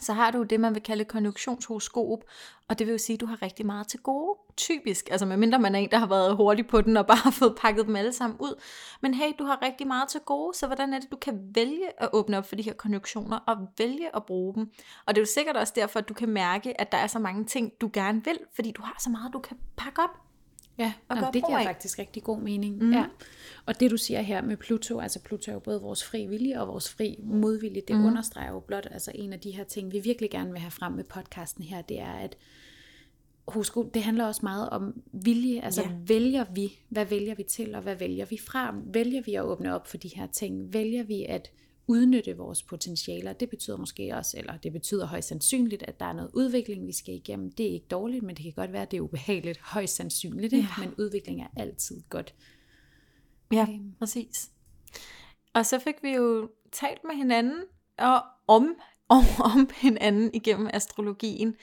så 0.00 0.12
har 0.12 0.30
du 0.30 0.42
det, 0.42 0.60
man 0.60 0.74
vil 0.74 0.82
kalde 0.82 1.04
konjunktionshoroskop, 1.04 2.24
og 2.68 2.78
det 2.78 2.86
vil 2.86 2.92
jo 2.92 2.98
sige, 2.98 3.14
at 3.14 3.20
du 3.20 3.26
har 3.26 3.42
rigtig 3.42 3.66
meget 3.66 3.88
til 3.88 4.00
gode, 4.00 4.38
typisk, 4.56 5.08
altså 5.10 5.26
medmindre 5.26 5.58
man 5.58 5.74
er 5.74 5.78
en, 5.78 5.90
der 5.90 5.98
har 5.98 6.06
været 6.06 6.36
hurtig 6.36 6.66
på 6.66 6.80
den 6.80 6.96
og 6.96 7.06
bare 7.06 7.16
har 7.16 7.30
fået 7.30 7.56
pakket 7.56 7.86
dem 7.86 7.96
alle 7.96 8.12
sammen 8.12 8.38
ud. 8.40 8.60
Men 9.00 9.14
hey, 9.14 9.32
du 9.38 9.44
har 9.44 9.62
rigtig 9.62 9.86
meget 9.86 10.08
til 10.08 10.20
gode, 10.20 10.58
så 10.58 10.66
hvordan 10.66 10.92
er 10.92 11.00
det, 11.00 11.10
du 11.10 11.16
kan 11.16 11.40
vælge 11.54 12.02
at 12.02 12.08
åbne 12.12 12.38
op 12.38 12.48
for 12.48 12.56
de 12.56 12.62
her 12.62 12.72
konjunktioner 12.72 13.38
og 13.46 13.56
vælge 13.78 14.16
at 14.16 14.26
bruge 14.26 14.54
dem? 14.54 14.70
Og 15.06 15.14
det 15.14 15.20
er 15.20 15.22
jo 15.22 15.26
sikkert 15.34 15.56
også 15.56 15.72
derfor, 15.76 15.98
at 15.98 16.08
du 16.08 16.14
kan 16.14 16.28
mærke, 16.28 16.80
at 16.80 16.92
der 16.92 16.98
er 16.98 17.06
så 17.06 17.18
mange 17.18 17.44
ting, 17.44 17.72
du 17.80 17.90
gerne 17.92 18.24
vil, 18.24 18.38
fordi 18.54 18.70
du 18.70 18.82
har 18.82 18.96
så 18.98 19.10
meget, 19.10 19.32
du 19.32 19.38
kan 19.38 19.56
pakke 19.76 20.02
op. 20.02 20.27
Ja, 20.78 20.92
og 21.08 21.16
Jamen, 21.16 21.32
det 21.32 21.46
giver 21.46 21.58
af. 21.58 21.64
faktisk 21.64 21.98
rigtig 21.98 22.22
god 22.22 22.40
mening. 22.40 22.82
Mm. 22.82 22.92
Ja. 22.92 23.04
Og 23.66 23.80
det 23.80 23.90
du 23.90 23.96
siger 23.96 24.20
her 24.20 24.42
med 24.42 24.56
Pluto, 24.56 25.00
altså 25.00 25.20
Pluto 25.20 25.50
er 25.50 25.52
jo 25.52 25.58
både 25.58 25.80
vores 25.80 26.04
fri 26.04 26.26
vilje 26.26 26.60
og 26.60 26.68
vores 26.68 26.90
fri 26.90 27.20
modvilje, 27.22 27.82
det 27.88 27.96
mm. 27.96 28.04
understreger 28.04 28.50
jo 28.50 28.60
blot, 28.60 28.88
altså 28.90 29.12
en 29.14 29.32
af 29.32 29.40
de 29.40 29.50
her 29.50 29.64
ting, 29.64 29.92
vi 29.92 29.98
virkelig 29.98 30.30
gerne 30.30 30.50
vil 30.50 30.60
have 30.60 30.70
frem 30.70 30.92
med 30.92 31.04
podcasten 31.04 31.64
her, 31.64 31.82
det 31.82 32.00
er, 32.00 32.12
at 32.12 32.36
horoskop, 33.48 33.94
det 33.94 34.02
handler 34.02 34.24
også 34.24 34.40
meget 34.42 34.70
om 34.70 35.02
vilje, 35.12 35.60
altså 35.60 35.82
ja. 35.82 35.90
vælger 36.06 36.44
vi, 36.54 36.78
hvad 36.88 37.04
vælger 37.04 37.34
vi 37.34 37.42
til, 37.42 37.74
og 37.74 37.82
hvad 37.82 37.94
vælger 37.94 38.24
vi 38.24 38.38
fra? 38.38 38.74
Vælger 38.84 39.22
vi 39.22 39.34
at 39.34 39.42
åbne 39.42 39.74
op 39.74 39.86
for 39.86 39.96
de 39.96 40.08
her 40.08 40.26
ting? 40.26 40.72
Vælger 40.72 41.02
vi 41.02 41.24
at 41.24 41.50
udnytte 41.88 42.36
vores 42.36 42.62
potentialer. 42.62 43.32
Det 43.32 43.50
betyder 43.50 43.76
måske 43.76 44.14
også, 44.14 44.38
eller 44.38 44.56
det 44.56 44.72
betyder 44.72 45.06
højst 45.06 45.28
sandsynligt, 45.28 45.82
at 45.82 46.00
der 46.00 46.06
er 46.06 46.12
noget 46.12 46.30
udvikling, 46.34 46.86
vi 46.86 46.92
skal 46.92 47.14
igennem. 47.14 47.52
Det 47.52 47.66
er 47.66 47.72
ikke 47.72 47.86
dårligt, 47.86 48.22
men 48.22 48.36
det 48.36 48.42
kan 48.42 48.52
godt 48.52 48.72
være, 48.72 48.82
at 48.82 48.90
det 48.90 48.96
er 48.96 49.00
ubehageligt. 49.00 49.58
Højst 49.58 49.96
sandsynligt, 49.96 50.52
ja. 50.52 50.66
men 50.78 50.94
udvikling 50.98 51.42
er 51.42 51.48
altid 51.56 52.02
godt. 52.10 52.34
Ja, 53.52 53.62
okay. 53.62 53.78
præcis. 53.98 54.50
Og 55.54 55.66
så 55.66 55.78
fik 55.78 55.94
vi 56.02 56.10
jo 56.10 56.50
talt 56.72 57.04
med 57.04 57.14
hinanden 57.14 57.62
og 57.98 58.22
om, 58.46 58.76
om, 59.08 59.24
om 59.54 59.70
hinanden 59.76 60.30
igennem 60.34 60.70
astrologien. 60.72 61.56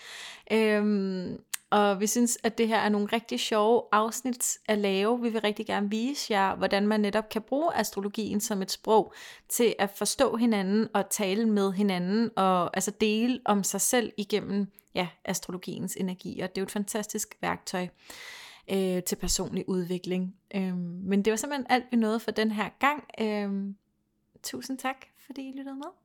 Øhm, 0.52 1.38
og 1.76 2.00
vi 2.00 2.08
synes, 2.08 2.38
at 2.44 2.58
det 2.58 2.68
her 2.68 2.78
er 2.78 2.90
nogle 2.90 3.08
rigtig 3.08 3.40
sjove 3.40 3.84
afsnit 3.92 4.58
at 4.68 4.78
lave. 4.78 5.22
Vi 5.22 5.30
vil 5.30 5.42
rigtig 5.42 5.66
gerne 5.66 5.90
vise 5.90 6.34
jer, 6.34 6.56
hvordan 6.56 6.88
man 6.88 7.00
netop 7.00 7.30
kan 7.30 7.42
bruge 7.42 7.76
astrologien 7.76 8.42
som 8.42 8.62
et 8.62 8.72
sprog 8.72 9.14
til 9.50 9.76
at 9.80 9.90
forstå 9.90 10.36
hinanden 10.36 10.88
og 10.94 11.10
tale 11.10 11.46
med 11.46 11.72
hinanden 11.72 12.30
og 12.36 12.78
altså 12.78 12.92
dele 12.92 13.40
om 13.46 13.64
sig 13.64 13.82
selv 13.82 14.14
igennem 14.18 14.68
ja, 14.94 15.08
astrologiens 15.26 15.96
energier. 15.96 16.48
Det 16.48 16.58
er 16.58 16.62
jo 16.62 16.66
et 16.66 16.72
fantastisk 16.72 17.38
værktøj 17.42 17.88
øh, 18.72 19.04
til 19.04 19.16
personlig 19.16 19.70
udvikling. 19.70 20.36
Øh, 20.56 20.78
men 20.78 21.26
det 21.26 21.32
var 21.32 21.38
simpelthen 21.38 21.68
alt, 21.70 21.86
vi 21.92 21.98
nåede 21.98 22.20
for 22.20 22.32
den 22.32 22.52
her 22.52 22.70
gang. 22.80 23.04
Øh, 23.22 23.74
tusind 24.44 24.78
tak, 24.78 24.98
fordi 25.26 25.50
I 25.50 25.52
lyttede 25.58 25.76
med. 25.76 26.05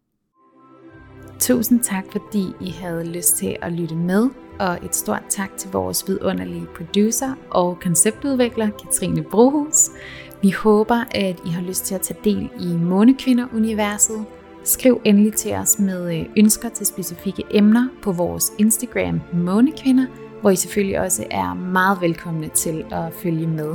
Tusind 1.39 1.81
tak, 1.81 2.05
fordi 2.13 2.47
I 2.61 2.71
havde 2.71 3.05
lyst 3.05 3.37
til 3.37 3.57
at 3.63 3.73
lytte 3.73 3.95
med, 3.95 4.29
og 4.59 4.79
et 4.85 4.97
stort 4.97 5.23
tak 5.29 5.57
til 5.57 5.71
vores 5.71 6.09
vidunderlige 6.09 6.67
producer 6.77 7.35
og 7.51 7.79
konceptudvikler, 7.83 8.71
Katrine 8.83 9.23
Brohus. 9.23 9.91
Vi 10.43 10.51
håber, 10.51 11.05
at 11.11 11.41
I 11.47 11.51
har 11.51 11.63
lyst 11.63 11.85
til 11.85 11.95
at 11.95 12.01
tage 12.01 12.21
del 12.25 12.51
i 12.61 12.67
Månekvinder-universet. 12.67 14.25
Skriv 14.65 15.01
endelig 15.05 15.33
til 15.33 15.55
os 15.55 15.79
med 15.79 16.19
øh, 16.19 16.27
ønsker 16.37 16.69
til 16.69 16.87
specifikke 16.87 17.43
emner 17.51 17.89
på 18.03 18.13
vores 18.13 18.53
Instagram 18.59 19.21
Månekvinder, 19.33 20.07
hvor 20.41 20.51
I 20.51 20.57
selvfølgelig 20.57 21.01
også 21.01 21.25
er 21.31 21.55
meget 21.55 22.01
velkomne 22.01 22.49
til 22.49 22.85
at 22.91 23.13
følge 23.13 23.47
med. 23.47 23.75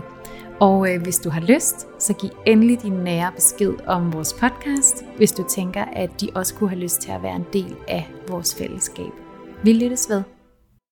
Og 0.60 0.94
øh, 0.94 1.02
hvis 1.02 1.20
du 1.20 1.30
har 1.30 1.42
lyst, 1.42 1.88
så 2.00 2.14
giv 2.14 2.30
endelig 2.46 2.82
din 2.82 2.94
nære 2.94 3.32
besked 3.36 3.74
om 3.88 4.14
vores 4.14 4.34
podcast, 4.34 5.06
hvis 5.18 5.32
du 5.32 5.46
tænker, 5.50 5.86
at 5.86 6.22
de 6.22 6.30
også 6.36 6.56
kunne 6.56 6.70
have 6.70 6.80
lyst 6.80 7.02
til 7.02 7.12
at 7.12 7.24
være 7.24 7.36
en 7.36 7.46
del 7.54 7.76
af 7.88 8.10
vores 8.28 8.56
fællesskab. 8.56 9.12
Vi 9.64 9.74
lyttes 9.74 10.10
ved. 10.10 10.35